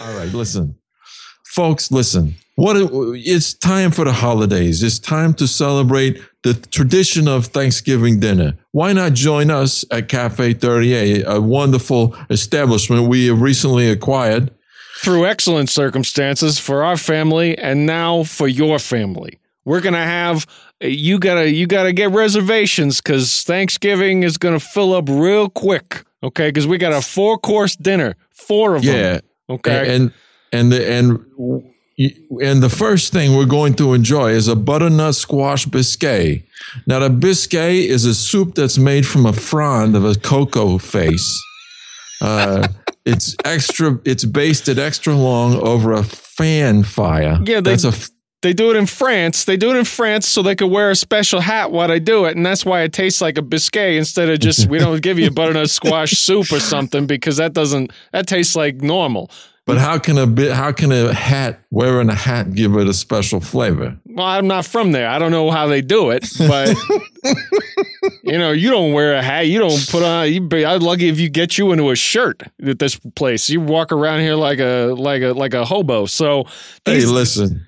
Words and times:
All 0.00 0.14
right, 0.14 0.32
listen, 0.32 0.76
folks, 1.44 1.90
listen. 1.90 2.34
What 2.56 2.76
it's 3.14 3.52
time 3.52 3.90
for 3.90 4.04
the 4.04 4.12
holidays. 4.12 4.82
It's 4.82 4.98
time 4.98 5.34
to 5.34 5.46
celebrate 5.46 6.22
the 6.42 6.54
tradition 6.54 7.28
of 7.28 7.46
Thanksgiving 7.46 8.18
dinner. 8.18 8.56
Why 8.72 8.94
not 8.94 9.12
join 9.12 9.50
us 9.50 9.84
at 9.90 10.08
Cafe 10.08 10.54
38, 10.54 11.24
a 11.26 11.40
wonderful 11.40 12.16
establishment 12.30 13.08
we 13.08 13.26
have 13.26 13.42
recently 13.42 13.90
acquired 13.90 14.50
through 15.00 15.26
excellent 15.26 15.68
circumstances 15.68 16.58
for 16.58 16.82
our 16.82 16.96
family 16.96 17.56
and 17.56 17.84
now 17.84 18.22
for 18.22 18.48
your 18.48 18.78
family. 18.78 19.38
We're 19.64 19.80
going 19.80 19.94
to 19.94 19.98
have 19.98 20.46
you 20.80 21.18
got 21.18 21.34
to 21.34 21.50
you 21.50 21.66
got 21.66 21.84
to 21.84 21.92
get 21.92 22.10
reservations 22.10 23.02
cuz 23.02 23.42
Thanksgiving 23.42 24.22
is 24.22 24.38
going 24.38 24.58
to 24.58 24.64
fill 24.64 24.94
up 24.94 25.08
real 25.10 25.50
quick, 25.50 26.04
okay? 26.22 26.50
Cuz 26.52 26.66
we 26.66 26.78
got 26.78 26.94
a 26.94 27.02
four-course 27.02 27.76
dinner, 27.76 28.16
four 28.30 28.74
of 28.74 28.84
yeah. 28.84 28.92
them. 28.92 29.20
Okay. 29.50 29.94
And 29.94 30.12
and 30.52 30.72
the, 30.72 30.90
and 30.90 31.24
and 32.42 32.62
the 32.62 32.70
first 32.70 33.12
thing 33.12 33.36
we're 33.36 33.44
going 33.44 33.74
to 33.74 33.92
enjoy 33.92 34.30
is 34.30 34.48
a 34.48 34.56
butternut 34.56 35.14
squash 35.14 35.66
biscuit. 35.66 36.44
Now, 36.86 37.00
the 37.00 37.10
biscuit 37.10 37.60
is 37.90 38.04
a 38.04 38.14
soup 38.14 38.54
that's 38.54 38.78
made 38.78 39.06
from 39.06 39.26
a 39.26 39.32
frond 39.32 39.96
of 39.96 40.04
a 40.04 40.14
cocoa 40.14 40.78
face. 40.78 41.42
Uh, 42.22 42.68
it's 43.04 43.34
extra. 43.44 43.98
It's 44.04 44.24
basted 44.24 44.78
extra 44.78 45.14
long 45.14 45.56
over 45.56 45.92
a 45.92 46.02
fan 46.04 46.84
fire. 46.84 47.38
Yeah, 47.44 47.60
they, 47.60 47.76
that's 47.76 47.84
a. 47.84 47.92
They 48.42 48.54
do 48.54 48.70
it 48.70 48.76
in 48.76 48.86
France. 48.86 49.44
They 49.44 49.58
do 49.58 49.70
it 49.70 49.76
in 49.76 49.84
France 49.84 50.26
so 50.26 50.42
they 50.42 50.54
could 50.54 50.70
wear 50.70 50.90
a 50.90 50.96
special 50.96 51.40
hat 51.40 51.72
while 51.72 51.88
they 51.88 52.00
do 52.00 52.24
it, 52.24 52.36
and 52.36 52.46
that's 52.46 52.64
why 52.64 52.82
it 52.82 52.92
tastes 52.92 53.20
like 53.20 53.36
a 53.36 53.42
biscuit 53.42 53.96
instead 53.96 54.30
of 54.30 54.40
just 54.40 54.66
we 54.66 54.78
don't 54.78 55.02
give 55.02 55.18
you 55.18 55.30
butternut 55.30 55.68
squash 55.80 56.12
soup 56.12 56.50
or 56.50 56.60
something 56.60 57.06
because 57.06 57.36
that 57.36 57.52
doesn't 57.52 57.92
that 58.12 58.26
tastes 58.26 58.56
like 58.56 58.76
normal. 58.76 59.30
But 59.66 59.78
how 59.78 59.98
can 59.98 60.18
a 60.18 60.26
bit? 60.26 60.52
How 60.52 60.72
can 60.72 60.90
a 60.90 61.12
hat 61.12 61.60
wearing 61.70 62.08
a 62.08 62.14
hat 62.14 62.54
give 62.54 62.74
it 62.76 62.88
a 62.88 62.94
special 62.94 63.40
flavor? 63.40 63.96
Well, 64.06 64.26
I'm 64.26 64.48
not 64.48 64.64
from 64.64 64.92
there. 64.92 65.08
I 65.08 65.18
don't 65.18 65.30
know 65.30 65.50
how 65.50 65.66
they 65.68 65.82
do 65.82 66.10
it, 66.10 66.26
but 66.38 66.74
you 68.24 68.38
know, 68.38 68.50
you 68.50 68.70
don't 68.70 68.92
wear 68.92 69.14
a 69.14 69.22
hat. 69.22 69.46
You 69.46 69.58
don't 69.58 69.86
put 69.88 70.02
on. 70.02 70.32
You 70.32 70.40
be, 70.40 70.64
I'm 70.64 70.80
lucky 70.80 71.08
if 71.08 71.20
you 71.20 71.28
get 71.28 71.58
you 71.58 71.70
into 71.72 71.90
a 71.90 71.94
shirt 71.94 72.42
at 72.66 72.78
this 72.78 72.98
place. 73.14 73.50
You 73.50 73.60
walk 73.60 73.92
around 73.92 74.20
here 74.20 74.34
like 74.34 74.58
a 74.58 74.94
like 74.96 75.22
a 75.22 75.32
like 75.34 75.54
a 75.54 75.64
hobo. 75.64 76.06
So 76.06 76.46
these, 76.84 77.04
hey, 77.04 77.10
listen. 77.10 77.66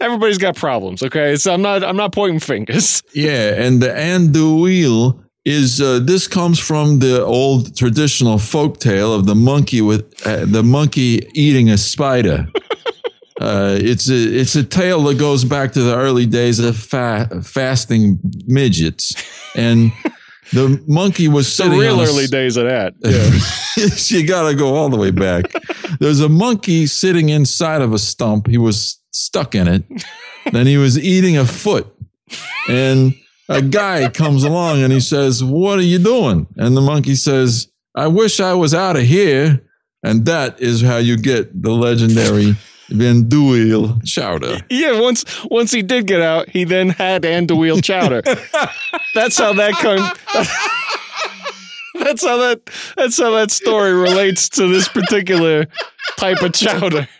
Everybody's 0.00 0.38
got 0.38 0.56
problems. 0.56 1.02
Okay, 1.02 1.36
so 1.36 1.52
I'm 1.54 1.62
not 1.62 1.84
I'm 1.84 1.96
not 1.96 2.12
pointing 2.12 2.40
fingers. 2.40 3.02
Yeah, 3.14 3.54
and 3.54 3.80
the 3.80 3.88
andouille 3.88 5.22
is 5.44 5.80
uh, 5.80 6.00
this 6.00 6.26
comes 6.26 6.58
from 6.58 6.98
the 6.98 7.24
old 7.24 7.76
traditional 7.76 8.38
folk 8.38 8.80
tale 8.80 9.14
of 9.14 9.26
the 9.26 9.34
monkey 9.36 9.80
with 9.80 10.04
uh, 10.26 10.44
the 10.46 10.62
monkey 10.62 11.28
eating 11.34 11.70
a 11.70 11.78
spider. 11.78 12.48
uh, 13.40 13.76
it's 13.80 14.08
a 14.10 14.14
it's 14.14 14.56
a 14.56 14.64
tale 14.64 15.02
that 15.04 15.18
goes 15.18 15.44
back 15.44 15.72
to 15.72 15.82
the 15.82 15.96
early 15.96 16.26
days 16.26 16.58
of 16.58 16.76
fa- 16.76 17.28
fasting 17.44 18.18
midgets, 18.46 19.14
and 19.54 19.92
the 20.54 20.82
monkey 20.86 21.28
was 21.28 21.52
sitting. 21.52 21.72
The 21.72 21.78
real 21.78 22.00
early 22.00 22.26
days 22.26 22.56
of 22.56 22.64
that. 22.66 22.94
Yeah, 23.76 24.18
you 24.18 24.24
got 24.24 24.48
to 24.48 24.54
go 24.54 24.76
all 24.76 24.88
the 24.88 24.96
way 24.96 25.10
back. 25.10 25.52
There's 25.98 26.20
a 26.20 26.28
monkey 26.28 26.86
sitting 26.86 27.28
inside 27.28 27.82
of 27.82 27.92
a 27.92 27.98
stump. 27.98 28.46
He 28.46 28.56
was 28.56 29.00
stuck 29.10 29.56
in 29.56 29.66
it. 29.66 29.84
then 30.52 30.68
he 30.68 30.76
was 30.76 30.96
eating 30.96 31.36
a 31.36 31.44
foot, 31.44 31.92
and 32.68 33.14
a 33.48 33.60
guy 33.60 34.08
comes 34.08 34.44
along 34.44 34.82
and 34.82 34.92
he 34.92 35.00
says, 35.00 35.42
What 35.42 35.78
are 35.78 35.82
you 35.82 35.98
doing? 35.98 36.46
And 36.56 36.76
the 36.76 36.80
monkey 36.80 37.14
says, 37.14 37.68
I 37.94 38.06
wish 38.06 38.40
I 38.40 38.54
was 38.54 38.74
out 38.74 38.96
of 38.96 39.02
here. 39.02 39.60
And 40.02 40.26
that 40.26 40.60
is 40.60 40.82
how 40.82 40.98
you 40.98 41.16
get 41.16 41.62
the 41.62 41.70
legendary 41.70 42.56
Andouille 42.90 44.04
chowder. 44.04 44.58
Yeah, 44.68 45.00
once 45.00 45.24
once 45.44 45.72
he 45.72 45.82
did 45.82 46.06
get 46.06 46.20
out, 46.20 46.48
he 46.50 46.64
then 46.64 46.90
had 46.90 47.22
Andouille 47.22 47.82
chowder. 47.82 48.22
that's 49.14 49.38
how 49.38 49.52
that 49.54 49.72
comes. 49.74 50.02
That's 51.94 52.24
how 52.24 52.36
that 52.38 52.60
that's 52.96 53.18
how 53.18 53.30
that 53.32 53.50
story 53.50 53.92
relates 53.94 54.48
to 54.50 54.66
this 54.66 54.88
particular 54.88 55.66
type 56.18 56.42
of 56.42 56.52
chowder. 56.52 57.08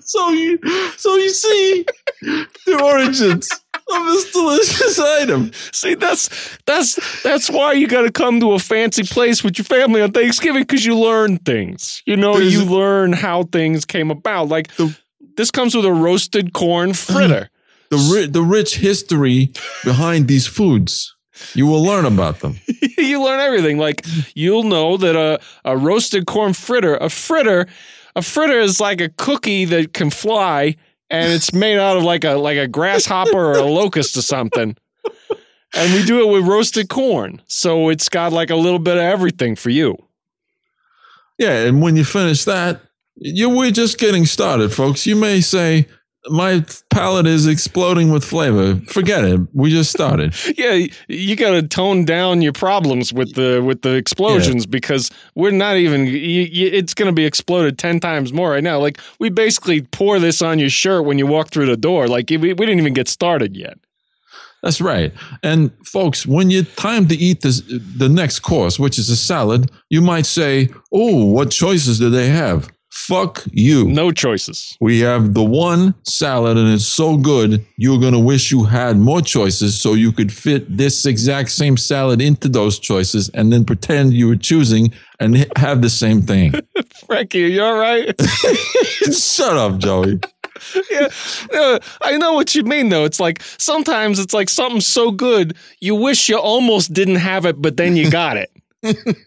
so 0.00 0.30
you 0.30 0.58
so 0.96 1.16
you 1.16 1.30
see 1.30 1.84
the 2.66 2.80
origins 2.82 3.48
of 3.94 4.06
this 4.06 4.32
delicious 4.32 4.98
item. 4.98 5.52
See, 5.72 5.94
that's 5.94 6.58
that's 6.66 7.22
that's 7.22 7.50
why 7.50 7.72
you 7.72 7.86
got 7.86 8.02
to 8.02 8.12
come 8.12 8.40
to 8.40 8.52
a 8.52 8.58
fancy 8.58 9.02
place 9.02 9.42
with 9.42 9.58
your 9.58 9.64
family 9.64 10.02
on 10.02 10.12
Thanksgiving 10.12 10.62
because 10.62 10.84
you 10.84 10.98
learn 10.98 11.38
things. 11.38 12.02
You 12.06 12.16
know, 12.16 12.38
There's, 12.38 12.52
you 12.52 12.64
learn 12.64 13.12
how 13.12 13.44
things 13.44 13.84
came 13.84 14.10
about. 14.10 14.48
Like 14.48 14.74
the, 14.76 14.96
this 15.36 15.50
comes 15.50 15.74
with 15.74 15.84
a 15.84 15.92
roasted 15.92 16.52
corn 16.52 16.92
fritter. 16.92 17.50
The 17.90 18.28
the 18.28 18.42
rich 18.42 18.78
history 18.78 19.52
behind 19.84 20.26
these 20.26 20.48
foods. 20.48 21.14
You 21.54 21.66
will 21.66 21.82
learn 21.82 22.06
about 22.06 22.40
them. 22.40 22.58
you 22.98 23.22
learn 23.22 23.38
everything. 23.38 23.78
Like 23.78 24.04
you'll 24.34 24.64
know 24.64 24.96
that 24.96 25.14
a, 25.14 25.38
a 25.64 25.76
roasted 25.76 26.26
corn 26.26 26.54
fritter, 26.54 26.96
a 26.96 27.08
fritter 27.08 27.66
a 28.16 28.22
fritter 28.22 28.60
is 28.60 28.80
like 28.80 29.00
a 29.00 29.08
cookie 29.08 29.64
that 29.64 29.92
can 29.92 30.10
fly 30.10 30.76
and 31.10 31.32
it's 31.32 31.52
made 31.52 31.78
out 31.78 31.96
of 31.96 32.02
like 32.02 32.24
a 32.24 32.32
like 32.34 32.58
a 32.58 32.68
grasshopper 32.68 33.36
or 33.36 33.56
a 33.56 33.62
locust 33.62 34.16
or 34.16 34.22
something. 34.22 34.76
And 35.76 35.92
we 35.92 36.04
do 36.04 36.20
it 36.20 36.32
with 36.32 36.46
roasted 36.46 36.88
corn. 36.88 37.42
So 37.46 37.88
it's 37.88 38.08
got 38.08 38.32
like 38.32 38.50
a 38.50 38.56
little 38.56 38.78
bit 38.78 38.96
of 38.96 39.02
everything 39.02 39.56
for 39.56 39.70
you. 39.70 39.96
Yeah, 41.36 41.64
and 41.64 41.82
when 41.82 41.96
you 41.96 42.04
finish 42.04 42.44
that, 42.44 42.80
you 43.16 43.50
we're 43.50 43.72
just 43.72 43.98
getting 43.98 44.24
started, 44.24 44.72
folks. 44.72 45.06
You 45.06 45.16
may 45.16 45.40
say, 45.40 45.88
my 46.28 46.64
palate 46.90 47.26
is 47.26 47.46
exploding 47.46 48.10
with 48.10 48.24
flavor. 48.24 48.76
Forget 48.86 49.24
it. 49.24 49.40
We 49.52 49.70
just 49.70 49.90
started. 49.90 50.34
yeah, 50.58 50.86
you 51.08 51.36
got 51.36 51.50
to 51.50 51.62
tone 51.62 52.04
down 52.04 52.42
your 52.42 52.52
problems 52.52 53.12
with 53.12 53.34
the 53.34 53.62
with 53.62 53.82
the 53.82 53.94
explosions 53.94 54.64
yeah. 54.64 54.70
because 54.70 55.10
we're 55.34 55.50
not 55.50 55.76
even. 55.76 56.06
You, 56.06 56.14
you, 56.16 56.68
it's 56.68 56.94
going 56.94 57.08
to 57.08 57.14
be 57.14 57.24
exploded 57.24 57.78
ten 57.78 58.00
times 58.00 58.32
more 58.32 58.50
right 58.50 58.64
now. 58.64 58.78
Like 58.78 58.98
we 59.18 59.28
basically 59.28 59.82
pour 59.82 60.18
this 60.18 60.42
on 60.42 60.58
your 60.58 60.70
shirt 60.70 61.04
when 61.04 61.18
you 61.18 61.26
walk 61.26 61.50
through 61.50 61.66
the 61.66 61.76
door. 61.76 62.08
Like 62.08 62.30
we, 62.30 62.38
we 62.38 62.54
didn't 62.54 62.80
even 62.80 62.94
get 62.94 63.08
started 63.08 63.56
yet. 63.56 63.78
That's 64.62 64.80
right. 64.80 65.12
And 65.42 65.72
folks, 65.84 66.26
when 66.26 66.50
you 66.50 66.62
time 66.62 67.06
to 67.08 67.14
eat 67.14 67.42
this 67.42 67.60
the 67.60 68.08
next 68.08 68.40
course, 68.40 68.78
which 68.78 68.98
is 68.98 69.10
a 69.10 69.16
salad, 69.16 69.70
you 69.90 70.00
might 70.00 70.24
say, 70.24 70.70
"Oh, 70.90 71.26
what 71.26 71.50
choices 71.50 71.98
do 71.98 72.08
they 72.08 72.28
have?" 72.28 72.70
Fuck 72.94 73.42
you. 73.50 73.86
No 73.86 74.12
choices. 74.12 74.78
We 74.80 75.00
have 75.00 75.34
the 75.34 75.42
one 75.42 75.96
salad 76.04 76.56
and 76.56 76.72
it's 76.72 76.86
so 76.86 77.16
good, 77.16 77.66
you're 77.76 77.98
going 77.98 78.12
to 78.12 78.20
wish 78.20 78.52
you 78.52 78.62
had 78.64 78.98
more 78.98 79.20
choices 79.20 79.78
so 79.78 79.94
you 79.94 80.12
could 80.12 80.32
fit 80.32 80.76
this 80.76 81.04
exact 81.04 81.50
same 81.50 81.76
salad 81.76 82.22
into 82.22 82.48
those 82.48 82.78
choices 82.78 83.30
and 83.30 83.52
then 83.52 83.64
pretend 83.64 84.14
you 84.14 84.28
were 84.28 84.36
choosing 84.36 84.94
and 85.18 85.44
have 85.58 85.82
the 85.82 85.90
same 85.90 86.22
thing. 86.22 86.54
Frankie, 87.06 87.40
you 87.40 87.62
all 87.62 87.76
right? 87.76 88.14
Shut 89.12 89.56
up, 89.56 89.78
Joey. 89.78 90.20
yeah, 90.90 91.08
yeah, 91.52 91.78
I 92.00 92.16
know 92.16 92.34
what 92.34 92.54
you 92.54 92.62
mean 92.62 92.90
though. 92.90 93.04
It's 93.04 93.18
like 93.18 93.42
sometimes 93.58 94.20
it's 94.20 94.32
like 94.32 94.48
something 94.48 94.80
so 94.80 95.10
good 95.10 95.56
you 95.80 95.96
wish 95.96 96.28
you 96.28 96.38
almost 96.38 96.92
didn't 96.92 97.16
have 97.16 97.44
it, 97.44 97.60
but 97.60 97.76
then 97.76 97.96
you 97.96 98.08
got 98.08 98.36
it 98.36 98.53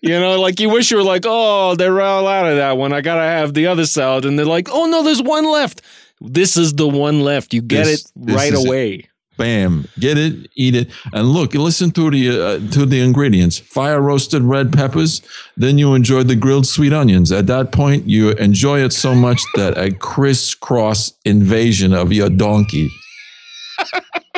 you 0.01 0.19
know, 0.19 0.39
like 0.39 0.59
you 0.59 0.69
wish 0.69 0.91
you 0.91 0.97
were 0.97 1.03
like, 1.03 1.23
oh, 1.25 1.75
they're 1.75 2.01
all 2.01 2.27
out 2.27 2.47
of 2.47 2.57
that 2.57 2.77
one. 2.77 2.93
I 2.93 3.01
gotta 3.01 3.21
have 3.21 3.53
the 3.53 3.67
other 3.67 3.85
salad, 3.85 4.25
and 4.25 4.37
they're 4.37 4.45
like, 4.45 4.69
oh 4.71 4.85
no, 4.85 5.03
there's 5.03 5.21
one 5.21 5.45
left. 5.45 5.81
This 6.21 6.57
is 6.57 6.73
the 6.73 6.87
one 6.87 7.21
left. 7.21 7.53
You 7.53 7.61
get 7.61 7.85
this, 7.85 8.05
it 8.05 8.11
right 8.15 8.53
away. 8.53 8.93
It. 8.93 9.05
Bam, 9.37 9.87
get 9.99 10.17
it, 10.17 10.49
eat 10.55 10.75
it, 10.75 10.89
and 11.13 11.27
look. 11.27 11.53
Listen 11.53 11.91
to 11.91 12.09
the 12.09 12.29
uh, 12.29 12.71
to 12.71 12.85
the 12.85 12.99
ingredients: 13.01 13.59
fire 13.59 14.01
roasted 14.01 14.41
red 14.41 14.73
peppers. 14.73 15.21
Then 15.55 15.77
you 15.77 15.93
enjoy 15.93 16.23
the 16.23 16.35
grilled 16.35 16.65
sweet 16.65 16.93
onions. 16.93 17.31
At 17.31 17.47
that 17.47 17.71
point, 17.71 18.07
you 18.07 18.31
enjoy 18.31 18.83
it 18.83 18.93
so 18.93 19.13
much 19.13 19.41
that 19.55 19.77
a 19.77 19.91
crisscross 19.91 21.13
invasion 21.23 21.93
of 21.93 22.11
your 22.11 22.29
donkey 22.29 22.89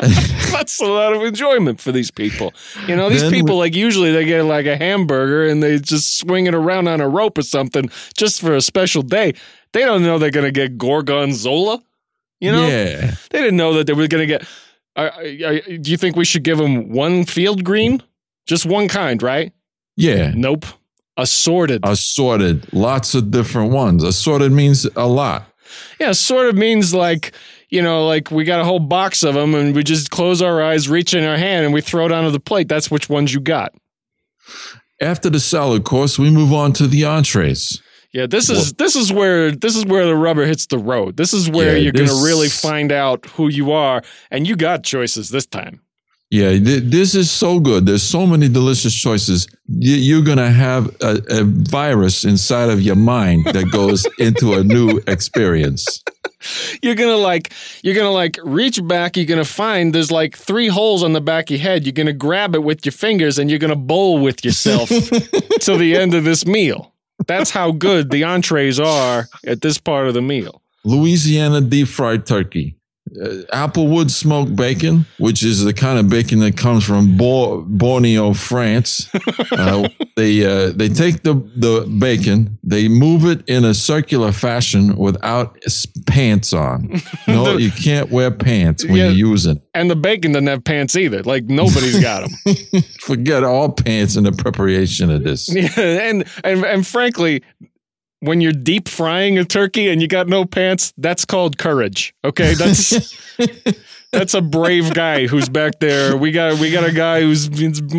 That's 0.50 0.80
a 0.80 0.86
lot 0.86 1.12
of 1.12 1.22
enjoyment 1.22 1.80
for 1.80 1.92
these 1.92 2.10
people. 2.10 2.54
You 2.86 2.96
know, 2.96 3.10
these 3.10 3.22
then 3.22 3.30
people 3.30 3.56
we, 3.56 3.60
like 3.60 3.74
usually 3.74 4.12
they 4.12 4.24
get 4.24 4.44
like 4.44 4.66
a 4.66 4.76
hamburger 4.76 5.46
and 5.46 5.62
they 5.62 5.78
just 5.78 6.18
swing 6.18 6.46
it 6.46 6.54
around 6.54 6.88
on 6.88 7.00
a 7.00 7.08
rope 7.08 7.36
or 7.36 7.42
something 7.42 7.90
just 8.16 8.40
for 8.40 8.54
a 8.54 8.60
special 8.60 9.02
day. 9.02 9.34
They 9.72 9.84
don't 9.84 10.02
know 10.02 10.18
they're 10.18 10.30
going 10.30 10.46
to 10.46 10.52
get 10.52 10.78
gorgonzola. 10.78 11.82
You 12.40 12.52
know, 12.52 12.66
yeah. 12.66 13.14
they 13.30 13.40
didn't 13.40 13.58
know 13.58 13.74
that 13.74 13.86
they 13.86 13.92
were 13.92 14.08
going 14.08 14.26
to 14.26 14.38
get. 14.38 14.46
Uh, 14.96 15.00
uh, 15.00 15.60
do 15.80 15.90
you 15.90 15.98
think 15.98 16.16
we 16.16 16.24
should 16.24 16.42
give 16.42 16.56
them 16.56 16.90
one 16.90 17.24
field 17.24 17.62
green, 17.64 18.02
just 18.46 18.64
one 18.64 18.88
kind, 18.88 19.22
right? 19.22 19.52
Yeah. 19.96 20.32
Nope. 20.34 20.64
Assorted. 21.18 21.82
Assorted. 21.84 22.72
Lots 22.72 23.14
of 23.14 23.30
different 23.30 23.72
ones. 23.72 24.02
Assorted 24.02 24.52
means 24.52 24.86
a 24.96 25.06
lot. 25.06 25.44
Yeah, 26.00 26.10
assorted 26.10 26.56
means 26.56 26.94
like 26.94 27.32
you 27.70 27.82
know, 27.82 28.06
like 28.06 28.30
we 28.30 28.44
got 28.44 28.60
a 28.60 28.64
whole 28.64 28.80
box 28.80 29.22
of 29.22 29.34
them 29.34 29.54
and 29.54 29.74
we 29.74 29.82
just 29.84 30.10
close 30.10 30.42
our 30.42 30.62
eyes, 30.62 30.88
reach 30.88 31.14
in 31.14 31.24
our 31.24 31.36
hand, 31.36 31.64
and 31.64 31.72
we 31.72 31.80
throw 31.80 32.06
it 32.06 32.12
onto 32.12 32.30
the 32.30 32.40
plate. 32.40 32.68
That's 32.68 32.90
which 32.90 33.08
ones 33.08 33.32
you 33.32 33.40
got. 33.40 33.72
After 35.00 35.30
the 35.30 35.40
salad 35.40 35.84
course, 35.84 36.18
we 36.18 36.30
move 36.30 36.52
on 36.52 36.72
to 36.74 36.86
the 36.86 37.04
entrees. 37.04 37.80
Yeah, 38.12 38.26
this 38.26 38.50
is 38.50 38.72
this 38.72 38.96
is 38.96 39.12
where 39.12 39.52
this 39.52 39.76
is 39.76 39.86
where 39.86 40.04
the 40.04 40.16
rubber 40.16 40.44
hits 40.44 40.66
the 40.66 40.78
road. 40.78 41.16
This 41.16 41.32
is 41.32 41.48
where 41.48 41.76
Yeah, 41.76 41.84
you're 41.84 41.92
going 41.92 42.08
to 42.08 42.24
really 42.24 42.48
find 42.48 42.90
out 42.90 43.24
who 43.26 43.46
you 43.46 43.70
are, 43.70 44.02
and 44.32 44.48
you 44.48 44.56
got 44.56 44.82
choices 44.82 45.30
this 45.30 45.46
time. 45.46 45.80
Yeah, 46.30 46.50
th- 46.50 46.84
this 46.84 47.16
is 47.16 47.28
so 47.30 47.58
good. 47.58 47.86
There's 47.86 48.04
so 48.04 48.24
many 48.24 48.48
delicious 48.48 48.94
choices. 48.94 49.48
Y- 49.68 49.98
You're 49.98 50.22
going 50.22 50.38
to 50.38 50.50
have 50.50 50.86
a, 51.02 51.20
a 51.28 51.44
virus 51.44 52.24
inside 52.24 52.70
of 52.70 52.80
your 52.80 52.94
mind 52.94 53.46
that 53.46 53.70
goes 53.72 54.06
into 54.18 54.54
a 54.54 54.62
new 54.62 55.00
experience. 55.08 56.02
You're 56.82 56.94
gonna 56.94 57.18
like 57.18 57.52
you're 57.82 57.94
gonna 57.94 58.10
like 58.10 58.38
reach 58.42 58.80
back. 58.88 59.14
You're 59.18 59.26
gonna 59.26 59.44
find 59.44 59.94
there's 59.94 60.10
like 60.10 60.34
three 60.34 60.68
holes 60.68 61.02
on 61.02 61.12
the 61.12 61.20
back 61.20 61.50
of 61.50 61.50
your 61.50 61.60
head. 61.60 61.84
You're 61.84 61.92
gonna 61.92 62.14
grab 62.14 62.54
it 62.54 62.62
with 62.62 62.86
your 62.86 62.92
fingers, 62.94 63.38
and 63.38 63.50
you're 63.50 63.58
gonna 63.58 63.76
bowl 63.76 64.22
with 64.22 64.42
yourself 64.42 64.88
till 65.60 65.76
the 65.76 65.94
end 65.94 66.14
of 66.14 66.24
this 66.24 66.46
meal. 66.46 66.94
That's 67.26 67.50
how 67.50 67.72
good 67.72 68.10
the 68.10 68.24
entrees 68.24 68.80
are 68.80 69.28
at 69.46 69.60
this 69.60 69.76
part 69.76 70.08
of 70.08 70.14
the 70.14 70.22
meal. 70.22 70.62
Louisiana 70.82 71.60
deep 71.60 71.88
fried 71.88 72.24
turkey, 72.24 72.78
applewood 73.52 74.10
smoked 74.10 74.54
bacon, 74.56 75.06
which 75.18 75.42
is 75.42 75.64
the 75.64 75.72
kind 75.72 75.98
of 75.98 76.08
bacon 76.08 76.38
that 76.40 76.56
comes 76.56 76.84
from 76.84 77.16
Bo- 77.16 77.62
Borneo, 77.62 78.32
France. 78.34 79.08
Uh, 79.52 79.88
they 80.16 80.44
uh, 80.44 80.70
they 80.74 80.88
take 80.88 81.22
the 81.22 81.34
the 81.56 81.84
bacon, 81.98 82.58
they 82.62 82.88
move 82.88 83.24
it 83.26 83.46
in 83.48 83.64
a 83.64 83.74
circular 83.74 84.32
fashion 84.32 84.96
without 84.96 85.58
pants 86.06 86.52
on. 86.52 87.00
No, 87.26 87.56
you 87.56 87.70
can't 87.70 88.10
wear 88.10 88.30
pants 88.30 88.84
when 88.84 88.94
Yeah. 88.96 89.08
you 89.10 89.28
use 89.30 89.46
it. 89.46 89.58
And 89.74 89.90
the 89.90 89.96
bacon 89.96 90.32
doesn't 90.32 90.46
have 90.46 90.64
pants 90.64 90.96
either. 90.96 91.22
Like 91.22 91.44
nobody's 91.44 92.00
got 92.00 92.28
them. 92.44 92.54
Forget 93.00 93.44
all 93.44 93.70
pants 93.72 94.16
in 94.16 94.24
the 94.24 94.32
preparation 94.32 95.10
of 95.10 95.24
this. 95.24 95.52
Yeah, 95.52 95.68
and 95.76 96.24
and 96.44 96.64
and 96.64 96.86
frankly, 96.86 97.42
when 98.20 98.40
you're 98.40 98.52
deep 98.52 98.88
frying 98.88 99.38
a 99.38 99.44
turkey 99.44 99.88
and 99.88 100.00
you 100.00 100.08
got 100.08 100.28
no 100.28 100.44
pants, 100.44 100.92
that's 100.98 101.24
called 101.24 101.58
courage. 101.58 102.14
Okay, 102.24 102.54
that's 102.54 103.16
that's 104.12 104.34
a 104.34 104.40
brave 104.42 104.92
guy 104.94 105.26
who's 105.26 105.48
back 105.48 105.78
there. 105.80 106.16
We 106.16 106.32
got 106.32 106.58
we 106.60 106.70
got 106.70 106.84
a 106.88 106.92
guy 106.92 107.20
whose 107.22 107.48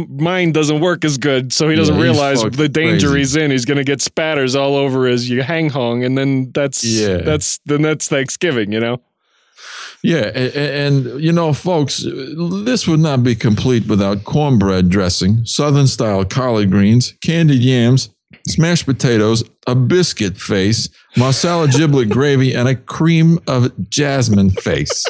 mind 0.10 0.54
doesn't 0.54 0.80
work 0.80 1.04
as 1.06 1.18
good, 1.18 1.54
so 1.54 1.70
he 1.70 1.76
doesn't 1.76 1.96
Yeah, 1.96 2.02
realize 2.04 2.42
the 2.44 2.70
danger 2.70 3.08
crazy. 3.10 3.20
he's 3.20 3.36
in. 3.36 3.52
He's 3.52 3.66
gonna 3.66 3.84
get 3.84 4.02
spatters 4.02 4.56
all 4.56 4.76
over 4.76 5.06
his 5.08 5.30
you 5.30 5.42
hang 5.42 5.70
hung, 5.70 6.04
and 6.04 6.18
then 6.18 6.52
that's 6.54 6.84
Yeah. 6.84 7.18
that's 7.18 7.60
then 7.66 7.82
that's 7.82 8.08
Thanksgiving, 8.08 8.72
you 8.72 8.80
know. 8.80 9.02
Yeah, 10.04 10.32
a- 10.34 10.58
a- 10.58 10.88
and, 10.88 11.22
you 11.22 11.32
know, 11.32 11.54
folks, 11.54 12.04
this 12.04 12.88
would 12.88 13.00
not 13.00 13.24
be 13.24 13.36
complete 13.36 13.86
without 13.88 14.24
cornbread 14.24 14.90
dressing, 14.90 15.46
southern 15.46 15.86
style 15.86 16.26
collard 16.26 16.72
greens, 16.72 17.14
candied 17.22 17.62
yams, 17.62 18.10
smashed 18.48 18.86
potatoes, 18.86 19.44
a 19.68 19.76
biscuit 19.76 20.38
face, 20.38 20.90
marsala 21.18 21.68
giblet 21.68 22.10
gravy, 22.18 22.54
and 22.54 22.68
a 22.68 22.76
cream 22.76 23.40
of 23.48 23.90
jasmine 23.90 24.52
face. 24.52 25.04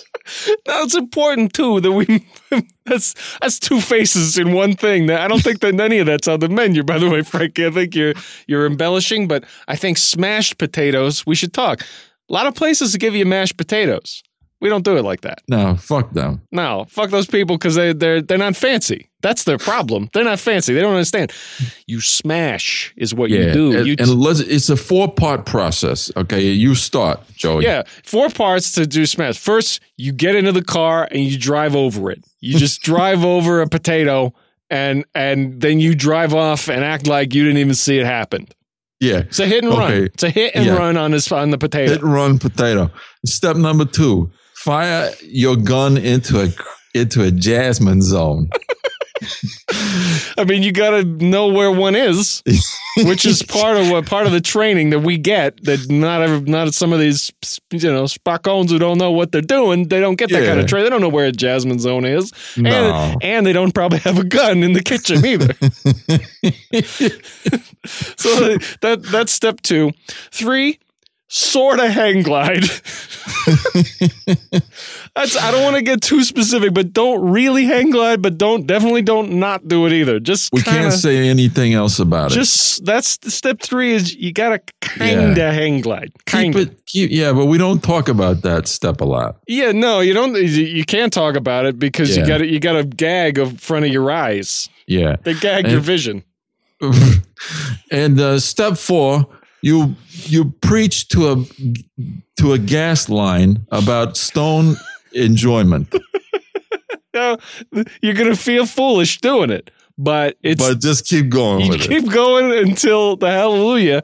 Now 0.67 0.83
it's 0.83 0.95
important 0.95 1.53
too 1.53 1.81
that 1.81 1.91
we 1.91 2.25
that's 2.85 3.15
that's 3.39 3.59
two 3.59 3.81
faces 3.81 4.37
in 4.37 4.53
one 4.53 4.75
thing. 4.75 5.09
I 5.09 5.27
don't 5.27 5.43
think 5.43 5.59
that 5.61 5.79
any 5.79 5.99
of 5.99 6.05
that's 6.05 6.27
on 6.27 6.39
the 6.39 6.49
menu. 6.49 6.83
By 6.83 6.99
the 6.99 7.09
way, 7.09 7.21
Frankie, 7.21 7.65
I 7.65 7.71
think 7.71 7.95
you're 7.95 8.13
you're 8.47 8.65
embellishing, 8.65 9.27
but 9.27 9.43
I 9.67 9.75
think 9.75 9.97
smashed 9.97 10.57
potatoes. 10.57 11.25
We 11.25 11.35
should 11.35 11.53
talk. 11.53 11.81
A 11.81 12.33
lot 12.33 12.47
of 12.47 12.55
places 12.55 12.95
give 12.95 13.15
you 13.15 13.25
mashed 13.25 13.57
potatoes. 13.57 14.23
We 14.61 14.69
don't 14.69 14.85
do 14.85 14.95
it 14.95 15.03
like 15.03 15.21
that. 15.21 15.41
No, 15.49 15.75
fuck 15.75 16.11
them. 16.11 16.41
No, 16.51 16.85
fuck 16.87 17.09
those 17.09 17.27
people 17.27 17.57
because 17.57 17.75
they 17.75 17.93
they're 17.93 18.21
they're 18.21 18.37
not 18.37 18.55
fancy. 18.55 19.09
That's 19.21 19.43
their 19.43 19.57
problem. 19.57 20.09
They're 20.13 20.23
not 20.23 20.39
fancy. 20.39 20.73
They 20.73 20.81
don't 20.81 20.93
understand. 20.95 21.31
You 21.87 22.01
smash 22.01 22.93
is 22.97 23.13
what 23.13 23.29
you 23.29 23.51
do. 23.53 23.77
and, 23.77 23.87
you 23.87 23.95
and 23.99 24.09
let's, 24.19 24.39
it's 24.39 24.69
a 24.69 24.75
four 24.77 25.11
part 25.11 25.45
process. 25.45 26.11
Okay, 26.15 26.41
you 26.41 26.75
start, 26.75 27.19
Joey. 27.35 27.63
Yeah, 27.65 27.83
four 28.03 28.29
parts 28.29 28.71
to 28.73 28.85
do 28.87 29.05
smash. 29.05 29.37
First, 29.37 29.79
you 29.97 30.11
get 30.11 30.35
into 30.35 30.51
the 30.51 30.63
car 30.63 31.07
and 31.11 31.23
you 31.23 31.37
drive 31.37 31.75
over 31.75 32.11
it. 32.11 32.23
You 32.39 32.57
just 32.57 32.81
drive 32.91 33.23
over 33.23 33.61
a 33.61 33.67
potato 33.67 34.33
and 34.69 35.05
and 35.13 35.59
then 35.61 35.79
you 35.79 35.95
drive 35.95 36.33
off 36.33 36.69
and 36.69 36.83
act 36.83 37.05
like 37.07 37.33
you 37.33 37.43
didn't 37.43 37.57
even 37.59 37.73
see 37.75 37.99
it 37.99 38.05
happen. 38.05 38.47
yeah. 38.99 39.19
It's 39.19 39.39
a 39.39 39.45
hit 39.45 39.63
and 39.63 39.73
run. 39.73 39.91
It's 39.93 40.23
a 40.23 40.29
hit 40.29 40.55
and 40.55 40.65
Yeah. 40.65 40.75
run 40.77 40.97
on 40.97 41.11
this 41.11 41.31
on 41.31 41.49
the 41.51 41.57
potato. 41.57 41.91
Hit 41.91 42.01
and 42.01 42.13
run 42.13 42.39
potato. 42.39 42.89
Step 43.25 43.55
number 43.57 43.85
two: 43.85 44.31
fire 44.55 45.11
your 45.23 45.55
gun 45.57 45.97
into 45.97 46.41
a 46.41 46.47
into 46.93 47.23
a 47.23 47.31
jasmine 47.31 48.01
zone. 48.01 48.49
I 50.37 50.45
mean, 50.47 50.63
you 50.63 50.71
got 50.71 50.91
to 50.91 51.03
know 51.03 51.47
where 51.47 51.71
one 51.71 51.95
is, 51.95 52.41
which 53.03 53.25
is 53.25 53.43
part 53.43 53.77
of 53.77 53.89
what 53.89 54.05
part 54.05 54.25
of 54.25 54.31
the 54.31 54.41
training 54.41 54.89
that 54.91 54.99
we 54.99 55.17
get. 55.17 55.63
That 55.63 55.89
not 55.89 56.21
every, 56.21 56.41
not 56.41 56.73
some 56.73 56.93
of 56.93 56.99
these 56.99 57.31
you 57.71 57.79
know 57.91 58.05
spacones 58.05 58.69
who 58.69 58.79
don't 58.79 58.97
know 58.97 59.11
what 59.11 59.31
they're 59.31 59.41
doing. 59.41 59.87
They 59.87 59.99
don't 59.99 60.15
get 60.15 60.29
that 60.31 60.45
kind 60.45 60.59
of 60.59 60.67
training. 60.67 60.85
They 60.85 60.89
don't 60.89 61.01
know 61.01 61.09
where 61.09 61.27
a 61.27 61.31
jasmine 61.31 61.79
zone 61.79 62.05
is, 62.05 62.31
No. 62.57 62.69
and 62.71 63.23
and 63.23 63.45
they 63.45 63.53
don't 63.53 63.73
probably 63.73 63.99
have 63.99 64.17
a 64.17 64.23
gun 64.23 64.63
in 64.63 64.73
the 64.73 64.81
kitchen 64.81 65.25
either. 65.25 65.53
so 67.85 68.57
that 68.81 69.03
that's 69.11 69.31
step 69.31 69.61
two. 69.61 69.91
Three, 70.31 70.79
sort 71.33 71.79
of 71.79 71.87
hang 71.89 72.21
glide. 72.23 72.63
That's 75.15 75.35
I 75.37 75.51
don't 75.51 75.63
want 75.63 75.75
to 75.75 75.81
get 75.81 76.01
too 76.01 76.23
specific, 76.23 76.73
but 76.73 76.93
don't 76.93 77.29
really 77.31 77.65
hang 77.65 77.89
glide, 77.89 78.21
but 78.21 78.37
don't 78.37 78.65
definitely 78.65 79.01
don't 79.01 79.33
not 79.33 79.67
do 79.67 79.85
it 79.85 79.93
either. 79.93 80.19
Just 80.19 80.51
We 80.53 80.61
kinda, 80.61 80.79
can't 80.81 80.93
say 80.93 81.27
anything 81.29 81.73
else 81.73 81.99
about 81.99 82.31
it. 82.31 82.35
just 82.35 82.85
that's 82.85 83.17
step 83.33 83.61
three 83.61 83.93
is 83.93 84.15
you 84.15 84.31
gotta 84.33 84.61
kinda 84.81 85.51
hang 85.53 85.81
glide. 85.81 86.11
Kinda. 86.25 86.59
it. 86.61 86.85
Keep, 86.85 87.11
yeah, 87.11 87.31
but 87.33 87.45
we 87.45 87.57
don't 87.57 87.81
talk 87.83 88.09
about 88.09 88.41
that 88.41 88.67
step 88.67 89.01
a 89.01 89.05
lot. 89.05 89.37
Yeah, 89.47 89.71
no, 89.71 89.99
you 90.01 90.13
don't. 90.13 90.35
You 90.35 90.83
can't 90.85 91.11
talk 91.13 91.35
about 91.35 91.65
it 91.65 91.79
because 91.79 92.15
you 92.17 92.25
got 92.25 92.47
you 92.47 92.59
got 92.59 92.75
a 92.75 92.83
gag 92.83 93.37
in 93.37 93.57
front 93.57 93.85
of 93.85 93.91
your 93.91 94.11
eyes. 94.11 94.69
Yeah, 94.87 95.15
They 95.23 95.33
gag 95.35 95.63
And- 95.65 95.71
your 95.71 95.81
vision. 95.81 96.23
and 97.91 98.19
uh, 98.19 98.39
step 98.39 98.75
four, 98.77 99.27
you 99.61 99.95
you 100.09 100.51
preach 100.61 101.07
to 101.09 101.31
a 101.31 101.45
to 102.37 102.53
a 102.53 102.57
gas 102.57 103.09
line 103.09 103.65
about 103.71 104.17
stone 104.17 104.75
enjoyment, 105.13 105.93
No, 107.13 107.37
you're 108.01 108.13
gonna 108.13 108.35
feel 108.35 108.65
foolish 108.65 109.19
doing 109.19 109.49
it, 109.49 109.69
but 109.97 110.37
it's 110.41 110.65
but 110.67 110.79
just 110.79 111.05
keep 111.07 111.29
going 111.29 111.65
you 111.65 111.69
with 111.71 111.81
it. 111.81 111.87
keep 111.89 112.11
going 112.11 112.51
until 112.69 113.17
the 113.17 113.29
hallelujah. 113.29 114.01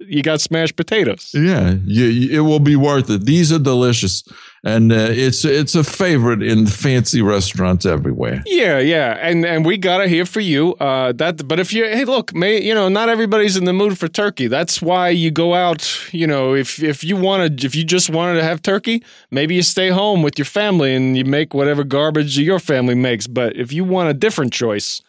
You 0.00 0.22
got 0.22 0.40
smashed 0.40 0.76
potatoes. 0.76 1.30
Yeah, 1.34 1.74
you, 1.84 2.04
you- 2.06 2.38
it 2.38 2.40
will 2.40 2.58
be 2.60 2.74
worth 2.74 3.10
it. 3.10 3.26
These 3.26 3.52
are 3.52 3.58
delicious, 3.58 4.24
and 4.64 4.90
uh, 4.92 5.08
it's 5.10 5.44
it's 5.44 5.74
a 5.74 5.84
favorite 5.84 6.42
in 6.42 6.66
fancy 6.66 7.20
restaurants 7.20 7.84
everywhere. 7.84 8.42
Yeah, 8.46 8.78
yeah, 8.78 9.18
and 9.20 9.44
and 9.44 9.64
we 9.66 9.76
got 9.76 10.00
it 10.00 10.08
here 10.08 10.24
for 10.24 10.40
you. 10.40 10.74
Uh, 10.80 11.12
that, 11.12 11.46
but 11.46 11.60
if 11.60 11.72
you 11.74 11.84
hey, 11.84 12.04
look, 12.06 12.34
may 12.34 12.62
you 12.62 12.74
know, 12.74 12.88
not 12.88 13.08
everybody's 13.10 13.56
in 13.58 13.66
the 13.66 13.74
mood 13.74 13.98
for 13.98 14.08
turkey. 14.08 14.48
That's 14.48 14.80
why 14.80 15.10
you 15.10 15.30
go 15.30 15.52
out. 15.54 15.82
You 16.12 16.26
know, 16.26 16.54
if 16.54 16.82
if 16.82 17.04
you 17.04 17.16
wanted, 17.16 17.62
if 17.64 17.74
you 17.76 17.84
just 17.84 18.08
wanted 18.08 18.34
to 18.40 18.42
have 18.42 18.62
turkey, 18.62 19.04
maybe 19.30 19.54
you 19.54 19.62
stay 19.62 19.90
home 19.90 20.22
with 20.22 20.38
your 20.38 20.46
family 20.46 20.94
and 20.94 21.14
you 21.16 21.26
make 21.26 21.52
whatever 21.52 21.84
garbage 21.84 22.38
your 22.38 22.58
family 22.58 22.94
makes. 22.94 23.26
But 23.26 23.54
if 23.56 23.70
you 23.72 23.84
want 23.84 24.08
a 24.08 24.14
different 24.14 24.52
choice, 24.54 25.02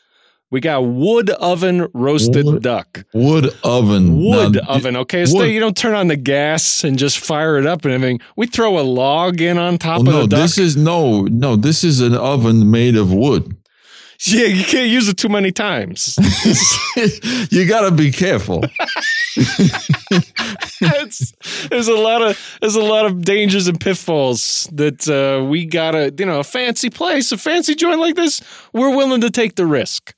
we 0.51 0.59
got 0.59 0.81
wood 0.85 1.29
oven 1.31 1.87
roasted 1.93 2.45
Wood- 2.45 2.61
duck. 2.61 3.03
Wood 3.13 3.53
oven, 3.63 4.23
Wood 4.23 4.55
Now, 4.55 4.61
oven, 4.75 4.95
okay. 4.97 5.25
So 5.25 5.43
you 5.43 5.59
don't 5.59 5.75
turn 5.77 5.95
on 5.95 6.07
the 6.07 6.15
gas 6.17 6.83
and 6.83 6.99
just 6.99 7.19
fire 7.19 7.57
it 7.57 7.65
up 7.65 7.85
and 7.85 7.93
everything. 7.93 8.19
We 8.35 8.47
throw 8.47 8.77
a 8.77 8.81
log 8.83 9.41
in 9.41 9.57
on 9.57 9.77
top 9.77 9.99
Oh, 9.99 10.01
of 10.01 10.05
no, 10.07 10.21
the 10.23 10.27
duck. 10.27 10.41
this 10.41 10.57
is 10.57 10.75
no, 10.77 11.21
no. 11.23 11.55
This 11.55 11.83
is 11.83 12.01
an 12.01 12.13
oven 12.15 12.69
made 12.69 12.95
of 12.97 13.11
wood. 13.13 13.55
yeah, 14.25 14.45
you 14.45 14.63
can't 14.63 14.89
use 14.89 15.07
it 15.07 15.17
too 15.17 15.29
many 15.29 15.51
times. 15.51 16.15
you 17.51 17.65
got 17.65 17.89
to 17.89 17.91
be 17.91 18.11
careful. 18.11 18.63
it's, 20.81 21.33
there's 21.69 21.87
a 21.87 21.95
lot 21.95 22.21
of 22.21 22.57
there's 22.61 22.75
a 22.75 22.81
lot 22.83 23.05
of 23.05 23.21
dangers 23.23 23.67
and 23.67 23.79
pitfalls 23.79 24.67
that 24.73 25.07
uh, 25.07 25.43
we 25.45 25.65
gotta 25.65 26.13
you 26.17 26.25
know 26.25 26.39
a 26.39 26.43
fancy 26.43 26.89
place 26.89 27.31
a 27.31 27.37
fancy 27.37 27.73
joint 27.75 27.99
like 27.99 28.15
this 28.15 28.41
we're 28.73 28.95
willing 28.95 29.21
to 29.21 29.29
take 29.29 29.55
the 29.55 29.65
risk 29.65 30.13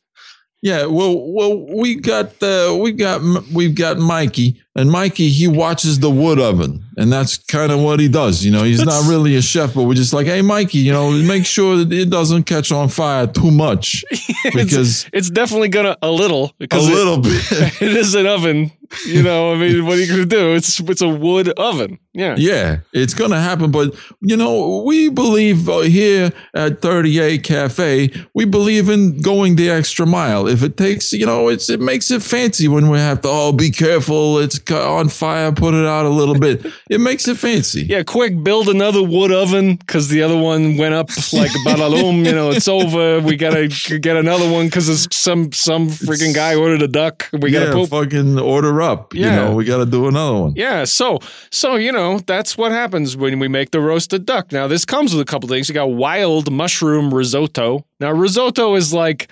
Yeah, 0.64 0.86
well, 0.86 1.14
well, 1.20 1.58
we 1.76 1.96
got 1.96 2.42
uh, 2.42 2.78
we 2.80 2.94
got 2.94 3.20
we've 3.54 3.76
got 3.76 3.98
Mikey, 3.98 4.62
and 4.78 4.90
Mikey 4.90 5.28
he 5.28 5.46
watches 5.46 6.00
the 6.00 6.10
wood 6.10 6.40
oven, 6.40 6.86
and 6.96 7.12
that's 7.12 7.36
kind 7.38 7.70
of 7.70 7.82
what 7.82 8.00
he 8.00 8.08
does. 8.08 8.46
You 8.46 8.52
know, 8.52 8.64
he's 8.64 8.82
not 8.86 9.10
really 9.10 9.36
a 9.36 9.42
chef, 9.42 9.74
but 9.74 9.84
we're 9.84 9.94
just 9.94 10.14
like, 10.14 10.26
hey, 10.26 10.42
Mikey, 10.42 10.78
you 10.78 10.94
know, 10.94 11.12
make 11.12 11.46
sure 11.46 11.76
that 11.76 11.92
it 11.92 12.10
doesn't 12.10 12.44
catch 12.44 12.72
on 12.72 12.88
fire 12.88 13.28
too 13.28 13.52
much 13.52 14.06
because 14.54 15.06
it's 15.12 15.30
definitely 15.30 15.68
gonna 15.68 15.98
a 16.02 16.10
little 16.10 16.46
a 16.46 16.54
because 16.60 16.88
it- 16.88 16.94
little 16.96 17.18
bit. 17.20 17.42
it 17.82 17.98
is 17.98 18.16
an 18.16 18.26
oven 18.26 18.72
You 19.06 19.22
know, 19.22 19.52
I 19.54 19.58
mean, 19.58 19.86
what 19.86 19.98
are 19.98 20.02
you 20.02 20.16
to 20.16 20.26
do? 20.26 20.54
It's 20.56 20.80
it's 20.80 21.02
a 21.02 21.10
wood 21.10 21.50
oven. 21.58 22.00
Yeah. 22.14 22.36
Yeah, 22.38 22.80
it's 22.92 23.14
going 23.14 23.32
to 23.32 23.40
happen. 23.40 23.72
But, 23.72 23.96
you 24.22 24.38
know, 24.38 24.84
we 24.86 25.10
believe 25.10 25.68
uh, 25.68 25.80
here 25.80 26.32
at 26.54 26.82
38 26.82 27.44
Cafe, 27.44 28.12
we 28.34 28.46
believe 28.46 28.90
in 28.90 29.20
going 29.22 29.56
the 29.56 29.70
extra 29.70 30.06
mile. 30.06 30.48
If 30.48 30.62
it 30.62 30.78
takes, 30.78 31.12
you 31.12 31.26
know, 31.26 31.48
it's 31.48 31.70
it 31.70 31.80
makes 31.80 32.12
it 32.12 32.22
fancy 32.22 32.68
when 32.68 32.90
we 32.90 33.00
have 33.00 33.22
to, 33.22 33.30
oh, 33.30 33.52
be 33.52 33.72
careful. 33.72 34.38
It's 34.38 34.60
on 34.72 35.10
fire. 35.10 35.52
Put 35.52 35.74
it 35.74 35.86
out 35.86 36.06
a 36.06 36.10
little 36.10 36.38
bit. 36.38 36.66
It 36.90 37.02
makes 37.02 37.28
it 37.28 37.38
fancy. 37.38 37.84
Yeah, 37.84 38.04
quick, 38.04 38.44
build 38.44 38.70
another 38.70 39.02
wood 39.02 39.32
oven 39.32 39.78
because 39.78 40.10
the 40.10 40.22
other 40.22 40.38
one 40.38 40.78
went 40.78 40.94
up 40.94 41.10
like 41.34 41.52
badaloom. 41.66 42.26
You 42.26 42.34
know, 42.34 42.52
it's 42.52 42.68
over. 42.68 43.20
We 43.22 43.36
gotta 43.36 43.68
get 44.00 44.16
another 44.16 44.50
one 44.52 44.68
because 44.68 45.08
some 45.12 45.52
some 45.52 45.90
freaking 45.90 46.34
guy 46.34 46.56
ordered 46.56 46.82
a 46.82 46.88
duck. 46.88 47.30
We 47.34 47.52
gotta 47.52 47.68
yeah, 47.68 47.72
poop. 47.74 47.90
fucking 47.90 48.38
order 48.38 48.82
up. 48.82 49.14
You 49.14 49.26
know, 49.26 49.56
we 49.56 49.66
got 49.66 49.78
to 49.78 49.86
do 49.86 50.08
another 50.08 50.38
one. 50.38 50.54
Yeah, 50.56 50.84
so 50.84 51.20
so 51.52 51.76
you 51.76 51.92
know 51.92 52.03
that's 52.26 52.58
what 52.58 52.72
happens 52.72 53.16
when 53.18 53.40
we 53.40 53.48
make 53.48 53.72
the 53.72 53.80
roasted 53.80 54.26
duck. 54.26 54.52
Now 54.52 54.68
this 54.68 54.86
comes 54.86 55.14
with 55.14 55.22
a 55.22 55.30
couple 55.32 55.50
things. 55.50 55.68
You 55.70 55.76
got 55.76 55.92
wild 55.92 56.52
mushroom 56.52 57.14
risotto. 57.14 57.86
Now 58.00 58.12
risotto 58.12 58.76
is 58.76 58.94
like 58.94 59.30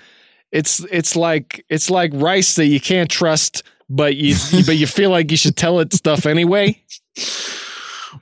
it's 0.50 0.80
it's 0.90 1.14
like 1.16 1.64
it's 1.68 1.88
like 1.90 2.10
rice 2.14 2.54
that 2.56 2.66
you 2.66 2.80
can't 2.80 3.10
trust, 3.10 3.62
but 3.88 4.16
you 4.16 4.34
but 4.66 4.76
you 4.76 4.86
feel 4.86 5.10
like 5.10 5.30
you 5.30 5.36
should 5.36 5.56
tell 5.56 5.80
it 5.80 5.92
stuff 5.92 6.26
anyway. 6.26 6.82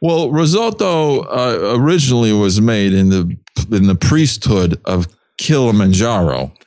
Well, 0.02 0.30
risotto 0.30 1.22
uh, 1.24 1.76
originally 1.76 2.32
was 2.32 2.60
made 2.60 2.92
in 2.94 3.10
the 3.10 3.36
in 3.72 3.86
the 3.86 3.94
priesthood 3.96 4.80
of 4.84 5.06
Kilimanjaro. 5.38 6.52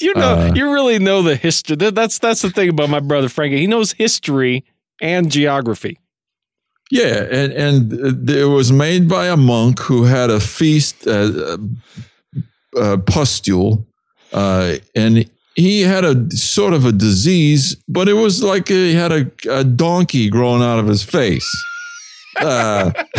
You 0.00 0.12
know, 0.14 0.34
Uh. 0.34 0.52
you 0.56 0.72
really 0.72 0.98
know 0.98 1.22
the 1.22 1.36
history. 1.36 1.76
That's 1.76 2.18
that's 2.18 2.42
the 2.42 2.50
thing 2.50 2.68
about 2.70 2.88
my 2.88 2.98
brother 3.00 3.28
Frankie. 3.28 3.58
He 3.58 3.66
knows 3.68 3.92
history 3.92 4.64
and 5.00 5.30
geography. 5.30 5.98
Yeah, 6.90 7.26
and 7.30 7.52
and 7.52 8.30
it 8.30 8.46
was 8.46 8.72
made 8.72 9.08
by 9.08 9.26
a 9.26 9.36
monk 9.36 9.78
who 9.80 10.04
had 10.04 10.30
a 10.30 10.40
feast, 10.40 11.06
uh, 11.06 11.58
uh, 12.76 12.96
pustule, 12.98 13.86
uh, 14.32 14.76
and 14.94 15.28
he 15.54 15.82
had 15.82 16.04
a 16.04 16.30
sort 16.30 16.72
of 16.72 16.86
a 16.86 16.92
disease, 16.92 17.76
but 17.88 18.08
it 18.08 18.14
was 18.14 18.42
like 18.42 18.68
he 18.68 18.94
had 18.94 19.12
a, 19.12 19.30
a 19.50 19.64
donkey 19.64 20.30
growing 20.30 20.62
out 20.62 20.78
of 20.78 20.86
his 20.86 21.02
face. 21.02 21.50
Uh, 22.40 22.92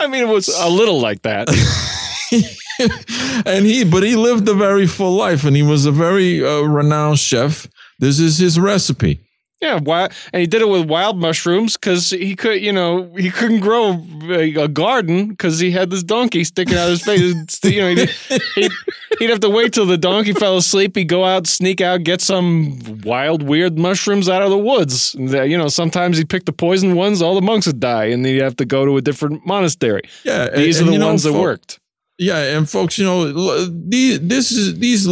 I 0.00 0.06
mean, 0.06 0.22
it 0.22 0.28
was 0.28 0.48
a 0.48 0.68
little 0.68 1.00
like 1.00 1.22
that. 1.22 1.48
and 3.46 3.64
he, 3.64 3.84
but 3.84 4.02
he 4.02 4.14
lived 4.14 4.46
a 4.48 4.54
very 4.54 4.86
full 4.86 5.12
life, 5.12 5.44
and 5.44 5.56
he 5.56 5.62
was 5.62 5.86
a 5.86 5.92
very 5.92 6.44
uh, 6.44 6.60
renowned 6.60 7.18
chef. 7.18 7.66
This 7.98 8.20
is 8.20 8.38
his 8.38 8.60
recipe. 8.60 9.20
Yeah, 9.60 9.78
why? 9.78 10.08
And 10.32 10.40
he 10.40 10.46
did 10.46 10.62
it 10.62 10.68
with 10.68 10.88
wild 10.88 11.18
mushrooms 11.18 11.76
because 11.76 12.10
he 12.10 12.34
could, 12.34 12.62
you 12.62 12.72
know, 12.72 13.12
he 13.16 13.30
couldn't 13.30 13.60
grow 13.60 14.02
a, 14.22 14.54
a 14.54 14.68
garden 14.68 15.28
because 15.28 15.58
he 15.58 15.70
had 15.70 15.90
this 15.90 16.02
donkey 16.02 16.44
sticking 16.44 16.76
out 16.76 16.84
of 16.84 16.90
his 16.90 17.02
face. 17.02 17.60
You 17.62 17.80
know, 17.82 17.88
he'd, 17.94 18.10
he'd, 18.54 18.72
he'd 19.18 19.30
have 19.30 19.40
to 19.40 19.50
wait 19.50 19.74
till 19.74 19.84
the 19.84 19.98
donkey 19.98 20.32
fell 20.32 20.56
asleep. 20.56 20.96
He'd 20.96 21.08
go 21.08 21.26
out, 21.26 21.46
sneak 21.46 21.82
out, 21.82 22.04
get 22.04 22.22
some 22.22 23.02
wild, 23.04 23.42
weird 23.42 23.78
mushrooms 23.78 24.30
out 24.30 24.40
of 24.40 24.48
the 24.48 24.58
woods. 24.58 25.14
You 25.18 25.58
know, 25.58 25.68
sometimes 25.68 26.16
he'd 26.16 26.30
pick 26.30 26.46
the 26.46 26.52
poison 26.52 26.94
ones. 26.94 27.20
All 27.20 27.34
the 27.34 27.42
monks 27.42 27.66
would 27.66 27.80
die, 27.80 28.06
and 28.06 28.24
then 28.24 28.34
he'd 28.34 28.42
have 28.42 28.56
to 28.56 28.64
go 28.64 28.86
to 28.86 28.96
a 28.96 29.02
different 29.02 29.44
monastery. 29.44 30.02
Yeah, 30.24 30.48
These 30.48 30.78
and 30.80 30.86
are 30.86 30.90
the 30.90 30.92
you 30.94 30.98
know, 31.00 31.08
ones 31.08 31.24
that 31.24 31.34
worked. 31.34 31.79
Yeah, 32.22 32.56
and 32.58 32.68
folks, 32.68 32.98
you 32.98 33.04
know, 33.06 33.64
these 33.64 34.20
this 34.20 34.52
is 34.52 34.78
these 34.78 35.06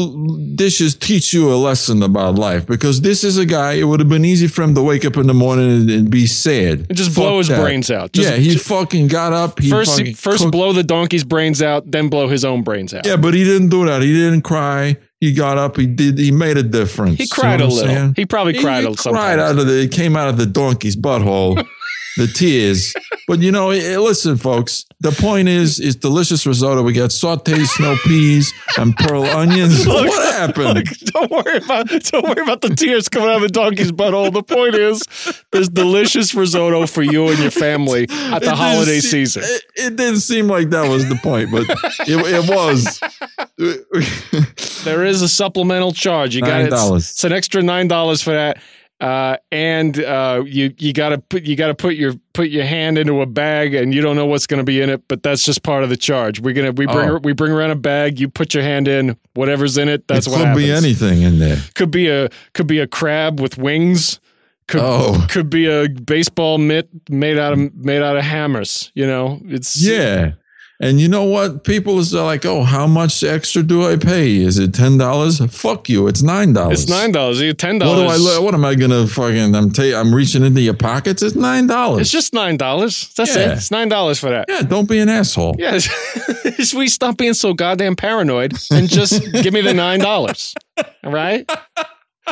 dishes 0.57 0.95
teach 0.95 1.33
you 1.33 1.51
a 1.51 1.57
lesson 1.57 2.03
about 2.03 2.35
life 2.35 2.67
because 2.67 3.01
this 3.01 3.25
is 3.25 3.39
a 3.39 3.47
guy. 3.47 3.73
It 3.73 3.85
would 3.85 3.99
have 4.01 4.11
been 4.11 4.27
easy 4.27 4.47
for 4.47 4.61
him 4.63 4.75
to 4.75 4.83
wake 4.83 5.07
up 5.07 5.17
in 5.17 5.27
the 5.27 5.33
morning 5.33 5.71
and, 5.71 5.91
and 5.91 6.11
be 6.11 6.27
sad 6.27 6.81
And 6.91 6.95
just 6.97 7.11
Fuck 7.13 7.23
blow 7.25 7.39
his 7.39 7.49
that. 7.49 7.63
brains 7.63 7.91
out. 7.91 8.13
Just, 8.13 8.29
yeah, 8.29 8.37
he 8.37 8.57
fucking 8.57 9.09
got 9.09 9.33
up. 9.33 9.59
He 9.59 9.71
first, 9.71 9.97
fucking 9.99 10.17
first 10.17 10.41
cooked- 10.43 10.53
blow 10.53 10.75
the 10.75 10.83
donkey's 10.85 11.25
brains 11.25 11.63
out, 11.63 11.91
then 11.91 12.11
blow 12.11 12.29
his 12.29 12.45
own 12.45 12.63
brains 12.63 12.93
out. 12.93 13.07
Yeah, 13.07 13.17
but 13.17 13.33
he 13.33 13.43
didn't 13.43 13.71
do 13.71 13.87
that. 13.87 14.03
He 14.03 14.13
didn't 14.13 14.43
cry. 14.43 14.99
He 15.19 15.33
got 15.33 15.57
up. 15.57 15.79
He 15.79 15.87
did. 15.87 16.19
He 16.19 16.31
made 16.31 16.59
a 16.59 16.63
difference. 16.63 17.17
He 17.17 17.25
You 17.25 17.29
cried 17.31 17.61
know 17.61 17.67
a 17.67 17.69
little. 17.69 17.89
saying? 17.95 18.15
He 18.17 18.27
probably 18.27 18.53
He- 18.53 18.61
cried 18.61 18.85
he 18.85 18.91
a 18.93 18.95
sometimes. 18.97 19.25
cried 19.25 19.39
out 19.41 19.59
of 19.59 19.67
the. 19.67 19.81
It 19.81 19.93
came 19.93 20.15
out 20.15 20.29
of 20.29 20.37
the 20.37 20.47
donkey's 20.47 20.95
butthole. 20.95 21.67
the 22.19 22.27
tears. 22.27 22.95
But 23.27 23.41
you 23.41 23.53
know, 23.53 23.71
eh, 23.71 23.99
listen, 23.99 24.37
folks. 24.37 24.85
The 25.01 25.13
point 25.13 25.49
is, 25.49 25.79
it's 25.79 25.95
delicious 25.97 26.45
risotto. 26.47 26.83
We 26.83 26.93
got 26.93 27.11
sautéed 27.11 27.67
snow 27.67 27.97
peas 28.05 28.53
and 28.77 28.97
pearl 28.97 29.25
onions. 29.25 29.87
Look, 29.87 30.09
what 30.09 30.35
happened? 30.35 30.75
Look, 30.75 30.87
don't 31.13 31.31
worry 31.31 31.59
about 31.59 31.89
don't 31.89 32.25
worry 32.25 32.43
about 32.43 32.63
the 32.63 32.71
tears 32.75 33.09
coming 33.09 33.29
out 33.29 33.37
of 33.37 33.43
the 33.43 33.49
donkey's 33.49 33.93
butthole. 33.93 34.33
The 34.33 34.43
point 34.43 34.75
is, 34.75 35.03
there's 35.53 35.69
delicious 35.69 36.35
risotto 36.35 36.87
for 36.87 37.03
you 37.03 37.29
and 37.29 37.39
your 37.39 37.51
family 37.51 38.05
at 38.11 38.43
the 38.43 38.55
holiday 38.57 39.01
se- 39.01 39.09
season. 39.09 39.43
It, 39.45 39.63
it 39.77 39.97
didn't 39.97 40.21
seem 40.21 40.49
like 40.49 40.71
that 40.71 40.89
was 40.89 41.09
the 41.09 41.17
point, 41.17 41.51
but 41.53 41.63
it, 42.09 42.09
it 42.09 42.49
was. 42.51 42.99
There 44.85 45.05
is 45.05 45.23
a 45.23 45.29
supplemental 45.29 45.93
charge. 45.93 46.35
You 46.35 46.43
got 46.43 46.61
it. 46.63 46.73
$9. 46.73 46.97
It's 46.97 47.25
an 47.25 47.33
extra 47.33 47.63
nine 47.63 47.89
dollars 47.89 48.23
for 48.23 48.31
that. 48.31 48.59
Uh, 49.01 49.37
and 49.53 50.03
uh, 50.03 50.43
you 50.45 50.75
you 50.79 50.93
gotta 50.93 51.19
put 51.19 51.45
you 51.45 51.55
gotta 51.55 51.75
put 51.75 51.95
your 51.95 52.15
put 52.33 52.49
your 52.49 52.65
hand 52.65 52.99
into 52.99 53.21
a 53.23 53.27
bag, 53.27 53.73
and 53.75 53.95
you 53.95 54.01
don't 54.01 54.17
know 54.17 54.27
what's 54.27 54.47
going 54.49 54.59
to 54.59 54.65
be 54.65 54.81
in 54.81 54.91
it, 54.91 55.07
but 55.07 55.23
that's 55.23 55.45
just 55.45 55.63
part 55.63 55.85
of 55.85 55.89
the 55.89 55.97
charge. 55.97 56.41
We're 56.41 56.53
gonna 56.55 56.73
we 56.73 56.87
bring 56.87 57.09
Oh. 57.11 57.21
we 57.23 57.33
bring 57.33 57.53
around 57.53 57.71
a 57.71 57.77
bag. 57.77 58.19
You 58.19 58.29
put 58.29 58.55
your 58.55 58.65
hand 58.65 58.89
in, 58.89 59.17
whatever's 59.35 59.79
in 59.79 59.89
it. 59.89 60.09
That's 60.09 60.27
it 60.27 60.31
what 60.31 60.39
could 60.39 60.47
happens. 60.49 60.67
be 60.67 60.73
anything 60.73 61.23
in 61.23 61.39
there. 61.39 61.59
Could 61.75 61.93
be 61.93 62.09
a 62.09 62.29
could 62.55 62.67
be 62.67 62.81
a 62.81 62.89
crab 62.89 63.39
with 63.41 63.57
wings. 63.57 64.19
Could, 64.67 64.81
Oh. 64.83 65.27
could 65.31 65.49
be 65.49 65.67
a 65.67 65.89
baseball 65.89 66.59
mitt 66.59 66.89
made 67.09 67.39
out 67.39 67.53
of 67.53 67.73
made 67.77 68.03
out 68.03 68.17
of 68.17 68.25
hammers. 68.25 68.91
You 68.95 69.07
know, 69.07 69.41
it's 69.47 69.81
Yeah. 69.81 70.33
And 70.81 71.01
you 71.01 71.09
know 71.09 71.25
what? 71.25 71.65
People 71.65 71.99
is 71.99 72.15
like, 72.15 72.47
oh, 72.47 72.63
how 72.63 72.87
much 72.87 73.25
extra 73.25 73.65
do 73.65 73.85
I 73.85 73.97
pay? 73.97 74.37
Is 74.37 74.59
it 74.59 74.73
ten 74.73 74.97
dollars? 74.97 75.45
Fuck 75.53 75.89
you! 75.89 76.07
It's 76.07 76.23
nine 76.23 76.53
dollars. 76.53 76.83
It's 76.83 76.91
nine 76.91 77.11
dollars. 77.11 77.41
You 77.41 77.53
ten 77.53 77.81
What 77.81 77.97
do 77.97 78.03
dollars. 78.05 78.37
I? 78.37 78.39
What 78.39 78.55
am 78.55 78.65
I 78.65 78.77
gonna 78.77 79.09
fucking? 79.09 79.57
I'm 79.57 79.73
ta- 79.73 79.99
I'm 79.99 80.15
reaching 80.15 80.45
into 80.45 80.61
your 80.61 80.75
pockets. 80.75 81.21
It's 81.21 81.35
nine 81.35 81.67
dollars. 81.67 82.03
It's 82.03 82.11
just 82.13 82.33
nine 82.33 82.57
dollars. 82.59 83.13
That's 83.17 83.35
Yeah. 83.35 83.51
it. 83.51 83.59
It's 83.59 83.73
nine 83.73 83.89
dollars 83.89 84.21
for 84.21 84.31
that. 84.31 84.45
yeah. 84.49 84.63
Don't 84.63 84.89
be 84.89 85.01
an 85.01 85.09
asshole. 85.09 85.57
Yeah, 85.59 85.81
we 86.77 86.87
stop 86.87 87.17
being 87.17 87.35
so 87.35 87.55
goddamn 87.55 87.97
paranoid 87.97 88.53
and 88.71 88.89
just 88.89 89.33
give 89.33 89.53
me 89.53 89.61
the 89.63 89.75
nine 89.75 89.99
dollars. 89.99 90.55
All 91.03 91.11
right. 91.13 91.51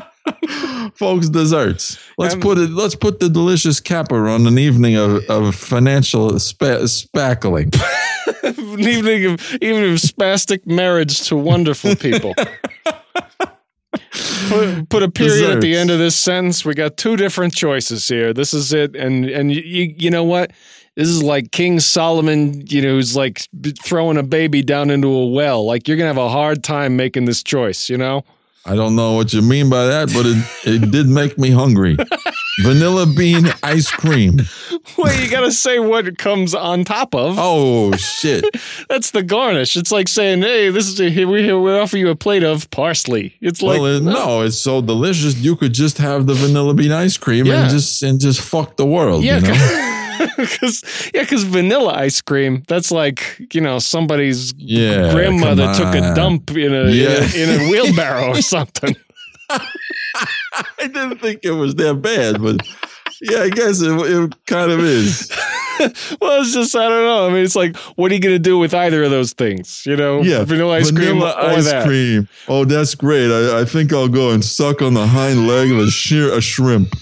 Folks, 0.95 1.29
desserts. 1.29 1.99
Let's 2.19 2.35
Um, 2.35 2.41
put 2.41 2.59
it. 2.59 2.71
Let's 2.71 2.95
put 2.95 3.21
the 3.21 3.29
delicious 3.29 3.81
capper 3.81 4.29
on 4.29 4.47
an 4.47 4.59
evening 4.59 4.97
of, 4.97 5.25
of 5.31 5.55
financial 5.55 6.39
spa- 6.39 6.85
spackling. 6.87 7.75
An 8.43 8.81
evening 8.81 9.27
of 9.27 9.53
evening 9.55 9.93
of 9.93 9.99
spastic 10.01 10.67
marriage 10.67 11.21
to 11.29 11.37
wonderful 11.37 11.95
people. 11.97 12.35
Put, 14.49 14.89
put 14.89 15.03
a 15.03 15.11
period 15.11 15.51
at 15.51 15.61
the 15.61 15.75
end 15.75 15.91
of 15.91 15.99
this 15.99 16.17
sentence. 16.17 16.65
We 16.65 16.75
got 16.75 16.97
two 16.97 17.17
different 17.17 17.55
choices 17.55 18.07
here. 18.07 18.33
This 18.33 18.53
is 18.55 18.73
it, 18.73 18.95
and 18.95 19.25
and 19.27 19.53
you 19.53 19.61
you, 19.63 19.95
you 19.99 20.11
know 20.11 20.25
what? 20.25 20.53
This 20.97 21.09
is 21.09 21.23
like 21.23 21.51
King 21.53 21.81
Solomon, 21.81 22.67
you 22.67 22.83
know, 22.83 22.91
who's 22.95 23.17
like 23.17 23.43
throwing 23.83 24.17
a 24.17 24.23
baby 24.23 24.63
down 24.63 24.91
into 24.91 25.09
a 25.09 25.27
well. 25.29 25.65
Like 25.67 25.89
you're 25.89 25.97
gonna 25.97 26.09
have 26.09 26.17
a 26.19 26.29
hard 26.29 26.63
time 26.65 26.97
making 26.97 27.25
this 27.25 27.43
choice. 27.43 27.89
You 27.89 27.99
know. 27.99 28.25
I 28.67 28.75
don't 28.75 28.97
know 28.97 29.13
what 29.13 29.33
you 29.33 29.43
mean 29.43 29.71
by 29.71 29.87
that, 29.87 30.13
but 30.13 30.27
it, 30.27 30.85
it 30.85 30.91
did 30.91 31.07
make 31.07 31.39
me 31.39 31.51
hungry. 31.51 31.97
Vanilla 32.63 33.07
bean 33.07 33.47
ice 33.63 33.91
cream. 33.91 34.41
Well, 34.97 35.15
you 35.23 35.31
gotta 35.31 35.53
say 35.53 35.79
what 35.79 36.09
it 36.09 36.17
comes 36.17 36.55
on 36.55 36.85
top 36.85 37.15
of. 37.15 37.37
Oh 37.39 37.93
shit! 37.97 38.45
That's 38.89 39.11
the 39.11 39.23
garnish. 39.23 39.77
It's 39.77 39.93
like 39.93 40.09
saying, 40.09 40.41
"Hey, 40.43 40.71
this 40.71 40.87
is 40.89 40.99
a, 41.01 41.11
here 41.11 41.29
we 41.29 41.43
here 41.43 41.59
we 41.59 41.73
offer 41.73 41.99
you 41.99 42.09
a 42.09 42.17
plate 42.17 42.43
of 42.43 42.71
parsley." 42.71 43.37
It's 43.41 43.61
like 43.63 43.81
well, 43.81 43.97
it, 43.97 44.03
no, 44.03 44.41
it's 44.43 44.57
so 44.59 44.81
delicious. 44.81 45.37
You 45.37 45.55
could 45.57 45.75
just 45.75 45.99
have 45.99 46.27
the 46.27 46.35
vanilla 46.35 46.73
bean 46.75 46.93
ice 46.93 47.17
cream 47.19 47.47
Yeah. 47.47 47.63
and 47.63 47.71
just 47.71 48.03
and 48.03 48.19
just 48.19 48.41
fuck 48.41 48.77
the 48.77 48.87
world. 48.87 49.23
yeah, 49.23 49.37
you 49.37 49.43
know? 49.49 49.53
because 50.37 50.83
yeah, 51.15 51.23
because 51.23 51.45
vanilla 51.45 51.93
ice 51.95 52.21
cream. 52.21 52.63
That's 52.69 52.91
like 52.91 53.41
you 53.53 53.61
know 53.61 53.79
somebody's 53.79 54.53
Yeah, 54.57 55.13
grandmother 55.13 55.73
took 55.75 55.95
a 55.95 56.15
dump 56.15 56.51
in 56.57 56.75
a, 56.75 56.91
Yeah. 56.91 57.23
in, 57.35 57.49
a 57.49 57.53
in 57.55 57.61
a 57.69 57.71
wheelbarrow 57.71 58.31
or 58.31 58.43
something. 58.43 58.95
I 59.51 59.67
didn't 60.79 61.19
think 61.19 61.41
it 61.45 61.53
was 61.53 61.75
that 61.77 62.01
bad, 62.03 62.43
but 62.43 62.61
yeah, 63.21 63.41
I 63.41 63.51
guess 63.51 63.81
it, 63.81 63.91
it 63.93 64.35
kind 64.47 64.71
of 64.71 64.81
is. 64.81 65.31
well, 66.21 66.41
it's 66.41 66.55
just 66.55 66.75
I 66.75 66.89
don't 66.89 67.05
know. 67.05 67.27
I 67.27 67.31
mean, 67.33 67.45
it's 67.45 67.57
like, 67.57 67.77
what 67.97 68.11
are 68.11 68.15
you 68.15 68.21
gonna 68.21 68.39
do 68.39 68.59
with 68.59 68.73
either 68.75 69.03
of 69.05 69.11
those 69.11 69.33
things? 69.35 69.85
You 69.87 69.97
know, 69.97 70.23
Yeah, 70.23 70.45
vanilla 70.45 70.77
ice 70.77 70.91
cream 70.91 71.19
vanilla 71.19 71.33
or 71.33 71.51
ice 71.51 71.65
that. 71.71 71.87
cream. 71.87 72.29
Oh, 72.49 72.65
that's 72.65 72.95
great. 72.95 73.31
I, 73.31 73.61
I 73.61 73.65
think 73.65 73.93
I'll 73.93 74.09
go 74.09 74.31
and 74.31 74.45
suck 74.45 74.81
on 74.83 74.95
the 74.95 75.07
hind 75.07 75.47
leg 75.47 75.71
of 75.71 75.79
a, 75.79 75.91
sheer, 75.91 76.33
a 76.33 76.41
shrimp. 76.41 76.95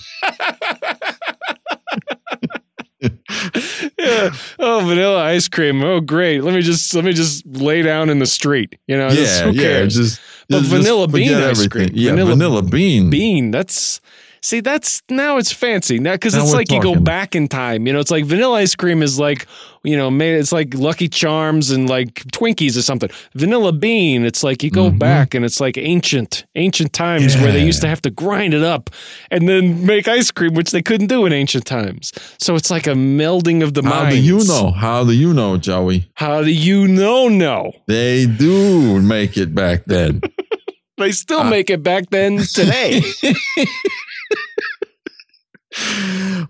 yeah. 3.98 4.30
Oh, 4.58 4.84
vanilla 4.86 5.22
ice 5.24 5.48
cream. 5.48 5.82
Oh, 5.82 6.00
great. 6.00 6.42
Let 6.42 6.54
me 6.54 6.60
just 6.62 6.94
let 6.94 7.04
me 7.04 7.12
just 7.12 7.46
lay 7.46 7.82
down 7.82 8.10
in 8.10 8.18
the 8.18 8.26
street. 8.26 8.78
You 8.86 8.96
know, 8.96 9.10
just, 9.10 9.40
yeah, 9.40 9.44
who 9.46 9.52
yeah. 9.52 9.62
cares? 9.62 9.94
Just, 9.96 10.20
But 10.48 10.58
just 10.60 10.70
vanilla 10.70 11.08
bean 11.08 11.32
ice 11.34 11.42
everything. 11.42 11.70
cream. 11.70 11.90
Yeah, 11.94 12.10
Vanilla 12.10 12.30
vanilla, 12.30 12.62
bean. 12.62 13.10
bean. 13.10 13.50
That's 13.50 14.00
See, 14.44 14.60
that's 14.60 15.00
now 15.08 15.38
it's 15.38 15.50
fancy 15.52 15.98
now 15.98 16.12
because 16.12 16.34
it's 16.34 16.52
like 16.52 16.70
you 16.70 16.78
go 16.82 16.96
back 16.96 17.34
in 17.34 17.48
time. 17.48 17.86
You 17.86 17.94
know, 17.94 17.98
it's 17.98 18.10
like 18.10 18.26
vanilla 18.26 18.58
ice 18.58 18.74
cream 18.74 19.02
is 19.02 19.18
like 19.18 19.46
you 19.82 19.96
know, 19.96 20.10
made 20.10 20.34
it's 20.34 20.52
like 20.52 20.74
Lucky 20.74 21.08
Charms 21.08 21.70
and 21.70 21.88
like 21.88 22.12
Twinkies 22.30 22.76
or 22.76 22.82
something. 22.82 23.08
Vanilla 23.34 23.72
bean, 23.72 24.26
it's 24.26 24.42
like 24.44 24.62
you 24.62 24.70
go 24.70 24.90
Mhm. 24.90 24.98
back 24.98 25.34
and 25.34 25.46
it's 25.46 25.60
like 25.60 25.78
ancient, 25.78 26.44
ancient 26.56 26.92
times 26.92 27.36
where 27.38 27.52
they 27.52 27.64
used 27.64 27.80
to 27.82 27.88
have 27.88 28.02
to 28.02 28.10
grind 28.10 28.52
it 28.52 28.62
up 28.62 28.90
and 29.30 29.48
then 29.48 29.86
make 29.86 30.08
ice 30.08 30.30
cream, 30.30 30.52
which 30.52 30.72
they 30.72 30.82
couldn't 30.82 31.06
do 31.06 31.24
in 31.24 31.32
ancient 31.32 31.64
times. 31.64 32.12
So 32.38 32.54
it's 32.54 32.70
like 32.70 32.86
a 32.86 32.94
melding 32.94 33.62
of 33.62 33.72
the 33.72 33.82
How 33.82 34.04
minds. 34.04 34.16
do 34.16 34.22
you 34.22 34.44
know? 34.44 34.72
How 34.72 35.04
do 35.04 35.12
you 35.12 35.32
know, 35.32 35.56
Joey? 35.56 36.10
How 36.14 36.42
do 36.42 36.50
you 36.50 36.86
know? 36.86 37.28
No, 37.28 37.72
They 37.88 38.26
do 38.26 39.00
make 39.00 39.38
it 39.38 39.54
back 39.54 39.84
then. 39.86 40.20
they 40.98 41.12
still 41.12 41.40
Uh, 41.40 41.50
make 41.50 41.68
it 41.70 41.82
back 41.82 42.10
then 42.10 42.38
today. 42.54 43.02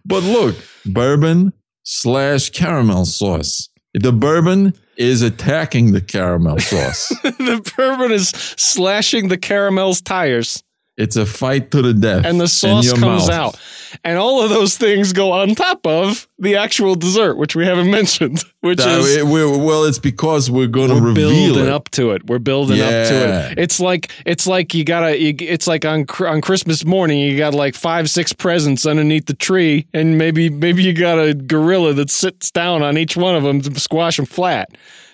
but 0.04 0.22
look, 0.22 0.56
bourbon 0.84 1.52
slash 1.84 2.50
caramel 2.50 3.04
sauce. 3.04 3.68
The 3.94 4.12
bourbon 4.12 4.74
is 4.96 5.22
attacking 5.22 5.92
the 5.92 6.00
caramel 6.00 6.58
sauce. 6.58 7.08
the 7.22 7.72
bourbon 7.76 8.12
is 8.12 8.28
slashing 8.28 9.28
the 9.28 9.38
caramel's 9.38 10.00
tires. 10.00 10.62
It's 10.96 11.16
a 11.16 11.26
fight 11.26 11.70
to 11.72 11.82
the 11.82 11.92
death. 11.94 12.24
and 12.24 12.40
the 12.40 12.46
sauce 12.48 12.90
comes 12.92 13.28
mouth. 13.28 13.30
out. 13.30 13.60
And 14.02 14.18
all 14.18 14.42
of 14.42 14.50
those 14.50 14.76
things 14.76 15.12
go 15.12 15.30
on 15.32 15.54
top 15.54 15.86
of 15.86 16.26
the 16.38 16.56
actual 16.56 16.96
dessert, 16.96 17.36
which 17.36 17.54
we 17.54 17.64
haven't 17.64 17.90
mentioned, 17.92 18.42
which 18.60 18.78
That- 18.78 18.98
is 19.00 19.16
it- 19.18 19.26
well, 19.26 19.84
it's 19.84 19.98
because 20.00 20.50
we're 20.50 20.66
going 20.66 20.88
to 20.88 20.94
we're 20.96 21.08
reveal 21.08 21.30
building 21.30 21.64
it. 21.66 21.70
up 21.70 21.88
to 21.90 22.10
it. 22.10 22.26
We're 22.26 22.40
building 22.40 22.80
up 22.80 22.88
to 22.88 23.50
it. 23.52 23.58
It's 23.58 23.78
like 23.78 24.10
it's 24.26 24.46
like 24.46 24.74
you 24.74 24.84
gotta. 24.84 25.16
You, 25.20 25.34
it's 25.38 25.66
like 25.68 25.84
on 25.84 26.06
on 26.20 26.40
Christmas 26.40 26.84
morning, 26.84 27.20
you 27.20 27.36
got 27.38 27.54
like 27.54 27.74
five, 27.76 28.10
six 28.10 28.32
presents 28.32 28.84
underneath 28.84 29.26
the 29.26 29.34
tree, 29.34 29.86
and 29.94 30.18
maybe 30.18 30.50
maybe 30.50 30.82
you 30.82 30.92
got 30.92 31.18
a 31.18 31.32
gorilla 31.34 31.92
that 31.94 32.10
sits 32.10 32.50
down 32.50 32.82
on 32.82 32.98
each 32.98 33.16
one 33.16 33.36
of 33.36 33.42
them 33.44 33.60
to 33.60 33.78
squash 33.80 34.16
them 34.16 34.26
flat. 34.26 34.70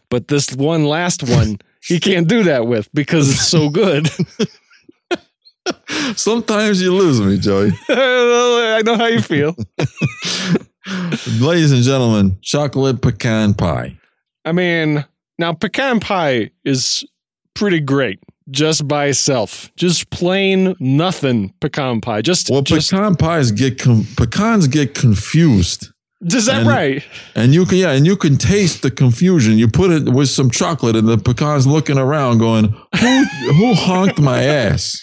But 0.09 0.29
this 0.29 0.55
one 0.57 0.85
last 0.87 1.23
one, 1.23 1.59
he 1.83 2.01
can't 2.01 2.27
do 2.27 2.43
that 2.45 2.67
with 2.67 2.89
because 2.95 3.31
it's 3.31 3.47
so 3.47 3.69
good. 3.69 4.09
Sometimes 6.17 6.81
you 6.83 6.95
lose 6.95 7.21
me, 7.21 7.39
Joey. 7.39 7.71
I 7.89 8.83
know 8.85 8.97
how 8.97 9.07
you 9.07 9.21
feel. 9.21 9.55
Ladies 11.41 11.73
and 11.73 11.83
gentlemen, 11.83 12.39
chocolate 12.43 13.03
pecan 13.03 13.55
pie. 13.55 13.99
I 14.45 14.53
mean, 14.53 15.05
now 15.39 15.53
pecan 15.53 16.01
pie 16.01 16.51
is 16.65 17.05
pretty 17.55 17.81
great 17.81 18.19
just 18.51 18.89
by 18.89 19.07
itself. 19.07 19.71
Just 19.77 20.11
plain 20.11 20.75
nothing 20.81 21.53
pecan 21.61 22.01
pie. 22.01 22.23
Just, 22.23 22.49
Well, 22.51 22.63
just 22.63 22.91
pecan 22.91 23.17
pies 23.17 23.53
get 23.53 23.79
com- 23.79 24.07
pecans 24.17 24.67
get 24.67 24.95
confused, 24.95 25.89
is 26.23 26.47
that 26.47 26.61
and- 26.61 26.69
right? 26.69 27.05
and 27.35 27.53
you 27.55 27.67
can 27.67 27.79
yeah, 27.79 27.93
and 27.93 28.07
you 28.07 28.17
can 28.17 28.37
taste 28.39 28.83
the 28.83 28.91
confusion. 28.91 29.59
You 29.59 29.69
put 29.69 29.91
it 29.91 30.09
with 30.09 30.31
some 30.31 30.51
chocolate, 30.51 30.97
and 30.97 31.07
the 31.07 31.19
pecans 31.19 31.67
looking 31.67 31.99
around, 31.99 32.39
going, 32.39 32.75
"Who 32.99 33.25
who 33.53 33.75
honked 33.75 34.19
my 34.21 34.43
ass?" 34.43 34.99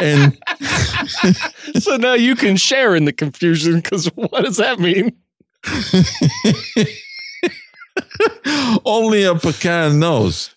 And 0.00 0.38
so 1.80 1.96
now 1.96 2.14
you 2.14 2.36
can 2.36 2.56
share 2.56 2.94
in 2.94 3.04
the 3.04 3.12
confusion 3.12 3.76
because 3.76 4.06
what 4.14 4.44
does 4.44 4.58
that 4.58 4.78
mean? 4.78 5.16
only 8.84 9.24
a 9.24 9.34
pecan 9.34 9.98
knows. 9.98 10.54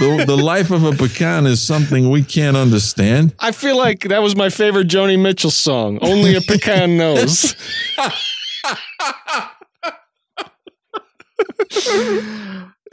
The, 0.00 0.24
the 0.26 0.36
life 0.36 0.70
of 0.70 0.84
a 0.84 0.92
pecan 0.92 1.46
is 1.46 1.62
something 1.62 2.10
we 2.10 2.22
can't 2.22 2.56
understand. 2.56 3.34
I 3.38 3.52
feel 3.52 3.76
like 3.76 4.08
that 4.08 4.22
was 4.22 4.36
my 4.36 4.50
favorite 4.50 4.88
Joni 4.88 5.20
Mitchell 5.20 5.50
song. 5.50 5.98
Only 6.02 6.34
a 6.34 6.40
pecan 6.40 6.96
knows. 6.96 7.54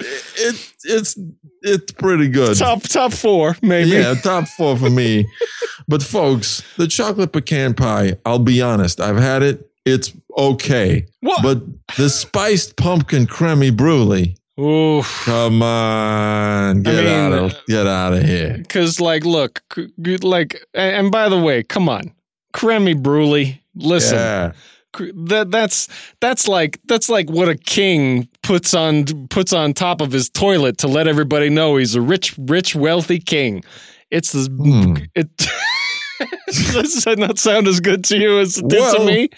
It 0.05 0.73
it's 0.85 1.17
it's 1.61 1.91
pretty 1.93 2.27
good. 2.27 2.57
top 2.57 2.83
top 2.83 3.13
four, 3.13 3.55
maybe. 3.61 3.89
Yeah, 3.91 4.15
top 4.15 4.47
four 4.47 4.77
for 4.77 4.89
me. 4.89 5.25
But 5.87 6.03
folks, 6.03 6.63
the 6.77 6.87
chocolate 6.87 7.33
pecan 7.33 7.73
pie, 7.73 8.13
I'll 8.25 8.39
be 8.39 8.61
honest, 8.61 9.01
I've 9.01 9.17
had 9.17 9.41
it. 9.43 9.69
It's 9.83 10.13
okay. 10.37 11.05
What? 11.19 11.41
But 11.43 11.63
the 11.97 12.07
spiced 12.09 12.77
pumpkin 12.77 13.25
creme 13.25 13.75
brulee, 13.75 14.37
Ooh. 14.59 15.01
come 15.25 15.61
on, 15.63 16.83
get 16.83 16.95
mean- 17.03 17.07
out 17.07 17.33
of 17.33 17.55
get 17.67 17.87
out 17.87 18.13
of 18.13 18.23
here. 18.23 18.57
Because, 18.59 19.01
like, 19.01 19.25
look, 19.25 19.61
like, 19.97 20.63
and, 20.73 20.95
and 21.07 21.11
by 21.11 21.27
the 21.27 21.39
way, 21.41 21.63
come 21.63 21.89
on, 21.89 22.13
creme 22.53 23.01
brulee. 23.01 23.61
Listen, 23.75 24.17
Yeah. 24.17 24.51
that 25.27 25.51
that's 25.51 25.87
that's 26.21 26.47
like 26.47 26.79
that's 26.85 27.09
like 27.09 27.29
what 27.29 27.49
a 27.49 27.55
king 27.57 28.29
puts 28.43 28.73
on 28.73 29.05
puts 29.29 29.53
on 29.53 29.73
top 29.73 30.01
of 30.01 30.11
his 30.11 30.29
toilet 30.29 30.77
to 30.79 30.87
let 30.87 31.07
everybody 31.07 31.49
know 31.49 31.77
he's 31.77 31.95
a 31.95 32.01
rich, 32.01 32.35
rich, 32.37 32.75
wealthy 32.75 33.19
king. 33.19 33.63
It's 34.09 34.31
this. 34.31 34.47
Hmm. 34.47 34.95
It 35.15 35.29
does 36.47 37.03
that 37.05 37.17
not 37.17 37.39
sound 37.39 37.67
as 37.67 37.79
good 37.79 38.03
to 38.05 38.17
you 38.17 38.39
as 38.39 38.57
it 38.57 38.67
did 38.67 38.79
Well, 38.79 38.95
to 38.97 39.05
me? 39.05 39.29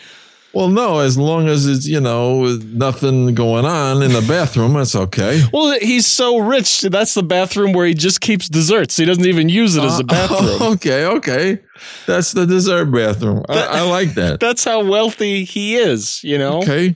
Well, 0.54 0.68
no, 0.68 1.00
as 1.00 1.18
long 1.18 1.48
as 1.48 1.66
it's, 1.66 1.88
you 1.88 2.00
know, 2.00 2.46
nothing 2.64 3.34
going 3.34 3.66
on 3.66 4.04
in 4.04 4.14
the 4.14 4.22
bathroom, 4.22 4.74
that's 4.74 4.96
okay. 4.96 5.42
Well, 5.52 5.80
he's 5.82 6.06
so 6.06 6.38
rich. 6.38 6.82
That's 6.82 7.16
the 7.16 7.24
bathroom 7.24 7.74
where 7.74 7.88
he 7.88 7.96
just 7.96 8.22
keeps 8.22 8.50
desserts. 8.50 8.96
He 8.96 9.06
doesn't 9.06 9.26
even 9.26 9.50
use 9.50 9.76
it 9.76 9.84
as 9.84 10.00
a 10.00 10.04
Uh, 10.04 10.06
bathroom. 10.08 10.62
okay, 10.74 11.06
okay. 11.06 11.60
That's 12.06 12.34
the 12.34 12.46
dessert 12.46 12.86
bathroom. 12.92 13.44
I, 13.50 13.80
I 13.80 13.82
like 13.82 14.14
that. 14.14 14.40
That's 14.42 14.64
how 14.64 14.84
wealthy 14.84 15.44
he 15.44 15.76
is, 15.76 16.24
you 16.24 16.38
know? 16.38 16.60
Okay. 16.60 16.96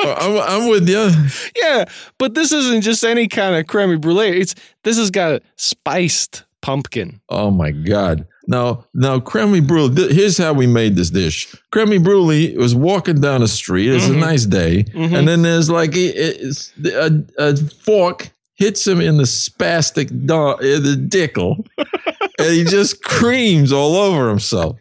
I'm, 0.00 0.38
I'm 0.38 0.68
with 0.68 0.88
you. 0.88 1.10
Yeah, 1.56 1.84
but 2.18 2.34
this 2.34 2.52
isn't 2.52 2.82
just 2.82 3.04
any 3.04 3.28
kind 3.28 3.54
of 3.56 3.66
creme 3.66 4.00
brulee. 4.00 4.40
It's 4.40 4.54
this 4.84 4.96
has 4.98 5.10
got 5.10 5.42
spiced 5.56 6.44
pumpkin. 6.62 7.20
Oh 7.28 7.50
my 7.50 7.70
God. 7.70 8.26
Now, 8.48 8.84
now, 8.94 9.18
creme 9.18 9.66
brulee. 9.66 9.94
th- 9.94 10.12
Here's 10.12 10.38
how 10.38 10.52
we 10.52 10.66
made 10.68 10.94
this 10.96 11.10
dish. 11.10 11.52
Creme 11.72 12.02
brulee 12.02 12.56
was 12.56 12.74
walking 12.74 13.20
down 13.20 13.40
the 13.40 13.48
street. 13.48 13.90
It's 13.92 14.04
Mhm. 14.06 14.14
a 14.14 14.18
nice 14.18 14.46
day, 14.46 14.84
Mhm. 14.94 15.18
and 15.18 15.26
then 15.28 15.42
there's 15.42 15.68
like 15.70 15.96
a, 15.96 16.06
it's- 16.40 16.72
a, 16.84 17.22
a 17.38 17.56
fork 17.56 18.30
hits 18.54 18.86
him 18.86 19.00
in 19.00 19.16
the 19.16 19.24
spastic 19.24 20.08
do- 20.26 20.34
uh, 20.34 20.56
the 20.80 20.96
dickle, 20.96 21.64
and 22.38 22.52
he 22.52 22.64
just 22.64 23.02
creams 23.02 23.72
all 23.72 23.96
over 23.96 24.28
himself. 24.28 24.76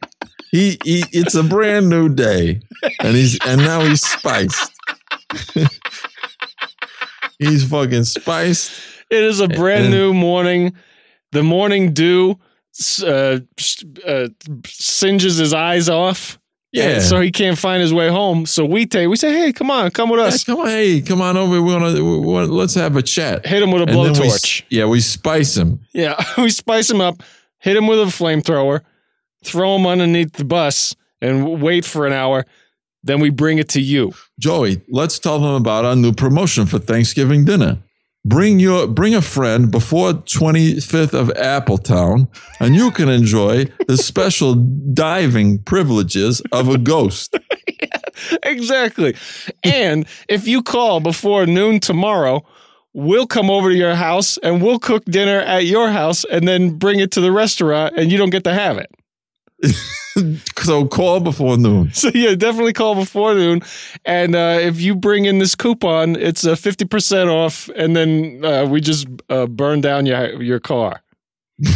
He, 0.52 0.78
he, 0.86 1.04
it's 1.12 1.36
a 1.36 1.44
brand 1.44 1.90
new 1.90 2.08
day, 2.08 2.62
and 3.02 3.16
he's 3.16 3.38
and 3.46 3.60
now 3.62 3.82
he's 3.82 4.02
spiced. 4.08 4.72
he's 7.40 7.68
fucking 7.70 8.04
spiced. 8.06 8.72
It 9.10 9.24
is 9.24 9.40
a 9.40 9.48
brand 9.48 9.86
And- 9.86 9.94
new 9.94 10.14
morning. 10.14 10.76
The 11.32 11.44
morning 11.44 11.92
dew 11.94 12.40
uh, 13.04 13.40
uh, 14.06 14.28
singes 14.66 15.38
his 15.38 15.54
eyes 15.54 15.90
off. 15.90 16.40
Yeah. 16.72 17.00
so 17.00 17.22
he 17.22 17.32
can't 17.32 17.58
find 17.58 17.82
his 17.82 17.94
way 17.94 18.10
home. 18.10 18.46
So 18.46 18.66
we 18.66 18.86
take 18.86 19.08
we 19.10 19.16
say, 19.16 19.32
hey, 19.32 19.54
come 19.54 19.72
on, 19.72 19.92
come 19.92 20.10
with 20.10 20.20
Yeah, 20.20 20.26
us. 20.28 20.44
come 20.44 20.60
on, 20.60 20.68
hey, 20.68 21.02
come 21.02 21.22
on 21.22 21.38
over. 21.38 21.62
We 21.62 21.74
want 21.74 21.96
to. 21.96 22.04
We 22.04 22.26
wanna, 22.26 22.48
let's 22.48 22.74
have 22.76 22.98
a 22.98 23.02
chat. 23.02 23.46
Hit 23.46 23.64
him 23.64 23.72
with 23.72 23.82
a 23.84 23.86
And 23.86 24.14
then 24.16 24.22
we 24.22 24.28
s- 24.28 24.42
blowtorch. 24.46 24.64
yeah, 24.70 24.86
we 24.86 25.00
spice 25.00 25.56
him. 25.56 25.80
Yeah, 25.94 26.22
we 26.38 26.50
spice 26.50 26.90
him 26.90 27.00
up, 27.00 27.24
hit 27.60 27.78
him 27.78 27.88
with 27.88 28.00
a 28.02 28.06
flamethrower, 28.06 28.82
throw 29.46 29.76
him 29.78 29.86
underneath 29.88 30.34
the 30.34 30.44
bus, 30.44 30.96
and 31.22 31.62
wait 31.62 31.86
for 31.86 32.06
an 32.08 32.12
hour. 32.14 32.46
Then 33.06 33.20
we 33.20 33.30
bring 33.30 33.60
it 33.60 33.70
to 33.70 33.82
you. 33.82 34.14
Joey, 34.40 34.82
let's 34.90 35.20
tell 35.20 35.40
them 35.40 35.54
about 35.54 35.86
our 35.86 35.96
new 35.96 36.12
promotion 36.12 36.66
for 36.66 36.80
Thanksgiving 36.80 37.46
dinner. 37.46 37.78
Bring 38.26 38.60
your 38.60 38.88
bring 38.88 39.14
a 39.14 39.22
friend 39.22 39.70
before 39.70 40.14
25th 40.14 41.14
of 41.14 41.28
Appletown, 41.36 42.28
and 42.60 42.76
you 42.76 42.90
can 42.90 43.08
enjoy 43.08 43.66
the 43.88 43.98
special 44.12 44.56
diving 44.56 45.60
privileges 45.60 46.42
of 46.52 46.68
a 46.68 46.80
ghost. 46.80 47.38
exactly. 48.44 49.16
And 49.64 50.08
if 50.28 50.48
you 50.48 50.64
call 50.64 51.00
before 51.00 51.46
noon 51.46 51.80
tomorrow, 51.80 52.44
we'll 52.94 53.28
come 53.28 53.52
over 53.52 53.70
to 53.70 53.76
your 53.76 53.94
house 53.94 54.40
and 54.40 54.60
we'll 54.60 54.80
cook 54.80 55.06
dinner 55.06 55.40
at 55.42 55.66
your 55.66 55.92
house 55.92 56.24
and 56.24 56.48
then 56.48 56.80
bring 56.80 57.00
it 57.00 57.12
to 57.12 57.22
the 57.22 57.32
restaurant 57.32 57.94
and 57.96 58.12
you 58.12 58.18
don't 58.18 58.32
get 58.32 58.46
to 58.46 58.54
have 58.54 58.80
it. 58.80 58.90
so 60.58 60.86
call 60.86 61.20
before 61.20 61.58
noon. 61.58 61.92
So 61.94 62.10
yeah, 62.14 62.36
definitely 62.36 62.74
call 62.74 62.96
before 62.96 63.34
noon. 63.34 63.62
And 64.06 64.36
uh, 64.36 64.58
if 64.62 64.80
you 64.80 64.96
bring 64.96 65.26
in 65.26 65.40
this 65.40 65.56
coupon, 65.56 66.16
it's 66.16 66.44
a 66.44 66.52
50% 66.52 67.28
off 67.28 67.70
and 67.76 67.96
then 67.96 68.44
uh, 68.44 68.66
we 68.66 68.82
just 68.82 69.08
uh, 69.30 69.48
burn 69.48 69.82
down 69.82 70.06
your 70.06 70.42
your 70.42 70.60
car. 70.60 71.02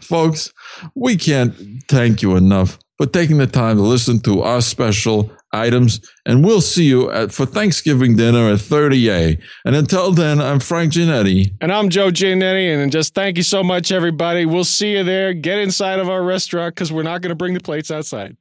Folks, 0.00 0.52
we 0.94 1.16
can't 1.16 1.54
thank 1.88 2.22
you 2.22 2.36
enough 2.36 2.78
for 2.98 3.06
taking 3.06 3.38
the 3.38 3.46
time 3.46 3.76
to 3.76 3.82
listen 3.82 4.20
to 4.20 4.42
our 4.42 4.60
special 4.60 5.30
items, 5.56 6.00
and 6.24 6.44
we'll 6.44 6.60
see 6.60 6.84
you 6.84 7.10
at, 7.10 7.32
for 7.32 7.46
Thanksgiving 7.46 8.16
dinner 8.16 8.48
at 8.52 8.60
38. 8.60 9.40
And 9.64 9.76
until 9.76 10.12
then, 10.12 10.40
I'm 10.40 10.60
Frank 10.60 10.92
Giannetti. 10.92 11.52
And 11.60 11.72
I'm 11.72 11.88
Joe 11.88 12.10
Giannetti. 12.10 12.74
And 12.74 12.92
just 12.92 13.14
thank 13.14 13.36
you 13.36 13.42
so 13.42 13.62
much, 13.62 13.90
everybody. 13.90 14.44
We'll 14.44 14.64
see 14.64 14.96
you 14.96 15.04
there. 15.04 15.34
Get 15.34 15.58
inside 15.58 15.98
of 15.98 16.08
our 16.08 16.22
restaurant 16.22 16.74
because 16.74 16.92
we're 16.92 17.02
not 17.02 17.22
going 17.22 17.30
to 17.30 17.36
bring 17.36 17.54
the 17.54 17.60
plates 17.60 17.90
outside. 17.90 18.36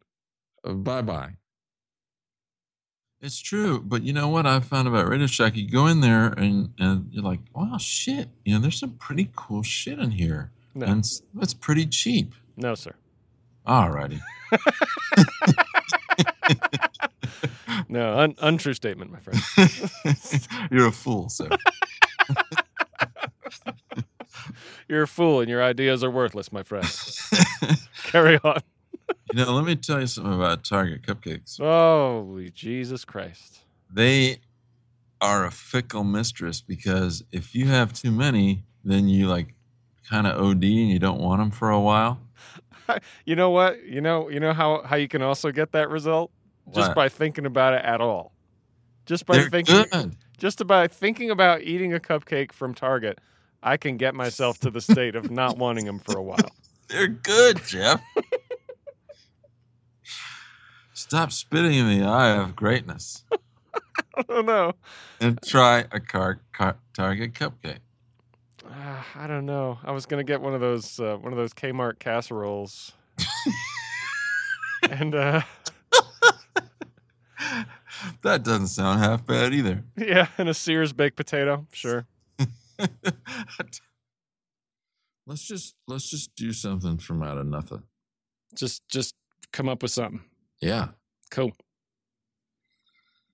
Uh, 0.64 0.74
bye 0.74 1.02
bye. 1.02 1.32
It's 3.22 3.40
true, 3.40 3.82
but 3.82 4.04
you 4.04 4.14
know 4.14 4.28
what 4.28 4.46
I 4.46 4.60
found 4.60 4.88
about 4.88 5.08
Radio 5.08 5.26
Shack? 5.26 5.56
You 5.56 5.68
go 5.68 5.88
in 5.88 6.02
there 6.02 6.28
and, 6.28 6.74
and 6.78 7.08
you're 7.12 7.24
like, 7.24 7.40
wow, 7.56 7.78
shit. 7.78 8.30
You 8.44 8.54
know, 8.54 8.60
there's 8.60 8.80
some 8.80 8.92
pretty 8.92 9.32
cool 9.36 9.64
shit 9.64 9.98
in 9.98 10.12
here. 10.12 10.52
No. 10.76 10.86
And 10.86 11.00
it's, 11.00 11.24
it's 11.40 11.54
pretty 11.54 11.88
cheap. 11.88 12.36
No, 12.56 12.76
sir. 12.76 12.94
All 13.66 13.90
righty. 13.90 14.22
No, 17.90 18.18
un- 18.18 18.36
untrue 18.42 18.74
statement, 18.74 19.12
my 19.12 19.20
friend. 19.20 19.40
You're 20.72 20.88
a 20.88 20.92
fool, 20.92 21.30
sir. 21.30 21.50
You're 24.88 25.04
a 25.04 25.08
fool 25.08 25.42
and 25.42 25.50
your 25.50 25.64
ideas 25.64 26.04
are 26.04 26.12
worthless, 26.12 26.52
my 26.52 26.64
friend. 26.64 26.86
Carry 28.04 28.40
on. 28.44 28.60
you 29.34 29.46
know, 29.46 29.54
let 29.54 29.66
me 29.66 29.76
tell 29.76 30.00
you 30.00 30.08
something 30.08 30.34
about 30.34 30.64
Target 30.64 31.02
cupcakes. 31.04 31.58
Holy 31.58 32.50
Jesus 32.52 33.06
Christ. 33.06 33.62
They 33.92 34.40
are 35.22 35.46
a 35.46 35.52
fickle 35.52 36.04
mistress 36.04 36.62
because 36.62 37.24
if 37.32 37.56
you 37.56 37.68
have 37.68 37.94
too 37.94 38.12
many, 38.12 38.64
then 38.84 39.08
you 39.08 39.28
like 39.28 39.54
kind 40.10 40.28
of 40.28 40.40
OD 40.40 40.64
and 40.64 40.90
you 40.90 41.00
don't 41.00 41.20
want 41.20 41.42
them 41.42 41.52
for 41.52 41.70
a 41.70 41.80
while. 41.80 42.20
You 43.26 43.36
know 43.36 43.50
what? 43.50 43.84
You 43.84 44.02
know, 44.02 44.30
you 44.30 44.40
know 44.40 44.54
how, 44.54 44.82
how 44.84 44.96
you 44.96 45.08
can 45.08 45.22
also 45.22 45.52
get 45.52 45.72
that 45.72 45.90
result? 45.90 46.32
Just 46.74 46.90
What? 46.90 46.96
by 46.96 47.10
thinking 47.10 47.46
about 47.46 47.74
it 47.74 47.84
at 47.84 48.02
all. 48.02 48.34
Just 49.06 49.26
by 49.26 49.38
They're 49.38 49.50
thinking 49.50 49.86
good. 49.92 50.16
just 50.38 50.62
about 50.62 50.92
thinking 50.92 51.30
about 51.32 51.62
eating 51.62 51.94
a 51.94 52.00
cupcake 52.00 52.52
from 52.52 52.74
Target, 52.74 53.20
I 53.64 53.78
can 53.78 53.98
get 53.98 54.16
myself 54.16 54.60
to 54.60 54.70
the 54.72 54.82
state 54.82 55.16
of 55.16 55.30
not 55.32 55.58
wanting 55.60 55.86
them 55.86 56.00
for 56.00 56.18
a 56.18 56.24
while. 56.24 56.38
They're 56.90 57.08
good, 57.08 57.64
Jeff. 57.66 58.02
Stop 60.94 61.32
spitting 61.32 61.74
in 61.74 61.88
the 62.00 62.06
eye 62.06 62.32
of 62.38 62.56
greatness 62.56 63.24
I 64.18 64.22
don't 64.24 64.46
know. 64.46 64.74
and 65.20 65.40
try 65.42 65.86
a 65.92 66.00
car, 66.00 66.40
car, 66.54 66.78
Target 66.94 67.34
cupcake. 67.34 67.80
Uh, 68.66 69.04
I 69.16 69.28
don't 69.28 69.46
know. 69.46 69.80
I 69.84 69.92
was 69.92 70.06
gonna 70.06 70.24
get 70.24 70.42
one 70.42 70.54
of 70.54 70.62
those 70.62 71.00
uh, 71.00 71.18
one 71.18 71.32
of 71.32 71.38
those 71.38 71.54
Kmart 71.54 72.00
casseroles, 72.00 72.94
and 74.90 75.16
uh, 75.16 75.42
That 78.22 78.44
doesn't 78.44 78.68
sound 78.68 79.00
half 79.00 79.26
bad 79.26 79.54
either. 79.54 79.84
yeah, 79.98 80.28
and 80.38 80.50
a 80.50 80.54
Sears 80.54 80.94
baked 80.94 81.16
potato. 81.16 81.66
Sure. 81.72 82.06
let's 85.26 85.48
just 85.48 85.76
let's 85.88 86.10
just 86.10 86.36
do 86.36 86.52
something 86.52 86.98
from 86.98 87.24
out 87.24 87.38
of 87.38 87.48
nothing. 87.48 87.84
Just 88.56 88.88
just 88.90 89.16
come 89.52 89.70
up 89.70 89.82
with 89.82 89.92
something. 89.92 90.22
Yeah. 90.62 90.90
Cool. 91.32 91.52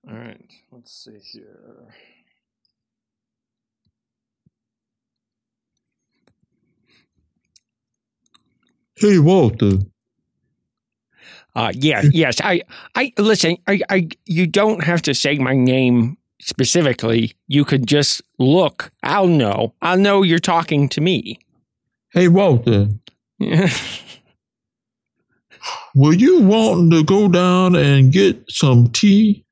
All 0.08 0.16
right. 0.16 0.40
Let's 0.70 0.92
see 0.92 1.18
here. 1.32 1.94
Hey 8.96 9.18
Walter. 9.18 9.78
Uh, 11.54 11.72
yeah, 11.74 12.02
yes. 12.12 12.40
I, 12.42 12.62
I 12.94 13.12
listen. 13.18 13.58
I, 13.66 13.80
I, 13.90 14.08
you 14.24 14.46
don't 14.46 14.82
have 14.84 15.02
to 15.02 15.14
say 15.14 15.38
my 15.38 15.54
name 15.54 16.16
specifically. 16.40 17.34
You 17.46 17.64
could 17.64 17.86
just 17.86 18.22
look. 18.38 18.90
I'll 19.02 19.26
know. 19.26 19.74
I'll 19.82 19.98
know 19.98 20.22
you're 20.22 20.38
talking 20.38 20.88
to 20.90 21.00
me. 21.00 21.38
Hey 22.10 22.28
Walter. 22.28 22.88
Were 25.94 26.14
you 26.14 26.40
wanting 26.42 26.90
to 26.90 27.04
go 27.04 27.28
down 27.28 27.76
and 27.76 28.10
get 28.12 28.44
some 28.50 28.88
tea? 28.88 29.44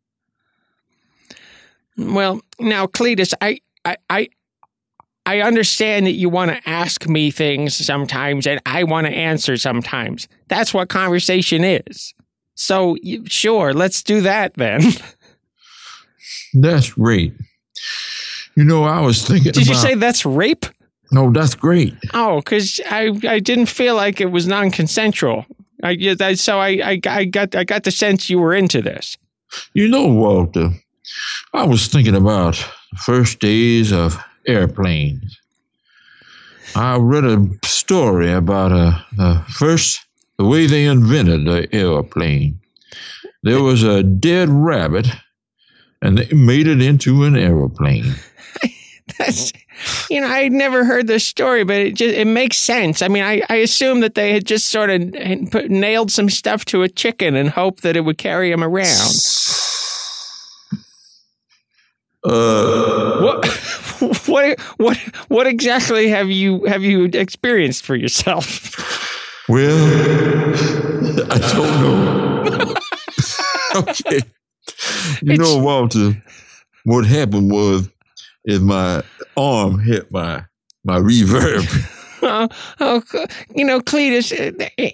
well, 1.96 2.40
now, 2.58 2.86
Cletus, 2.86 3.34
I, 3.40 3.60
I, 3.84 3.96
I, 4.08 4.28
I 5.30 5.42
understand 5.42 6.06
that 6.06 6.12
you 6.12 6.28
want 6.28 6.50
to 6.50 6.68
ask 6.68 7.08
me 7.08 7.30
things 7.30 7.76
sometimes, 7.76 8.48
and 8.48 8.60
I 8.66 8.82
want 8.82 9.06
to 9.06 9.12
answer 9.12 9.56
sometimes. 9.56 10.26
That's 10.48 10.74
what 10.74 10.88
conversation 10.88 11.62
is. 11.62 12.14
So, 12.56 12.96
sure, 13.26 13.72
let's 13.72 14.02
do 14.02 14.22
that 14.22 14.54
then. 14.54 14.82
That's 16.54 16.90
great. 16.94 17.32
You 18.56 18.64
know, 18.64 18.82
I 18.82 19.00
was 19.02 19.22
thinking 19.22 19.52
Did 19.52 19.68
you 19.68 19.74
say 19.76 19.94
that's 19.94 20.26
rape? 20.26 20.66
No, 21.12 21.30
that's 21.30 21.54
great. 21.54 21.94
Oh, 22.12 22.40
because 22.40 22.80
I, 22.90 23.16
I 23.28 23.38
didn't 23.38 23.66
feel 23.66 23.94
like 23.94 24.20
it 24.20 24.32
was 24.32 24.48
non-consensual. 24.48 25.46
I, 25.84 25.90
yeah, 25.90 26.14
that- 26.14 26.40
so 26.40 26.58
I, 26.58 26.68
I 26.84 27.00
I 27.06 27.24
got 27.24 27.54
I 27.54 27.62
got 27.64 27.84
the 27.84 27.90
sense 27.92 28.28
you 28.28 28.40
were 28.40 28.52
into 28.54 28.82
this. 28.82 29.16
You 29.74 29.86
know, 29.88 30.06
Walter, 30.08 30.70
I 31.54 31.64
was 31.64 31.86
thinking 31.86 32.16
about 32.16 32.54
the 32.90 32.98
first 32.98 33.38
days 33.38 33.92
of 33.92 34.18
airplanes. 34.46 35.38
I 36.74 36.96
read 36.98 37.24
a 37.24 37.48
story 37.64 38.32
about 38.32 38.72
uh, 38.72 38.98
the 39.16 39.44
first, 39.48 40.06
the 40.38 40.44
way 40.44 40.66
they 40.66 40.84
invented 40.84 41.44
the 41.44 41.68
airplane. 41.74 42.60
There 43.42 43.62
was 43.62 43.82
a 43.82 44.02
dead 44.02 44.48
rabbit, 44.50 45.08
and 46.02 46.18
they 46.18 46.34
made 46.34 46.66
it 46.66 46.80
into 46.80 47.24
an 47.24 47.36
airplane. 47.36 48.14
That's, 49.18 49.52
you 50.08 50.20
know, 50.20 50.28
I 50.28 50.44
had 50.44 50.52
never 50.52 50.84
heard 50.84 51.06
this 51.06 51.26
story, 51.26 51.64
but 51.64 51.76
it 51.76 51.94
just 51.94 52.14
it 52.14 52.26
makes 52.26 52.58
sense. 52.58 53.02
I 53.02 53.08
mean, 53.08 53.24
I, 53.24 53.42
I 53.48 53.56
assume 53.56 54.00
that 54.00 54.14
they 54.14 54.32
had 54.32 54.46
just 54.46 54.68
sort 54.68 54.90
of 54.90 55.12
put, 55.50 55.70
nailed 55.70 56.12
some 56.12 56.28
stuff 56.30 56.64
to 56.66 56.82
a 56.82 56.88
chicken 56.88 57.34
and 57.34 57.50
hoped 57.50 57.82
that 57.82 57.96
it 57.96 58.02
would 58.02 58.18
carry 58.18 58.52
him 58.52 58.62
around. 58.62 59.16
Uh, 62.22 63.20
What 63.22 63.42
what 64.26 64.58
what 64.78 64.96
what 65.28 65.46
exactly 65.46 66.08
have 66.08 66.30
you 66.30 66.64
have 66.64 66.82
you 66.82 67.04
experienced 67.04 67.84
for 67.84 67.94
yourself? 67.94 68.76
well, 69.48 70.54
I 71.30 71.38
don't 71.52 71.80
know. 71.82 72.74
okay. 73.80 74.20
You 75.22 75.36
know, 75.36 75.58
Walter, 75.58 76.22
what 76.84 77.04
happened 77.04 77.50
was 77.50 77.88
is 78.44 78.60
my 78.60 79.02
arm 79.36 79.80
hit 79.80 80.10
my 80.10 80.44
my 80.84 80.98
reverb. 80.98 81.96
Oh, 82.22 82.48
oh, 82.80 83.02
you 83.54 83.64
know, 83.64 83.80
Cletus, 83.80 84.30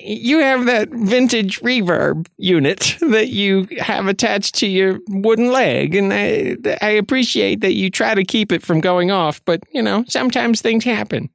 you 0.00 0.38
have 0.38 0.66
that 0.66 0.88
vintage 0.90 1.60
reverb 1.60 2.28
unit 2.36 2.96
that 3.00 3.28
you 3.28 3.66
have 3.78 4.06
attached 4.06 4.54
to 4.56 4.66
your 4.66 5.00
wooden 5.08 5.50
leg, 5.50 5.94
and 5.94 6.12
I, 6.12 6.56
I 6.80 6.90
appreciate 6.90 7.60
that 7.60 7.74
you 7.74 7.90
try 7.90 8.14
to 8.14 8.24
keep 8.24 8.52
it 8.52 8.62
from 8.62 8.80
going 8.80 9.10
off. 9.10 9.44
But 9.44 9.62
you 9.72 9.82
know, 9.82 10.04
sometimes 10.08 10.60
things 10.60 10.84
happen. 10.84 11.28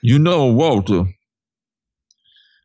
You 0.00 0.18
know, 0.18 0.46
Walter, 0.46 1.04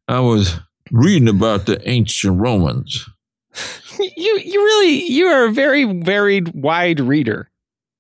I 0.08 0.20
was 0.20 0.60
reading 0.91 1.30
about 1.30 1.65
the 1.65 1.88
ancient 1.89 2.39
Romans. 2.39 3.08
You, 4.00 4.39
you 4.44 4.63
really, 4.63 5.04
you 5.12 5.28
are 5.28 5.46
a 5.46 5.52
very 5.52 5.84
varied, 5.84 6.56
wide 6.56 7.00
reader. 7.00 7.52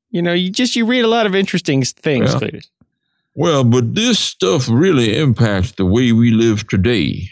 You 0.09 0.21
know, 0.23 0.33
you 0.33 0.49
just 0.49 0.75
you 0.75 0.85
read 0.85 1.01
a 1.01 1.07
lot 1.07 1.27
of 1.27 1.35
interesting 1.35 1.83
things, 1.83 2.33
Yeah. 2.33 2.59
Well, 3.35 3.63
but 3.63 3.95
this 3.95 4.19
stuff 4.19 4.67
really 4.69 5.17
impacts 5.17 5.71
the 5.73 5.85
way 5.85 6.11
we 6.11 6.31
live 6.31 6.67
today. 6.67 7.29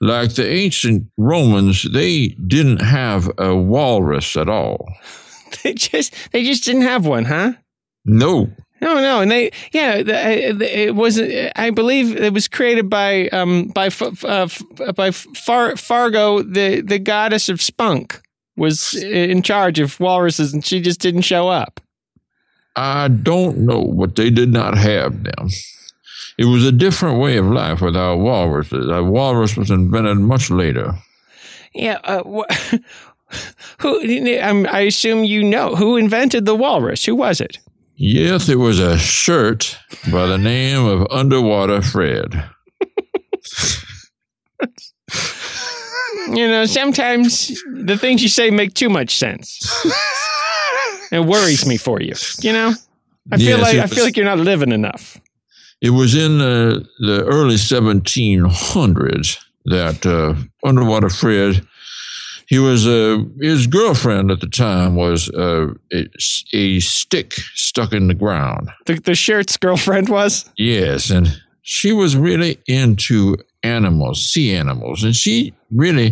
Like 0.00 0.34
the 0.34 0.48
ancient 0.48 1.08
Romans, 1.18 1.82
they 1.92 2.28
didn't 2.46 2.80
have 2.80 3.30
a 3.38 3.54
walrus 3.54 4.36
at 4.36 4.48
all. 4.48 4.86
They 5.64 5.74
just, 5.74 6.14
they 6.30 6.44
just 6.44 6.64
didn't 6.64 6.82
have 6.82 7.04
one, 7.04 7.24
huh? 7.24 7.54
No. 8.04 8.50
No, 8.80 8.94
no, 8.94 9.20
and 9.20 9.30
they, 9.30 9.50
yeah, 9.72 10.00
the, 10.02 10.16
uh, 10.16 10.58
it 10.62 10.94
was. 10.94 11.20
I 11.56 11.70
believe 11.70 12.16
it 12.16 12.32
was 12.32 12.48
created 12.48 12.88
by, 12.88 13.28
um, 13.28 13.66
by, 13.68 13.86
F- 13.86 14.00
F- 14.00 14.24
uh, 14.24 14.42
F- 14.44 14.62
by 14.94 15.10
Far- 15.10 15.76
Fargo, 15.76 16.42
the 16.42 16.80
the 16.80 16.98
goddess 17.00 17.48
of 17.50 17.60
spunk, 17.60 18.22
was 18.56 18.94
in 18.94 19.42
charge 19.42 19.80
of 19.80 19.98
walruses, 20.00 20.54
and 20.54 20.64
she 20.64 20.80
just 20.80 21.00
didn't 21.00 21.22
show 21.22 21.48
up. 21.48 21.80
I 22.76 23.08
don't 23.08 23.58
know, 23.58 23.92
but 23.98 24.16
they 24.16 24.30
did 24.30 24.52
not 24.52 24.76
have 24.76 25.24
them. 25.24 25.48
It 26.38 26.44
was 26.46 26.64
a 26.64 26.72
different 26.72 27.18
way 27.18 27.36
of 27.36 27.46
life 27.46 27.80
without 27.80 28.16
walruses. 28.18 28.88
A 28.88 29.02
walrus 29.02 29.56
was 29.56 29.70
invented 29.70 30.18
much 30.18 30.50
later. 30.50 30.94
Yeah, 31.74 31.98
uh, 32.04 32.22
wh- 32.24 32.74
who? 33.80 34.38
Um, 34.40 34.66
I 34.70 34.80
assume 34.80 35.24
you 35.24 35.44
know 35.44 35.74
who 35.76 35.96
invented 35.96 36.46
the 36.46 36.54
walrus. 36.54 37.04
Who 37.04 37.14
was 37.14 37.40
it? 37.40 37.58
Yes, 37.96 38.48
it 38.48 38.56
was 38.56 38.78
a 38.78 38.98
shirt 38.98 39.78
by 40.10 40.26
the 40.26 40.38
name 40.38 40.86
of 40.86 41.06
Underwater 41.10 41.82
Fred. 41.82 42.48
You 46.28 46.48
know, 46.48 46.64
sometimes 46.64 47.48
the 47.74 47.98
things 47.98 48.22
you 48.22 48.28
say 48.28 48.50
make 48.50 48.72
too 48.74 48.88
much 48.88 49.16
sense. 49.16 49.58
It 51.12 51.24
worries 51.24 51.66
me 51.66 51.76
for 51.76 52.00
you. 52.00 52.14
You 52.40 52.52
know, 52.52 52.72
I 53.32 53.36
feel 53.36 53.58
Yes, 53.58 53.62
like 53.62 53.78
I 53.78 53.86
feel 53.86 54.04
like 54.04 54.16
you're 54.16 54.26
not 54.26 54.38
living 54.38 54.72
enough. 54.72 55.18
It 55.80 55.90
was 55.90 56.14
in 56.14 56.40
uh, 56.40 56.80
the 57.00 57.24
early 57.26 57.56
1700s 57.56 59.38
that 59.64 60.04
uh, 60.06 60.34
Underwater 60.66 61.08
Fred, 61.08 61.66
he 62.46 62.58
was 62.58 62.86
uh, 62.86 63.18
his 63.40 63.66
girlfriend 63.66 64.30
at 64.30 64.40
the 64.40 64.46
time 64.48 64.94
was 64.94 65.30
uh, 65.30 65.72
a, 65.92 66.06
a 66.52 66.80
stick 66.80 67.32
stuck 67.54 67.92
in 67.92 68.08
the 68.08 68.14
ground. 68.14 68.70
The, 68.86 68.94
the 68.94 69.14
shirt's 69.14 69.56
girlfriend 69.56 70.08
was. 70.08 70.50
Yes, 70.56 71.10
and 71.10 71.40
she 71.62 71.92
was 71.92 72.16
really 72.16 72.58
into 72.66 73.36
animals, 73.62 74.22
sea 74.30 74.54
animals, 74.54 75.04
and 75.04 75.14
she 75.14 75.54
really 75.70 76.08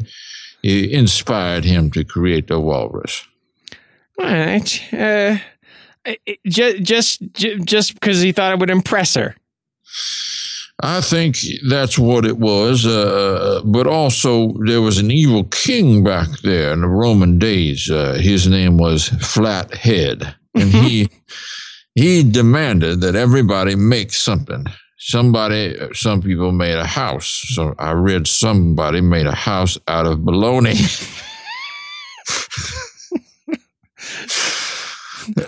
uh, 0.65 0.69
inspired 0.69 1.65
him 1.65 1.91
to 1.91 2.05
create 2.05 2.47
the 2.47 2.61
walrus. 2.61 3.27
All 4.18 4.26
right. 4.26 4.92
Uh, 4.92 5.38
just 6.46 6.83
just 6.83 7.22
just 7.64 7.94
because 7.94 8.20
he 8.20 8.33
thought 8.33 8.52
it 8.52 8.59
would 8.59 8.70
impress 8.70 9.14
her. 9.14 9.37
I 10.81 11.00
think 11.00 11.37
that's 11.68 11.98
what 11.98 12.24
it 12.24 12.38
was. 12.38 12.87
Uh, 12.87 13.62
but 13.64 13.88
also, 13.88 14.52
there 14.64 14.81
was 14.81 14.98
an 14.98 15.11
evil 15.11 15.44
king 15.44 16.04
back 16.04 16.28
there 16.42 16.72
in 16.72 16.83
the 16.83 16.88
Roman 16.88 17.38
days. 17.38 17.90
Uh, 17.90 18.14
his 18.14 18.46
name 18.46 18.78
was 18.78 19.09
Flathead, 19.09 20.37
and 20.54 20.70
he 20.70 21.09
he 21.94 22.22
demanded 22.22 23.00
that 23.00 23.16
everybody 23.16 23.74
make 23.74 24.12
something. 24.12 24.66
Somebody, 25.00 25.76
some 25.94 26.22
people 26.22 26.52
made 26.52 26.76
a 26.76 26.87
house. 26.87 27.42
So 27.54 27.74
I 27.78 27.92
read 27.92 28.26
somebody 28.26 29.00
made 29.00 29.26
a 29.26 29.35
house 29.35 29.78
out 29.88 30.07
of 30.07 30.24
bologna. 30.24 30.74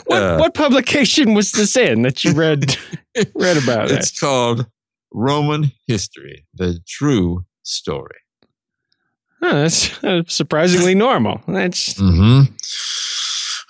What 0.07 0.23
Uh, 0.23 0.37
what 0.39 0.55
publication 0.55 1.35
was 1.35 1.53
this 1.53 1.77
in 1.77 2.03
that 2.03 2.23
you 2.25 2.33
read 2.33 2.77
read 3.35 3.57
about 3.57 3.91
it? 3.91 3.99
it's 3.99 4.19
called 4.21 4.67
Roman 5.13 5.73
History: 5.87 6.47
The 6.55 6.81
True 6.87 7.45
Story. 7.63 8.19
Oh, 9.43 9.53
that's 9.63 10.05
uh, 10.05 10.23
surprisingly 10.27 10.95
normal. 10.95 11.41
That's 11.49 11.95
Mm-hmm. 11.95 12.53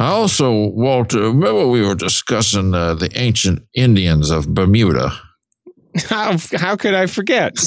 I 0.03 0.07
also, 0.07 0.51
Walter, 0.69 1.21
remember 1.21 1.67
we 1.69 1.83
were 1.87 1.95
discussing 1.95 2.75
uh, 2.75 2.95
the 2.95 3.11
ancient 3.15 3.63
Indians 3.75 4.31
of 4.31 4.49
Bermuda. 4.55 5.13
how 6.09 6.39
how 6.57 6.75
could 6.77 6.95
I 6.95 7.07
forget? 7.07 7.59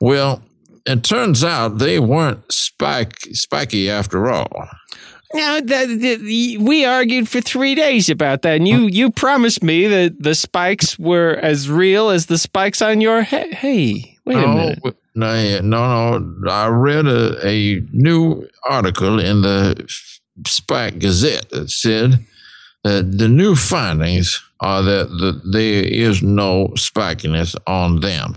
Well, 0.00 0.42
it 0.84 1.04
turns 1.04 1.44
out 1.44 1.78
they 1.78 2.00
weren't 2.00 2.50
spike, 2.52 3.18
spiky 3.32 3.88
after 3.88 4.28
all. 4.30 4.68
Now 5.34 5.60
we 5.60 6.84
argued 6.86 7.28
for 7.28 7.40
three 7.40 7.74
days 7.74 8.08
about 8.08 8.42
that, 8.42 8.56
and 8.56 8.66
you 8.66 8.86
you 8.86 9.10
promised 9.10 9.62
me 9.62 9.86
that 9.86 10.22
the 10.22 10.34
spikes 10.34 10.98
were 10.98 11.38
as 11.42 11.68
real 11.68 12.08
as 12.08 12.26
the 12.26 12.38
spikes 12.38 12.80
on 12.80 13.00
your 13.02 13.22
head. 13.22 13.52
Hey, 13.52 14.16
wait 14.24 14.38
a 14.38 14.46
minute. 14.46 14.78
no, 15.14 15.60
no, 15.60 16.18
no. 16.18 16.50
I 16.50 16.68
read 16.68 17.06
a, 17.06 17.46
a 17.46 17.80
new 17.92 18.48
article 18.64 19.18
in 19.20 19.42
the 19.42 19.84
Spike 20.46 20.98
Gazette 20.98 21.50
that 21.50 21.70
said 21.70 22.24
that 22.84 23.18
the 23.18 23.28
new 23.28 23.54
findings 23.54 24.42
are 24.60 24.82
that 24.82 25.08
the, 25.08 25.40
there 25.52 25.84
is 25.84 26.22
no 26.22 26.68
spikiness 26.74 27.54
on 27.66 28.00
them. 28.00 28.36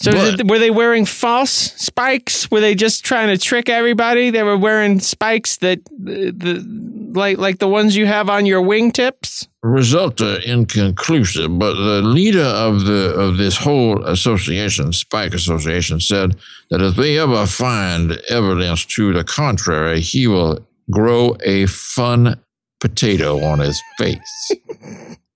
So 0.00 0.12
But- 0.12 0.36
did, 0.36 0.50
were 0.50 0.58
they 0.58 0.70
wearing 0.70 1.06
false 1.06 1.50
spikes? 1.50 2.50
Were 2.50 2.60
they 2.60 2.74
just 2.74 3.04
trying 3.04 3.28
to 3.28 3.38
trick 3.38 3.68
everybody? 3.68 4.30
They 4.30 4.42
were 4.42 4.56
wearing 4.56 5.00
spikes 5.00 5.58
that 5.58 5.80
the, 5.98 6.30
the 6.30 7.10
like 7.12 7.38
like 7.38 7.58
the 7.58 7.68
ones 7.68 7.96
you 7.96 8.06
have 8.06 8.30
on 8.30 8.46
your 8.46 8.62
wingtips. 8.62 9.48
result 9.62 10.20
are 10.20 10.38
inconclusive, 10.40 11.58
but 11.58 11.74
the 11.74 12.02
leader 12.02 12.44
of 12.44 12.84
the 12.84 13.12
of 13.14 13.36
this 13.36 13.56
whole 13.56 14.04
association, 14.06 14.92
Spike 14.92 15.34
Association, 15.34 16.00
said 16.00 16.36
that 16.70 16.80
if 16.80 16.94
they 16.96 17.18
ever 17.18 17.46
find 17.46 18.12
evidence 18.28 18.84
to 18.86 19.12
the 19.12 19.24
contrary, 19.24 20.00
he 20.00 20.26
will 20.26 20.64
grow 20.90 21.36
a 21.44 21.66
fun 21.66 22.40
potato 22.80 23.42
on 23.44 23.58
his 23.58 23.80
face. 23.98 24.50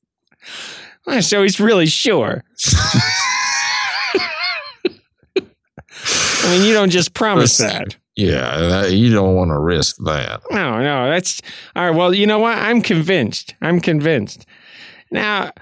So 1.21 1.43
he's 1.43 1.61
really 1.61 1.87
sure. 1.87 2.43
I 4.87 6.49
mean, 6.49 6.65
you 6.67 6.75
don't 6.75 6.91
just 6.91 7.15
promise 7.15 7.59
that. 7.59 7.97
yeah, 8.17 8.59
that, 8.59 8.93
you 8.93 9.13
don't 9.13 9.35
want 9.35 9.51
to 9.51 9.59
risk 9.59 9.97
that. 10.05 10.43
No, 10.51 10.79
no, 10.79 11.09
that's 11.11 11.41
all 11.75 11.87
right. 11.87 11.97
Well, 11.97 12.15
you 12.15 12.27
know 12.27 12.39
what? 12.39 12.59
I'm 12.59 12.83
convinced. 12.83 13.55
I'm 13.63 13.81
convinced. 13.81 14.47
Now, 15.11 15.53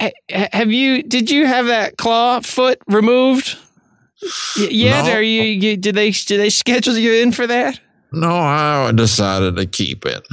ha- 0.00 0.10
ha- 0.30 0.48
have 0.52 0.70
you? 0.70 1.02
Did 1.02 1.30
you 1.30 1.46
have 1.46 1.66
that 1.66 1.96
claw 1.96 2.40
foot 2.40 2.80
removed? 2.86 3.56
Yet? 4.56 5.06
No. 5.06 5.12
Are 5.12 5.22
you, 5.22 5.42
you? 5.42 5.76
Did 5.76 5.94
they? 5.94 6.10
Did 6.10 6.38
they 6.38 6.50
schedule 6.50 6.96
you 6.98 7.12
in 7.14 7.32
for 7.32 7.46
that? 7.46 7.80
No, 8.12 8.30
I 8.30 8.92
decided 8.92 9.56
to 9.56 9.66
keep 9.66 10.04
it. 10.04 10.26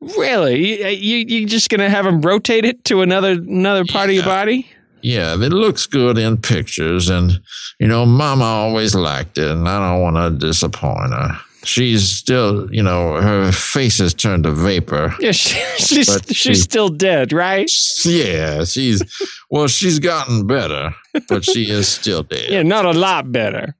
Really? 0.00 0.64
You, 0.78 0.84
uh, 0.86 0.88
you 0.90 1.16
you 1.18 1.46
just 1.46 1.70
gonna 1.70 1.90
have 1.90 2.04
them 2.04 2.20
rotate 2.20 2.64
it 2.64 2.84
to 2.84 3.02
another 3.02 3.32
another 3.32 3.84
part 3.84 4.08
of 4.10 4.14
your 4.14 4.24
body? 4.24 4.68
Yeah, 5.02 5.34
it 5.34 5.52
looks 5.52 5.86
good 5.86 6.18
in 6.18 6.36
pictures, 6.38 7.08
and 7.08 7.40
you 7.80 7.86
know, 7.88 8.04
Mama 8.06 8.44
always 8.44 8.94
liked 8.94 9.38
it, 9.38 9.50
and 9.50 9.68
I 9.68 9.78
don't 9.92 10.00
want 10.02 10.16
to 10.40 10.46
disappoint 10.46 11.12
her. 11.12 11.38
She's 11.64 12.08
still, 12.08 12.72
you 12.72 12.82
know, 12.82 13.20
her 13.20 13.50
face 13.52 13.98
has 13.98 14.14
turned 14.14 14.44
to 14.44 14.52
vapor. 14.52 15.14
Yeah, 15.20 15.32
she, 15.32 15.58
she's 15.78 16.06
she's 16.28 16.36
she- 16.36 16.54
still 16.54 16.88
dead, 16.88 17.32
right? 17.32 17.68
Yeah, 18.04 18.64
she's 18.64 19.02
well, 19.50 19.66
she's 19.66 19.98
gotten 19.98 20.46
better, 20.46 20.94
but 21.28 21.44
she 21.44 21.70
is 21.70 21.88
still 21.88 22.22
dead. 22.22 22.50
Yeah, 22.50 22.62
not 22.62 22.84
a 22.84 22.92
lot 22.92 23.30
better. 23.32 23.74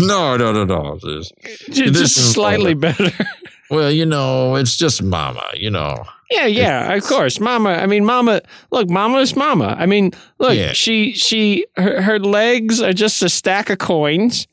No, 0.00 0.36
no, 0.36 0.52
no, 0.52 0.64
no. 0.64 0.98
Just- 1.02 1.32
Just, 1.70 2.00
is 2.00 2.14
slightly 2.32 2.74
better. 2.74 3.10
well, 3.74 3.90
you 3.90 4.06
know, 4.06 4.54
it's 4.56 4.76
just 4.76 5.02
Mama. 5.02 5.44
You 5.54 5.70
know, 5.70 6.04
Yeah, 6.30 6.46
yeah, 6.46 6.92
of 6.94 7.02
course, 7.04 7.40
Mama. 7.40 7.70
I 7.70 7.86
mean, 7.86 8.04
Mama. 8.04 8.40
Look, 8.70 8.88
Mama's 8.88 9.34
Mama. 9.36 9.76
I 9.78 9.86
mean, 9.86 10.12
look, 10.38 10.56
Yeah. 10.56 10.72
she 10.72 11.12
she 11.12 11.66
her, 11.76 12.00
her 12.02 12.18
legs 12.18 12.80
are 12.80 12.92
just 12.92 13.22
a 13.22 13.28
stack 13.28 13.70
of 13.70 13.78
coins 13.78 14.46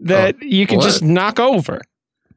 that 0.00 0.40
you 0.42 0.66
can 0.66 0.76
what? 0.78 0.84
just 0.84 1.02
knock 1.02 1.38
over. 1.40 1.80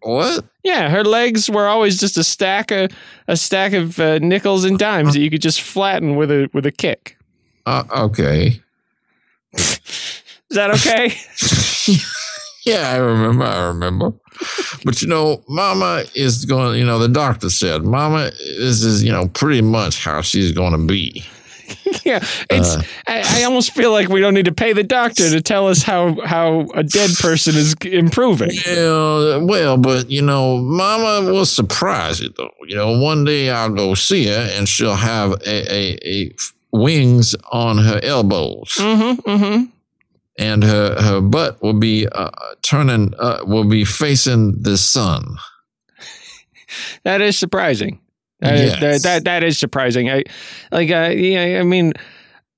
what? 0.01 0.43
Yeah, 0.63 0.89
her 0.89 1.03
legs 1.03 1.49
were 1.49 1.67
always 1.67 1.99
just 1.99 2.17
a 2.17 2.23
stack 2.23 2.71
of 2.71 2.91
a 3.27 3.35
stack 3.37 3.73
of 3.73 3.99
uh, 3.99 4.19
nickels 4.19 4.63
and 4.65 4.77
dimes 4.79 5.13
that 5.13 5.19
you 5.19 5.29
could 5.29 5.41
just 5.41 5.61
flatten 5.61 6.15
with 6.15 6.31
a 6.31 6.49
with 6.53 6.65
a 6.65 6.71
kick. 6.71 7.17
Uh, 7.65 7.83
okay. 7.95 8.61
Is 9.53 10.57
that 10.57 10.71
okay? 10.71 11.13
yeah, 12.65 12.89
I 12.91 12.97
remember. 12.97 13.45
I 13.45 13.67
remember. 13.67 14.13
But 14.83 15.01
you 15.01 15.07
know, 15.07 15.43
Mama 15.47 16.05
is 16.15 16.45
going. 16.45 16.79
You 16.79 16.85
know, 16.85 16.97
the 16.97 17.07
doctor 17.07 17.49
said, 17.49 17.83
Mama, 17.83 18.31
this 18.31 18.83
is 18.83 19.03
you 19.03 19.11
know 19.11 19.27
pretty 19.27 19.61
much 19.61 20.03
how 20.03 20.21
she's 20.21 20.51
going 20.51 20.71
to 20.71 20.79
be. 20.79 21.23
yeah, 22.05 22.19
it's. 22.49 22.75
Uh. 22.75 22.83
I, 23.07 23.41
I 23.41 23.43
almost 23.43 23.71
feel 23.73 23.91
like 23.91 24.09
we 24.09 24.19
don't 24.19 24.33
need 24.33 24.45
to 24.45 24.53
pay 24.53 24.73
the 24.73 24.83
doctor 24.83 25.29
to 25.29 25.41
tell 25.41 25.67
us 25.67 25.83
how 25.83 26.19
how 26.25 26.67
a 26.73 26.83
dead 26.83 27.11
person 27.19 27.55
is 27.55 27.75
improving. 27.83 28.51
Yeah, 28.65 29.37
well, 29.37 29.77
but 29.77 30.09
you 30.09 30.21
know, 30.21 30.57
Mama 30.57 31.31
will 31.31 31.45
surprise 31.45 32.19
you 32.19 32.33
though. 32.37 32.51
You 32.67 32.75
know, 32.75 32.99
one 32.99 33.23
day 33.23 33.49
I'll 33.49 33.69
go 33.69 33.93
see 33.93 34.27
her, 34.27 34.49
and 34.53 34.67
she'll 34.67 34.95
have 34.95 35.33
a, 35.45 35.73
a, 35.73 35.97
a 36.05 36.31
wings 36.71 37.35
on 37.51 37.77
her 37.77 37.99
elbows, 38.03 38.75
Mm-hmm. 38.77 39.29
Mm-hmm. 39.29 39.65
And 40.37 40.63
her 40.63 41.01
her 41.01 41.21
butt 41.21 41.61
will 41.61 41.73
be 41.79 42.07
uh, 42.07 42.29
turning, 42.61 43.13
uh, 43.19 43.39
will 43.45 43.65
be 43.65 43.83
facing 43.85 44.61
the 44.61 44.77
sun. 44.77 45.37
That 47.03 47.21
is 47.21 47.37
surprising. 47.37 47.99
That, 48.39 48.55
is- 48.55 48.71
Yes. 48.71 48.79
that, 48.79 49.01
that 49.03 49.23
that 49.25 49.43
is 49.43 49.59
surprising. 49.59 50.09
I 50.09 50.23
like. 50.71 50.89
Uh, 50.89 51.09
yeah, 51.13 51.59
I 51.59 51.63
mean, 51.63 51.93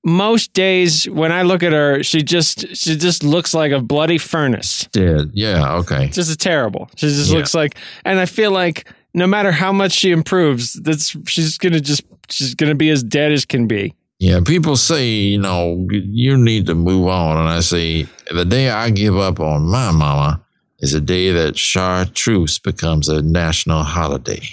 most 0.04 0.52
days 0.52 1.08
when 1.10 1.32
I 1.32 1.42
look 1.42 1.62
at 1.62 1.72
her, 1.72 2.02
she 2.02 2.22
just 2.22 2.76
she 2.76 2.96
just 2.96 3.24
looks 3.24 3.54
like 3.54 3.72
a 3.72 3.80
bloody 3.80 4.18
furnace. 4.18 4.86
Dead. 4.92 5.30
Yeah. 5.34 5.74
Okay. 5.78 6.08
Just 6.10 6.30
a 6.32 6.36
terrible. 6.36 6.88
She 6.96 7.08
just 7.08 7.30
Yeah. 7.30 7.38
looks 7.38 7.54
like, 7.54 7.76
and 8.04 8.18
I 8.20 8.26
feel 8.26 8.50
like 8.52 8.88
no 9.14 9.26
matter 9.26 9.50
how 9.52 9.72
much 9.72 9.92
she 9.92 10.10
improves, 10.12 10.74
that's 10.74 11.16
she's 11.28 11.58
gonna 11.58 11.80
just 11.80 12.04
she's 12.30 12.54
gonna 12.54 12.74
be 12.76 12.90
as 12.90 13.02
dead 13.02 13.32
as 13.32 13.44
can 13.44 13.66
be. 13.66 13.94
Yeah. 14.24 14.40
People 14.40 14.76
say, 14.76 15.06
you 15.06 15.38
know, 15.38 15.86
you 15.90 16.38
need 16.38 16.64
to 16.66 16.74
move 16.74 17.08
on, 17.08 17.36
and 17.36 17.46
I 17.46 17.60
say, 17.60 18.06
the 18.30 18.46
day 18.46 18.70
I 18.70 18.88
give 18.88 19.18
up 19.18 19.38
on 19.38 19.66
my 19.66 19.90
mama 19.90 20.40
is 20.78 20.92
the 20.92 21.00
day 21.02 21.30
that 21.32 21.58
chartreuse 21.58 22.58
becomes 22.58 23.10
a 23.10 23.20
national 23.20 23.82
holiday. 23.82 24.40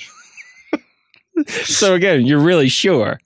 So 1.64 1.96
again, 1.96 2.24
you're 2.28 2.44
really 2.44 2.70
sure. 2.70 3.20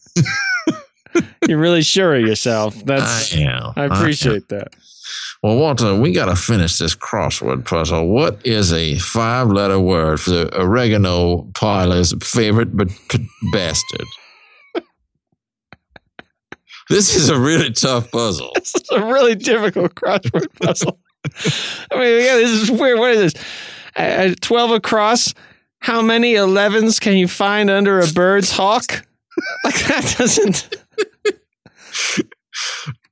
you're 1.50 1.58
really 1.58 1.82
sure 1.82 2.16
of 2.16 2.22
yourself. 2.22 2.74
That's 2.86 3.36
I 3.36 3.40
am. 3.40 3.74
I 3.76 3.86
am. 3.86 3.92
appreciate 3.92 4.48
that. 4.50 4.74
Well, 5.44 5.58
Walter, 5.58 5.94
we 6.00 6.14
got 6.14 6.28
to 6.28 6.36
finish 6.38 6.78
this 6.78 6.96
crossword 6.96 7.66
puzzle. 7.66 8.08
What 8.08 8.40
is 8.46 8.72
a 8.72 8.96
five 9.00 9.50
letter 9.50 9.82
word 9.82 10.22
for 10.22 10.30
the 10.30 10.62
oregano 10.62 11.42
parlor's 11.56 12.14
favorite 12.24 12.78
but 12.78 12.88
bastard? 13.52 14.08
This 16.90 17.16
is 17.16 17.30
a 17.30 17.40
really 17.40 17.72
tough 17.72 18.12
puzzle. 18.12 18.52
This 18.56 18.76
is 18.76 18.90
a 18.92 19.06
really 19.06 19.36
difficult 19.36 19.96
crossword 19.96 20.48
puzzle. 20.62 21.00
I 21.92 22.00
mean, 22.00 22.22
yeah, 22.24 22.36
this 22.36 22.52
is 22.52 22.72
weird. 22.72 23.00
What 23.00 23.12
is 23.12 23.34
this? 23.34 23.44
Uh, 23.96 24.34
12 24.42 24.72
across. 24.72 25.34
How 25.80 26.02
many 26.02 26.34
11s 26.34 27.00
can 27.00 27.16
you 27.16 27.28
find 27.28 27.70
under 27.70 28.00
a 28.00 28.08
bird's 28.08 28.52
hawk? 28.52 29.06
Like, 29.64 29.76
that 29.88 30.16
doesn't. 30.18 30.78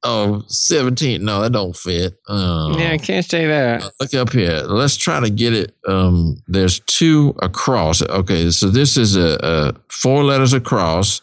Oh, 0.05 0.43
17. 0.47 1.23
No, 1.23 1.41
that 1.41 1.53
don't 1.53 1.75
fit. 1.75 2.19
Oh. 2.27 2.77
Yeah, 2.77 2.91
I 2.91 2.97
can't 2.97 3.25
say 3.25 3.47
that. 3.47 3.89
Look 4.01 4.13
up 4.13 4.33
here. 4.33 4.61
Let's 4.65 4.97
try 4.97 5.21
to 5.21 5.29
get 5.29 5.53
it. 5.53 5.73
Um, 5.87 6.43
there's 6.45 6.81
two 6.81 7.33
across. 7.41 8.01
Okay, 8.01 8.51
so 8.51 8.69
this 8.69 8.97
is 8.97 9.15
a, 9.15 9.37
a 9.41 9.73
four 9.89 10.25
letters 10.25 10.51
across. 10.51 11.21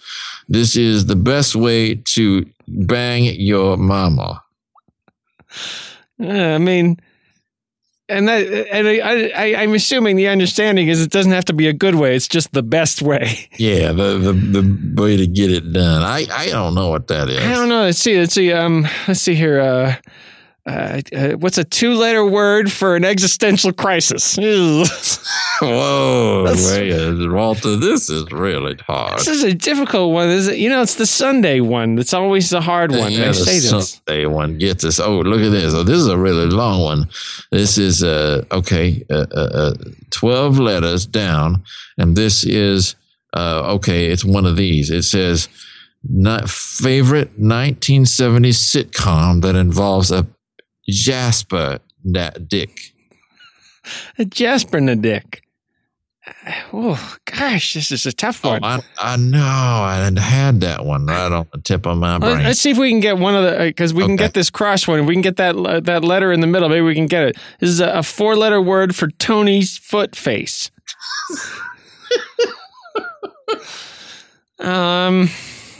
This 0.50 0.76
is 0.76 1.06
the 1.06 1.16
best 1.16 1.54
way 1.54 1.94
to 1.94 2.44
bang 2.66 3.24
your 3.38 3.76
mama. 3.76 4.42
I 6.18 6.58
mean, 6.58 6.98
and 8.08 8.28
that, 8.28 8.46
and 8.72 8.88
I, 8.88 9.30
I, 9.30 9.62
I'm 9.62 9.74
assuming 9.74 10.16
the 10.16 10.26
understanding 10.26 10.88
is 10.88 11.00
it 11.00 11.12
doesn't 11.12 11.30
have 11.30 11.44
to 11.46 11.52
be 11.52 11.68
a 11.68 11.72
good 11.72 11.94
way. 11.94 12.16
It's 12.16 12.26
just 12.26 12.52
the 12.52 12.64
best 12.64 13.00
way. 13.00 13.48
Yeah, 13.58 13.92
the 13.92 14.18
the, 14.18 14.32
the 14.32 15.02
way 15.02 15.16
to 15.18 15.26
get 15.26 15.52
it 15.52 15.72
done. 15.72 16.02
I, 16.02 16.26
I 16.32 16.46
don't 16.46 16.74
know 16.74 16.88
what 16.88 17.08
that 17.08 17.28
is. 17.28 17.38
I 17.38 17.52
don't 17.52 17.68
know. 17.68 17.82
Let's 17.82 17.98
see. 17.98 18.18
Let's 18.18 18.34
see. 18.34 18.52
Um, 18.52 18.88
let's 19.06 19.20
see 19.20 19.34
here. 19.34 19.60
Uh, 19.60 19.94
uh, 20.70 21.00
uh 21.14 21.30
what's 21.32 21.58
a 21.58 21.64
two-letter 21.64 22.24
word 22.24 22.70
for 22.70 22.96
an 22.96 23.04
existential 23.04 23.72
crisis? 23.72 24.36
Whoa, 25.60 26.44
Walter, 27.32 27.76
this 27.76 28.08
is 28.08 28.30
really 28.32 28.76
hard. 28.86 29.18
This 29.18 29.28
is 29.28 29.44
a 29.44 29.52
difficult 29.52 30.12
one. 30.12 30.28
Is 30.28 30.48
it? 30.48 30.58
You 30.58 30.68
know, 30.68 30.82
it's 30.82 30.94
the 30.94 31.06
Sunday 31.06 31.60
one. 31.60 31.96
That's 31.96 32.14
always 32.14 32.50
the 32.50 32.60
hard 32.60 32.92
one. 32.92 33.12
Yeah, 33.12 33.24
I 33.24 33.28
the 33.28 33.34
say 33.34 33.58
this. 33.58 34.00
Sunday 34.06 34.26
one 34.26 34.58
gets 34.58 34.84
us. 34.84 35.00
Oh, 35.00 35.20
look 35.20 35.40
at 35.40 35.50
this. 35.50 35.74
Oh, 35.74 35.82
this 35.82 35.98
is 35.98 36.08
a 36.08 36.16
really 36.16 36.46
long 36.46 36.82
one. 36.82 37.08
This 37.50 37.76
is 37.76 38.02
uh 38.02 38.44
okay, 38.52 39.04
uh, 39.10 39.26
uh, 39.34 39.50
uh, 39.52 39.74
twelve 40.10 40.58
letters 40.58 41.04
down, 41.06 41.64
and 41.98 42.16
this 42.16 42.44
is 42.44 42.94
uh 43.34 43.74
okay. 43.74 44.06
It's 44.06 44.24
one 44.24 44.46
of 44.46 44.56
these. 44.56 44.90
It 44.90 45.02
says 45.02 45.48
not 46.02 46.48
favorite 46.48 47.28
1970 47.38 48.50
sitcom 48.50 49.42
that 49.42 49.54
involves 49.54 50.10
a 50.10 50.26
Jasper 50.90 51.78
that 52.04 52.48
dick. 52.48 52.92
A 54.18 54.24
Jasper 54.24 54.78
a 54.78 54.96
Dick. 54.96 55.42
Oh 56.72 57.16
gosh, 57.24 57.74
this 57.74 57.90
is 57.90 58.04
a 58.06 58.12
tough 58.12 58.44
Oh, 58.44 58.50
one. 58.50 58.62
I, 58.62 58.80
I 58.98 59.16
know. 59.16 59.40
I 59.40 60.10
had 60.20 60.60
that 60.60 60.84
one 60.84 61.06
right 61.06 61.32
on 61.32 61.46
the 61.52 61.60
tip 61.60 61.86
of 61.86 61.96
my 61.98 62.18
brain. 62.18 62.44
Let's 62.44 62.60
see 62.60 62.70
if 62.70 62.78
we 62.78 62.90
can 62.90 63.00
get 63.00 63.18
one 63.18 63.34
of 63.34 63.42
the 63.42 63.58
because 63.64 63.92
we 63.94 64.04
can 64.04 64.16
get 64.16 64.34
this 64.34 64.50
cross 64.50 64.86
one. 64.86 65.00
If 65.00 65.06
we 65.06 65.14
can 65.14 65.22
get 65.22 65.36
that 65.38 65.56
le- 65.56 65.80
that 65.80 66.04
letter 66.04 66.30
in 66.30 66.40
the 66.40 66.46
middle, 66.46 66.68
maybe 66.68 66.82
we 66.82 66.94
can 66.94 67.06
get 67.06 67.24
it. 67.24 67.36
This 67.58 67.70
is 67.70 67.80
a, 67.80 67.88
a 67.90 68.02
four 68.02 68.36
letter 68.36 68.60
word 68.60 68.94
for 68.94 69.08
Tony's 69.12 69.76
foot 69.78 70.14
face. 70.14 70.70
um, 74.60 75.28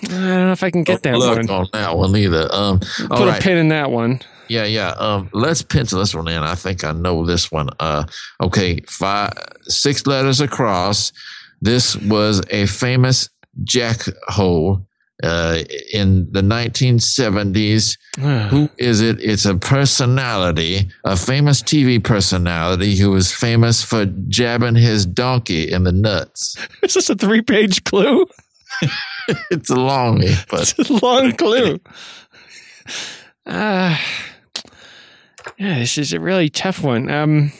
I 0.03 0.09
don't 0.09 0.47
know 0.47 0.53
if 0.53 0.63
I 0.65 0.71
can 0.71 0.83
get 0.85 1.03
that 1.03 1.17
Look 1.19 1.37
one. 1.37 1.51
on 1.51 1.67
that 1.73 1.97
one 1.97 2.17
either. 2.17 2.49
Um, 2.53 2.81
Put 2.81 3.11
right. 3.11 3.39
a 3.39 3.43
pin 3.43 3.59
in 3.59 3.69
that 3.69 3.91
one. 3.91 4.21
Yeah, 4.51 4.65
yeah. 4.65 4.91
Um, 4.99 5.31
let's 5.33 5.63
pencil 5.63 6.01
this 6.01 6.13
one 6.13 6.27
in. 6.27 6.43
I 6.43 6.57
think 6.57 6.83
I 6.83 6.91
know 6.91 7.25
this 7.25 7.53
one. 7.53 7.69
Uh, 7.79 8.05
okay, 8.43 8.81
five, 8.81 9.33
six 9.63 10.09
letters 10.09 10.41
across. 10.41 11.13
This 11.61 11.95
was 11.95 12.43
a 12.51 12.67
famous 12.67 13.29
jackhole 13.63 14.85
uh, 15.23 15.59
in 15.93 16.33
the 16.33 16.41
1970s. 16.43 17.97
Who 18.51 18.69
is 18.77 19.01
it? 19.01 19.23
It's 19.23 19.45
a 19.45 19.55
personality, 19.55 20.91
a 21.05 21.17
famous 21.17 21.63
TV 21.63 22.03
personality 22.03 22.97
who 22.97 23.13
was 23.13 23.33
famous 23.33 23.85
for 23.85 24.07
jabbing 24.27 24.75
his 24.75 25.07
donkey 25.07 25.71
in 25.71 25.85
the 25.85 25.93
nuts. 25.93 26.57
is 26.83 26.95
this 26.95 27.09
a 27.09 27.15
three 27.15 27.43
page 27.43 27.85
clue? 27.85 28.27
It's 29.53 29.71
a 29.71 29.75
longie, 29.75 30.45
but 30.51 30.75
It's 30.79 30.91
a 30.91 31.07
long 31.07 31.33
clue. 31.35 31.79
Uh, 33.47 33.97
yeah, 35.59 35.79
this 35.79 35.99
is 35.99 36.13
a 36.13 36.21
really 36.21 36.49
tough 36.49 36.83
one. 36.83 37.11
Um, 37.11 37.53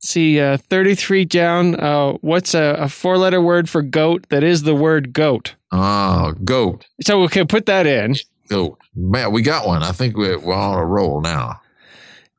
see, 0.00 0.40
uh, 0.40 0.56
33 0.56 1.24
down. 1.24 1.74
Uh, 1.78 2.12
what's 2.20 2.54
a, 2.54 2.76
a 2.78 2.88
four 2.88 3.18
letter 3.18 3.40
word 3.40 3.68
for 3.68 3.82
goat 3.82 4.26
that 4.30 4.42
is 4.44 4.62
the 4.62 4.74
word 4.74 5.12
goat? 5.12 5.54
oh, 5.72 6.32
goat, 6.44 6.86
So 7.02 7.20
we 7.20 7.28
can 7.28 7.46
put 7.46 7.66
that 7.66 7.86
in. 7.86 8.16
goat. 8.48 8.78
Man, 8.94 9.32
we 9.32 9.42
got 9.42 9.66
one. 9.66 9.82
I 9.82 9.92
think 9.92 10.16
we're, 10.16 10.38
we're 10.38 10.54
on 10.54 10.78
a 10.78 10.84
roll 10.86 11.20
now. 11.20 11.60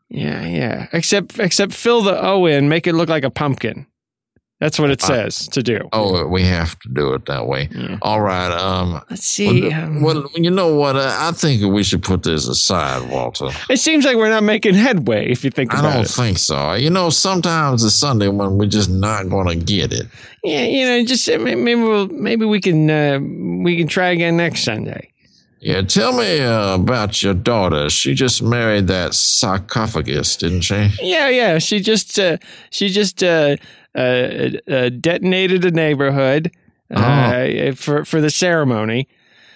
Yeah, 0.09 0.43
yeah. 0.45 0.87
Except 0.91 1.37
except 1.39 1.71
fill 1.71 2.01
the 2.01 2.19
O 2.19 2.47
in, 2.47 2.67
make 2.67 2.87
it 2.87 2.93
look 2.93 3.09
like 3.09 3.23
a 3.23 3.29
pumpkin. 3.29 3.85
That's 4.59 4.77
what 4.77 4.89
it 4.91 5.01
says 5.01 5.47
to 5.49 5.63
do. 5.63 5.87
Oh, 5.93 6.27
we 6.27 6.43
have 6.43 6.77
to 6.79 6.89
do 6.89 7.13
it 7.13 7.25
that 7.27 7.47
way. 7.47 7.69
Yeah. 7.71 7.97
All 8.01 8.19
right. 8.19 8.51
Um. 8.51 9.01
Let's 9.09 9.23
see. 9.23 9.69
Well, 9.69 9.83
um, 9.83 10.01
well, 10.01 10.27
you 10.35 10.51
know 10.51 10.75
what? 10.75 10.97
Uh, 10.97 11.15
I 11.17 11.31
think 11.31 11.63
we 11.73 11.81
should 11.81 12.03
put 12.03 12.23
this 12.23 12.45
aside, 12.45 13.09
Walter. 13.09 13.47
it 13.69 13.79
seems 13.79 14.03
like 14.03 14.17
we're 14.17 14.27
not 14.29 14.43
making 14.43 14.73
headway 14.75 15.31
if 15.31 15.45
you 15.45 15.49
think 15.49 15.73
I 15.73 15.79
about 15.79 15.93
don't 15.93 16.01
it. 16.03 16.09
think 16.09 16.37
so. 16.39 16.73
You 16.73 16.89
know, 16.89 17.09
sometimes 17.09 17.85
it's 17.85 17.95
Sunday 17.95 18.27
when 18.27 18.57
we're 18.57 18.65
just 18.65 18.89
not 18.89 19.29
going 19.29 19.47
to 19.47 19.55
get 19.55 19.93
it. 19.93 20.07
Yeah, 20.43 20.65
you 20.65 20.85
know, 20.85 21.05
just 21.05 21.29
uh, 21.29 21.37
maybe 21.39 21.75
we'll 21.75 22.09
maybe 22.09 22.43
we 22.43 22.59
can 22.59 22.89
uh, 22.89 23.19
we 23.63 23.77
can 23.77 23.87
try 23.87 24.09
again 24.09 24.35
next 24.35 24.65
Sunday. 24.65 25.13
Yeah, 25.61 25.81
tell 25.81 26.13
me 26.13 26.41
uh, 26.41 26.75
about 26.75 27.21
your 27.21 27.33
daughter. 27.33 27.89
She 27.89 28.13
just 28.13 28.41
married 28.41 28.87
that 28.87 29.13
sarcophagus, 29.13 30.35
didn't 30.37 30.61
she? 30.61 30.89
Yeah, 31.01 31.29
yeah. 31.29 31.59
She 31.59 31.79
just 31.79 32.17
uh, 32.19 32.37
she 32.69 32.89
just 32.89 33.23
uh, 33.23 33.57
uh, 33.99 34.71
uh, 34.71 34.89
detonated 34.89 35.65
a 35.65 35.71
neighborhood 35.71 36.51
uh, 36.93 37.71
for 37.75 38.05
for 38.05 38.21
the 38.21 38.29
ceremony. 38.29 39.07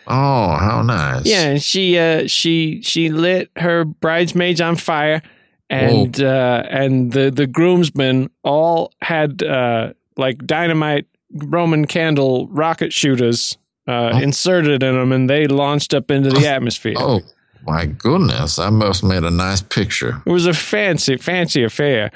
Oh, 0.06 0.56
how 0.58 0.82
nice. 0.82 1.26
Yeah, 1.26 1.44
and 1.52 1.64
she 1.64 1.98
uh, 1.98 2.28
she 2.28 2.82
she 2.82 3.10
lit 3.10 3.50
her 3.58 3.86
bridesmaids 3.86 4.60
on 4.62 4.76
fire, 4.76 5.22
and 5.70 6.22
uh, 6.22 6.64
and 6.70 7.14
the 7.14 7.32
the 7.32 7.48
groomsmen 7.48 8.30
all 8.44 8.92
had 9.02 9.42
uh, 9.44 9.94
like 10.18 10.46
dynamite 10.46 11.06
Roman 11.32 11.86
candle 11.88 12.48
rocket 12.50 12.92
shooters 12.94 13.58
uh, 13.88 14.12
Oh. 14.14 14.20
inserted 14.20 14.84
in 14.84 14.96
them, 14.96 15.12
and 15.12 15.30
they 15.30 15.48
launched 15.48 15.94
up 15.94 16.12
into 16.12 16.30
the 16.30 16.48
atmosphere. 16.48 16.94
Oh, 16.98 17.22
my 17.66 17.86
goodness. 17.86 18.60
I 18.60 18.70
must 18.70 19.02
have 19.02 19.10
made 19.10 19.24
a 19.24 19.32
nice 19.32 19.62
picture. 19.62 20.22
It 20.26 20.30
was 20.32 20.46
a 20.46 20.54
fancy, 20.54 21.18
fancy 21.18 21.64
affair. 21.64 22.12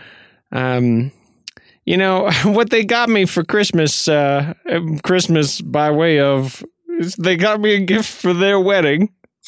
Um, 0.52 1.12
you 1.88 1.98
know 1.98 2.30
what 2.44 2.70
they 2.70 2.86
got 2.86 3.10
me 3.10 3.26
for 3.26 3.44
Christmas? 3.44 4.08
Uh, 4.08 4.54
um, 4.70 5.00
Christmas 5.00 5.62
by 5.62 5.90
way 5.90 6.20
of 6.20 6.64
is 7.00 7.16
they 7.16 7.36
got 7.38 7.60
me 7.62 7.76
a 7.76 7.80
gift 7.80 8.10
for 8.10 8.34
their 8.34 8.60
wedding. 8.60 9.10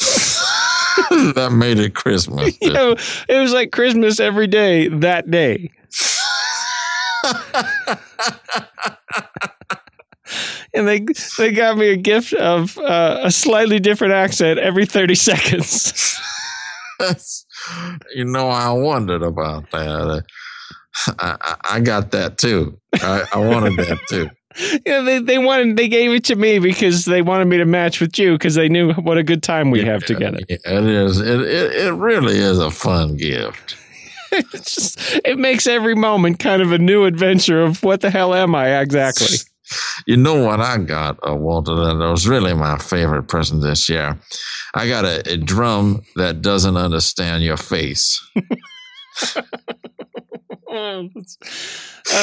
that 1.09 1.51
made 1.53 1.77
it 1.79 1.93
Christmas. 1.93 2.57
You 2.61 2.71
know, 2.71 2.95
it 3.27 3.39
was 3.39 3.51
like 3.51 3.71
Christmas 3.71 4.19
every 4.19 4.47
day 4.47 4.87
that 4.87 5.29
day. 5.29 5.69
And 10.71 10.87
they 10.87 11.03
they 11.39 11.51
got 11.51 11.77
me 11.77 11.89
a 11.89 11.95
gift 11.97 12.33
of 12.33 12.77
uh, 12.77 13.21
a 13.23 13.31
slightly 13.31 13.79
different 13.79 14.13
accent 14.13 14.59
every 14.59 14.85
thirty 14.85 15.15
seconds. 15.15 16.15
That's- 16.99 17.45
you 18.15 18.25
know, 18.25 18.49
I 18.49 18.71
wondered 18.71 19.23
about 19.23 19.71
that. 19.71 20.23
I, 21.07 21.37
I, 21.41 21.55
I 21.75 21.79
got 21.79 22.11
that 22.11 22.37
too. 22.37 22.79
I, 22.95 23.25
I 23.33 23.37
wanted 23.37 23.77
that 23.77 23.99
too. 24.09 24.29
yeah, 24.85 25.01
they 25.01 25.19
they 25.19 25.37
wanted 25.37 25.77
they 25.77 25.87
gave 25.87 26.11
it 26.11 26.23
to 26.25 26.35
me 26.35 26.59
because 26.59 27.05
they 27.05 27.21
wanted 27.21 27.45
me 27.45 27.57
to 27.57 27.65
match 27.65 28.01
with 28.01 28.17
you 28.17 28.33
because 28.33 28.55
they 28.55 28.67
knew 28.67 28.93
what 28.93 29.17
a 29.17 29.23
good 29.23 29.43
time 29.43 29.71
we 29.71 29.83
have 29.85 30.03
together. 30.03 30.39
Yeah, 30.49 30.57
it 30.65 30.85
is. 30.85 31.19
It, 31.21 31.41
it 31.41 31.75
it 31.87 31.93
really 31.93 32.37
is 32.37 32.59
a 32.59 32.71
fun 32.71 33.17
gift. 33.17 33.75
It's 34.31 34.75
just 34.75 35.21
it 35.25 35.39
makes 35.39 35.65
every 35.65 35.95
moment 35.95 36.37
kind 36.37 36.61
of 36.61 36.71
a 36.71 36.77
new 36.77 37.05
adventure 37.05 37.63
of 37.63 37.81
what 37.81 38.01
the 38.01 38.11
hell 38.11 38.35
am 38.35 38.53
I 38.53 38.79
exactly? 38.79 39.37
You 40.07 40.17
know 40.17 40.43
what 40.43 40.59
I 40.59 40.77
got, 40.77 41.19
uh, 41.27 41.35
Walter? 41.35 41.75
That 41.75 41.95
was 41.95 42.27
really 42.27 42.55
my 42.55 42.79
favorite 42.79 43.27
present 43.27 43.61
this 43.61 43.87
year. 43.87 44.17
I 44.73 44.87
got 44.87 45.05
a, 45.05 45.33
a 45.33 45.37
drum 45.37 46.01
that 46.15 46.41
doesn't 46.41 46.75
understand 46.75 47.43
your 47.43 47.57
face. 47.57 48.19
Uh, 50.71 51.03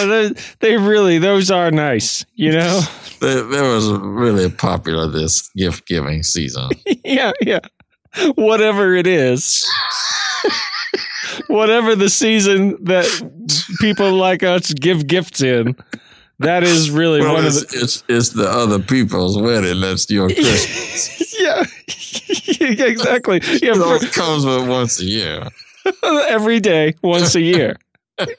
they, 0.06 0.30
they 0.60 0.76
really 0.76 1.18
those 1.18 1.50
are 1.50 1.70
nice, 1.70 2.24
you 2.34 2.52
know. 2.52 2.80
That, 3.18 3.48
that 3.50 3.62
was 3.62 3.88
really 3.90 4.50
popular 4.50 5.08
this 5.08 5.48
gift 5.56 5.86
giving 5.88 6.22
season. 6.22 6.68
yeah, 7.04 7.32
yeah. 7.40 7.60
Whatever 8.34 8.94
it 8.94 9.06
is. 9.06 9.66
whatever 11.46 11.96
the 11.96 12.10
season 12.10 12.76
that 12.84 13.06
people 13.80 14.12
like 14.12 14.42
us 14.42 14.70
give 14.74 15.06
gifts 15.06 15.40
in. 15.40 15.76
That 16.40 16.62
is 16.62 16.90
really 16.90 17.20
Well, 17.22 17.32
one 17.36 17.46
of 17.46 17.56
it's, 17.56 17.72
the 17.72 17.80
it's, 17.82 18.04
it's 18.06 18.28
the 18.30 18.50
other 18.50 18.80
people's 18.80 19.38
wedding. 19.40 19.80
That's 19.80 20.10
your 20.10 20.28
Christmas. 20.28 21.40
yeah, 21.40 21.64
yeah, 22.60 22.84
exactly. 22.84 23.40
Yeah, 23.62 23.70
it 23.70 23.76
for- 23.76 23.82
only 23.84 24.06
comes 24.08 24.44
with 24.44 24.68
once 24.68 25.00
a 25.00 25.04
year. 25.06 25.48
every 26.28 26.60
day, 26.60 26.94
once 27.02 27.34
a 27.34 27.40
year. 27.40 27.76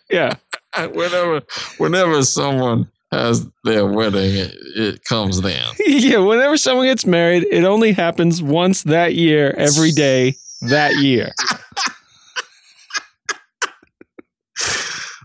Yeah, 0.10 0.36
Whenever, 0.94 1.42
whenever 1.78 2.24
someone 2.24 2.90
has 3.12 3.48
their 3.64 3.86
wedding, 3.86 4.36
it, 4.36 4.56
it 4.76 5.04
comes 5.06 5.42
then. 5.42 5.66
yeah. 5.86 6.20
Whenever 6.20 6.58
someone 6.58 6.86
gets 6.86 7.06
married, 7.06 7.46
it 7.52 7.64
only 7.64 7.94
happens 7.94 8.42
once 8.44 8.84
that 8.84 9.16
year, 9.16 9.54
every 9.58 9.92
day 9.92 10.36
that 10.62 10.96
year. 10.98 11.32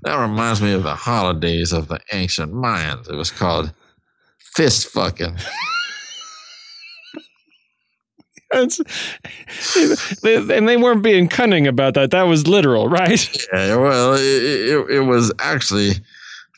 That 0.05 0.16
reminds 0.16 0.61
me 0.61 0.72
of 0.72 0.82
the 0.82 0.96
holidays 0.96 1.72
of 1.72 1.88
the 1.88 2.00
ancient 2.12 2.53
Mayans. 2.53 3.09
It 3.09 3.14
was 3.14 3.30
called 3.30 3.72
fist 4.38 4.88
fucking. 4.88 5.38
And 8.53 8.70
they 10.66 10.76
weren't 10.76 11.03
being 11.03 11.28
cunning 11.28 11.66
about 11.66 11.94
that. 11.94 12.11
That 12.11 12.24
was 12.24 12.46
literal, 12.46 12.88
right? 12.88 13.28
Yeah, 13.53 13.76
well, 13.76 14.14
it, 14.14 14.20
it, 14.20 14.90
it 14.90 15.00
was 15.00 15.32
actually 15.38 15.92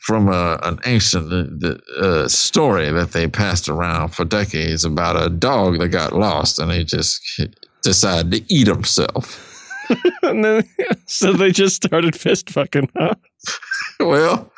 from 0.05 0.27
a, 0.29 0.59
an 0.61 0.79
ancient 0.85 1.63
uh, 1.63 1.75
uh, 1.99 2.27
story 2.27 2.91
that 2.91 3.11
they 3.11 3.27
passed 3.27 3.67
around 3.67 4.09
for 4.09 4.23
decades 4.23 4.85
about 4.85 5.19
a 5.19 5.29
dog 5.29 5.79
that 5.79 5.89
got 5.89 6.13
lost 6.13 6.59
and 6.59 6.71
he 6.71 6.83
just 6.83 7.19
decided 7.81 8.31
to 8.31 8.53
eat 8.53 8.67
himself. 8.67 9.51
And 10.23 10.43
then, 10.43 10.63
so 11.05 11.31
they 11.31 11.51
just 11.51 11.75
started 11.75 12.15
fist 12.15 12.49
fucking. 12.49 12.89
Huh? 12.97 13.15
Well, 13.99 14.51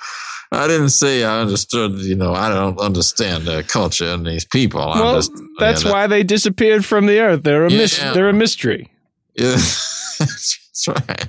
I 0.51 0.67
didn't 0.67 0.89
say 0.89 1.23
I 1.23 1.41
understood, 1.41 1.93
you 1.99 2.15
know, 2.15 2.33
I 2.33 2.49
don't 2.49 2.79
understand 2.79 3.43
their 3.45 3.63
culture 3.63 4.05
and 4.07 4.25
these 4.25 4.45
people. 4.45 4.79
Well, 4.79 5.15
just, 5.15 5.31
that's 5.59 5.83
why 5.83 6.07
they 6.07 6.23
disappeared 6.23 6.85
from 6.85 7.05
the 7.05 7.19
earth. 7.19 7.43
They're 7.43 7.65
a 7.65 7.69
mis- 7.69 7.97
Yeah. 7.99 8.13
They're 8.13 8.29
a 8.29 8.33
mystery. 8.33 8.89
Yeah, 9.39 9.51
that's 9.51 10.87
right. 10.87 11.27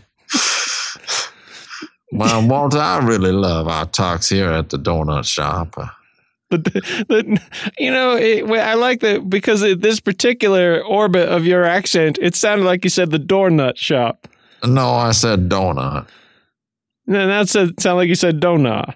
Well, 2.10 2.48
Walter, 2.48 2.78
I 2.78 3.04
really 3.04 3.32
love 3.32 3.68
our 3.68 3.84
talks 3.84 4.30
here 4.30 4.50
at 4.50 4.70
the 4.70 4.78
donut 4.78 5.26
shop. 5.26 5.74
But 6.48 6.64
the, 6.64 6.80
the, 7.08 7.40
you 7.78 7.90
know, 7.90 8.16
it, 8.16 8.44
I 8.50 8.74
like 8.74 9.00
that 9.00 9.28
because 9.28 9.60
this 9.60 10.00
particular 10.00 10.82
orbit 10.82 11.28
of 11.28 11.44
your 11.44 11.64
accent, 11.64 12.18
it 12.22 12.34
sounded 12.34 12.64
like 12.64 12.82
you 12.84 12.88
said 12.90 13.10
the 13.10 13.18
door 13.18 13.50
nut 13.50 13.76
shop. 13.76 14.26
No, 14.64 14.92
I 14.94 15.10
said 15.10 15.50
donut. 15.50 16.08
And 17.06 17.14
that 17.14 17.48
said, 17.50 17.78
sound 17.80 17.98
like 17.98 18.08
you 18.08 18.14
said 18.14 18.40
donut. 18.40 18.94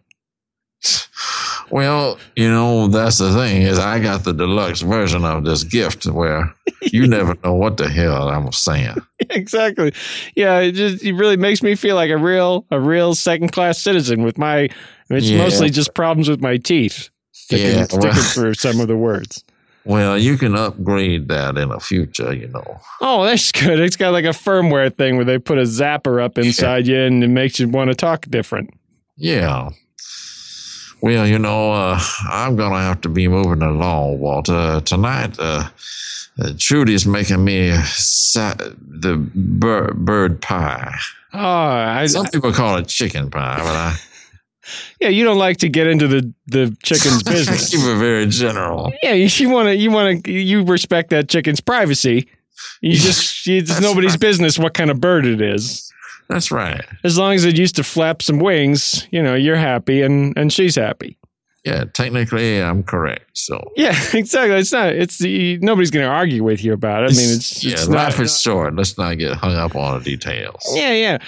Well, 1.70 2.18
you 2.36 2.48
know, 2.50 2.88
that's 2.88 3.18
the 3.18 3.32
thing 3.32 3.62
is 3.62 3.78
I 3.78 3.98
got 3.98 4.24
the 4.24 4.32
deluxe 4.32 4.82
version 4.82 5.24
of 5.24 5.44
this 5.44 5.64
gift 5.64 6.04
where 6.06 6.52
you 6.82 7.06
never 7.16 7.34
know 7.42 7.54
what 7.54 7.76
the 7.78 7.88
hell 7.88 8.28
I'm 8.28 8.52
saying. 8.52 8.96
exactly. 9.30 9.92
Yeah, 10.36 10.58
it 10.58 10.72
just 10.72 11.02
it 11.02 11.14
really 11.14 11.36
makes 11.36 11.62
me 11.62 11.74
feel 11.74 11.96
like 11.96 12.10
a 12.10 12.18
real 12.18 12.66
a 12.70 12.78
real 12.80 13.14
second 13.14 13.52
class 13.52 13.78
citizen 13.78 14.22
with 14.22 14.36
my. 14.38 14.68
It's 15.08 15.28
Yeah. 15.30 15.38
mostly 15.38 15.70
just 15.70 15.94
problems 15.94 16.28
with 16.28 16.40
my 16.40 16.56
teeth 16.56 17.10
sticking, 17.32 17.66
Yeah, 17.78 17.84
sticking 17.84 18.08
well- 18.10 18.14
through 18.22 18.54
some 18.54 18.80
of 18.80 18.88
the 18.88 18.96
words. 18.96 19.44
Well, 19.84 20.16
you 20.16 20.36
can 20.38 20.54
upgrade 20.54 21.26
that 21.28 21.58
in 21.58 21.70
the 21.70 21.80
future, 21.80 22.32
you 22.32 22.46
know. 22.48 22.80
Oh, 23.00 23.24
that's 23.24 23.50
good. 23.50 23.80
It's 23.80 23.96
got 23.96 24.12
like 24.12 24.24
a 24.24 24.28
firmware 24.28 24.94
thing 24.94 25.16
where 25.16 25.24
they 25.24 25.38
put 25.38 25.58
a 25.58 25.62
zapper 25.62 26.22
up 26.22 26.38
inside 26.38 26.86
you 26.86 26.96
and 26.96 27.22
it 27.24 27.28
makes 27.28 27.58
you 27.58 27.68
want 27.68 27.88
to 27.90 27.94
talk 27.96 28.26
different. 28.30 28.70
Yeah. 29.16 29.70
Well, 31.02 31.26
you 31.26 31.38
know, 31.38 31.72
uh, 31.72 32.00
I'm 32.30 32.54
going 32.54 32.70
to 32.72 32.78
have 32.78 33.00
to 33.02 33.08
be 33.08 33.26
moving 33.26 33.60
along, 33.60 34.20
Walter. 34.20 34.80
Tonight, 34.84 35.36
uh, 35.38 35.68
uh, 36.40 36.52
Trudy's 36.58 37.04
making 37.06 37.44
me 37.44 37.72
sa- 37.84 38.54
the 38.54 39.16
bir- 39.34 39.94
bird 39.94 40.40
pie. 40.40 40.94
Oh, 41.34 41.40
I, 41.40 42.06
Some 42.06 42.26
people 42.26 42.52
call 42.52 42.76
it 42.76 42.86
chicken 42.86 43.30
pie, 43.30 43.56
but 43.58 43.66
I, 43.66 43.96
yeah, 45.00 45.08
you 45.08 45.24
don't 45.24 45.38
like 45.38 45.56
to 45.58 45.68
get 45.68 45.88
into 45.88 46.06
the 46.06 46.32
the 46.46 46.76
chicken's 46.84 47.22
business. 47.24 47.70
keep 47.70 47.80
it 47.80 47.96
very 47.98 48.26
general. 48.26 48.92
Yeah, 49.02 49.14
you, 49.14 49.28
you 49.32 49.50
want 49.50 49.68
to 49.68 49.76
you 49.76 49.90
want 49.90 50.24
to 50.24 50.32
you 50.32 50.62
respect 50.64 51.10
that 51.10 51.28
chicken's 51.28 51.60
privacy. 51.60 52.28
You 52.80 52.94
just 52.94 53.46
it's 53.48 53.80
nobody's 53.80 54.12
right. 54.12 54.20
business 54.20 54.58
what 54.58 54.74
kind 54.74 54.90
of 54.90 55.00
bird 55.00 55.26
it 55.26 55.40
is. 55.40 55.91
That's 56.32 56.50
right. 56.50 56.84
As 57.04 57.16
long 57.18 57.34
as 57.34 57.44
it 57.44 57.58
used 57.58 57.76
to 57.76 57.84
flap 57.84 58.22
some 58.22 58.38
wings, 58.38 59.06
you 59.10 59.22
know, 59.22 59.34
you're 59.34 59.56
happy 59.56 60.02
and 60.02 60.36
and 60.36 60.52
she's 60.52 60.76
happy. 60.76 61.16
Yeah, 61.64 61.84
technically, 61.84 62.60
I'm 62.60 62.82
correct. 62.82 63.24
So, 63.34 63.62
Yeah, 63.76 63.94
exactly. 64.14 64.56
It's 64.58 64.72
not. 64.72 64.88
It's 64.92 65.18
the 65.18 65.58
nobody's 65.58 65.92
going 65.92 66.04
to 66.04 66.10
argue 66.10 66.42
with 66.42 66.64
you 66.64 66.72
about 66.72 67.04
it. 67.04 67.12
I 67.12 67.16
mean, 67.16 67.34
it's 67.36 67.62
yeah, 67.62 67.74
it's 67.74 67.88
life 67.88 68.18
not. 68.18 68.24
is 68.24 68.40
short. 68.40 68.74
Let's 68.74 68.98
not 68.98 69.16
get 69.18 69.36
hung 69.36 69.54
up 69.54 69.76
on 69.76 69.98
the 69.98 70.04
details. 70.04 70.60
Yeah, 70.74 70.92
yeah. 70.92 71.18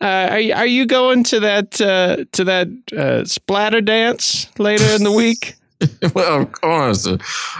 Uh, 0.00 0.28
are 0.32 0.40
you, 0.40 0.54
are 0.54 0.66
you 0.66 0.86
going 0.86 1.22
to 1.24 1.40
that 1.40 1.80
uh, 1.80 2.24
to 2.32 2.44
that 2.44 2.68
uh, 2.96 3.24
splatter 3.24 3.80
dance 3.80 4.48
later 4.58 4.84
in 4.96 5.04
the 5.04 5.12
week? 5.22 5.54
well, 6.14 6.42
of 6.42 6.52
course, 6.52 7.06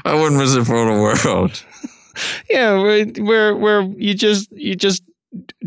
I 0.05 0.15
wouldn't 0.15 0.41
miss 0.41 0.55
it 0.57 0.65
for 0.65 0.85
the 0.85 1.01
world. 1.01 1.63
Yeah, 2.49 2.79
where 3.23 3.55
where 3.55 3.83
you 3.83 4.15
just 4.15 4.51
you 4.51 4.75
just 4.75 5.03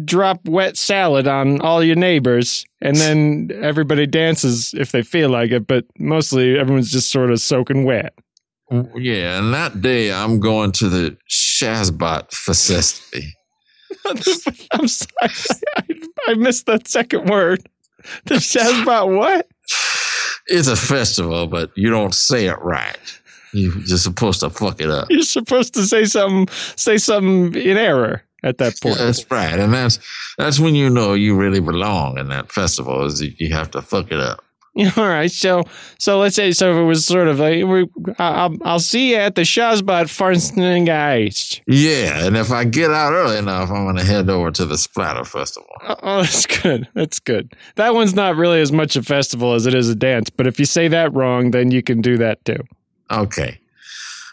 drop 0.05 0.45
wet 0.47 0.77
salad 0.77 1.27
on 1.27 1.61
all 1.61 1.83
your 1.83 1.95
neighbors, 1.95 2.65
and 2.81 2.95
then 2.97 3.49
everybody 3.61 4.05
dances 4.07 4.73
if 4.77 4.91
they 4.91 5.01
feel 5.01 5.29
like 5.29 5.51
it, 5.51 5.67
but 5.67 5.85
mostly 5.97 6.57
everyone's 6.57 6.91
just 6.91 7.09
sort 7.11 7.31
of 7.31 7.39
soaking 7.39 7.83
wet. 7.85 8.13
Yeah, 8.95 9.39
and 9.39 9.53
that 9.53 9.81
day 9.81 10.11
I'm 10.13 10.39
going 10.39 10.71
to 10.73 10.89
the 10.89 11.17
Shazbot 11.29 12.31
Festival. 12.31 13.27
I'm 14.71 14.87
sorry, 14.87 15.31
I, 15.77 15.83
I 16.27 16.33
missed 16.35 16.67
that 16.67 16.87
second 16.87 17.29
word. 17.29 17.67
The 18.25 18.35
Shazbot 18.35 19.15
what? 19.17 19.47
It's 20.47 20.67
a 20.67 20.75
festival, 20.75 21.47
but 21.47 21.71
you 21.75 21.89
don't 21.89 22.13
say 22.15 22.47
it 22.47 22.59
right. 22.61 22.97
You- 23.53 23.73
You're 23.85 23.97
supposed 23.97 24.39
to 24.41 24.49
fuck 24.49 24.79
it 24.81 24.89
up. 24.89 25.07
You're 25.09 25.21
supposed 25.23 25.73
to 25.73 25.83
say 25.83 26.05
something 26.05 26.47
say 26.75 26.97
something 26.97 27.55
in 27.59 27.77
error 27.77 28.23
at 28.43 28.57
that 28.59 28.79
point. 28.81 28.97
That's 28.97 29.29
right, 29.29 29.59
and 29.59 29.73
that's 29.73 29.99
that's 30.37 30.59
when 30.59 30.75
you 30.75 30.89
know 30.89 31.13
you 31.13 31.35
really 31.35 31.59
belong 31.59 32.17
in 32.17 32.29
that 32.29 32.51
festival. 32.51 33.05
Is 33.05 33.21
you 33.21 33.53
have 33.53 33.71
to 33.71 33.81
fuck 33.81 34.11
it 34.11 34.19
up. 34.19 34.43
All 34.97 35.07
right. 35.07 35.31
So, 35.31 35.63
so 35.97 36.19
let's 36.19 36.35
say, 36.35 36.51
so 36.51 36.71
if 36.71 36.77
it 36.77 36.83
was 36.83 37.05
sort 37.05 37.27
of 37.27 37.39
like, 37.39 37.65
we, 37.65 37.87
I'll, 38.17 38.55
I'll 38.63 38.79
see 38.79 39.11
you 39.11 39.15
at 39.17 39.35
the 39.35 39.41
Shazbot 39.41 40.05
Farnsngeist. 40.05 41.61
Yeah, 41.67 42.25
and 42.25 42.37
if 42.37 42.51
I 42.51 42.63
get 42.63 42.91
out 42.91 43.13
early 43.13 43.37
enough, 43.37 43.69
I'm 43.71 43.85
gonna 43.85 44.03
head 44.03 44.29
over 44.29 44.51
to 44.51 44.65
the 44.65 44.77
Splatter 44.77 45.25
Festival. 45.25 45.69
Oh, 45.87 45.95
oh, 46.03 46.21
that's 46.21 46.45
good. 46.45 46.87
That's 46.93 47.19
good. 47.19 47.53
That 47.75 47.93
one's 47.93 48.13
not 48.13 48.35
really 48.35 48.61
as 48.61 48.71
much 48.71 48.95
a 48.95 49.03
festival 49.03 49.53
as 49.53 49.65
it 49.65 49.73
is 49.73 49.89
a 49.89 49.95
dance. 49.95 50.29
But 50.29 50.47
if 50.47 50.59
you 50.59 50.65
say 50.65 50.87
that 50.87 51.13
wrong, 51.13 51.51
then 51.51 51.71
you 51.71 51.81
can 51.81 52.01
do 52.01 52.17
that 52.17 52.43
too. 52.45 52.59
Okay. 53.11 53.59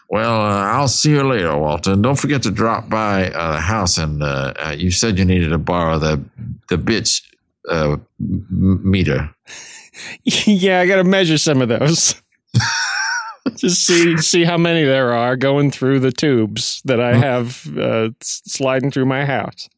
Well, 0.08 0.40
uh, 0.40 0.64
I'll 0.66 0.88
see 0.88 1.10
you 1.10 1.24
later, 1.24 1.56
Walter. 1.56 1.92
And 1.92 2.02
don't 2.02 2.18
forget 2.18 2.42
to 2.44 2.50
drop 2.50 2.88
by 2.88 3.30
uh, 3.30 3.52
the 3.52 3.60
house. 3.60 3.98
And 3.98 4.22
uh, 4.22 4.52
uh, 4.56 4.74
you 4.76 4.90
said 4.90 5.18
you 5.18 5.24
needed 5.24 5.50
to 5.50 5.58
borrow 5.58 5.98
the 5.98 6.22
the 6.68 6.76
bitch 6.76 7.22
uh, 7.68 7.96
m- 8.20 8.80
meter. 8.90 9.34
yeah, 10.22 10.80
I 10.80 10.86
got 10.86 10.96
to 10.96 11.04
measure 11.04 11.38
some 11.38 11.60
of 11.60 11.68
those. 11.68 12.14
Just 13.56 13.84
see 13.86 14.16
see 14.18 14.44
how 14.44 14.58
many 14.58 14.84
there 14.84 15.12
are 15.12 15.36
going 15.36 15.70
through 15.70 16.00
the 16.00 16.12
tubes 16.12 16.82
that 16.84 17.00
I 17.00 17.16
have 17.16 17.76
uh, 17.78 18.10
sliding 18.20 18.90
through 18.90 19.06
my 19.06 19.24
house. 19.24 19.68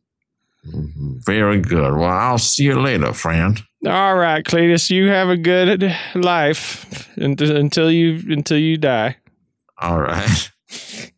Very 0.65 1.61
good. 1.61 1.95
Well, 1.95 2.11
I'll 2.11 2.39
see 2.39 2.65
you 2.65 2.81
later, 2.81 3.13
friend. 3.13 3.63
All 3.87 4.17
right, 4.17 4.45
Cletus, 4.45 4.91
you 4.91 5.09
have 5.09 5.29
a 5.29 5.37
good 5.37 5.95
life 6.15 7.09
until 7.17 7.91
you 7.91 8.23
until 8.29 8.59
you 8.59 8.77
die. 8.77 9.17
All 9.79 10.01
right. 10.01 10.51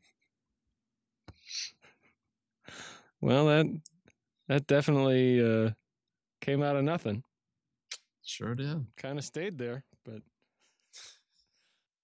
Well, 3.20 3.46
that 3.46 3.66
that 4.48 4.66
definitely 4.66 5.40
uh, 5.40 5.70
came 6.40 6.62
out 6.62 6.76
of 6.76 6.84
nothing. 6.84 7.24
Sure 8.24 8.54
did. 8.54 8.86
Kind 8.96 9.18
of 9.18 9.24
stayed 9.24 9.58
there, 9.58 9.84
but 10.04 10.22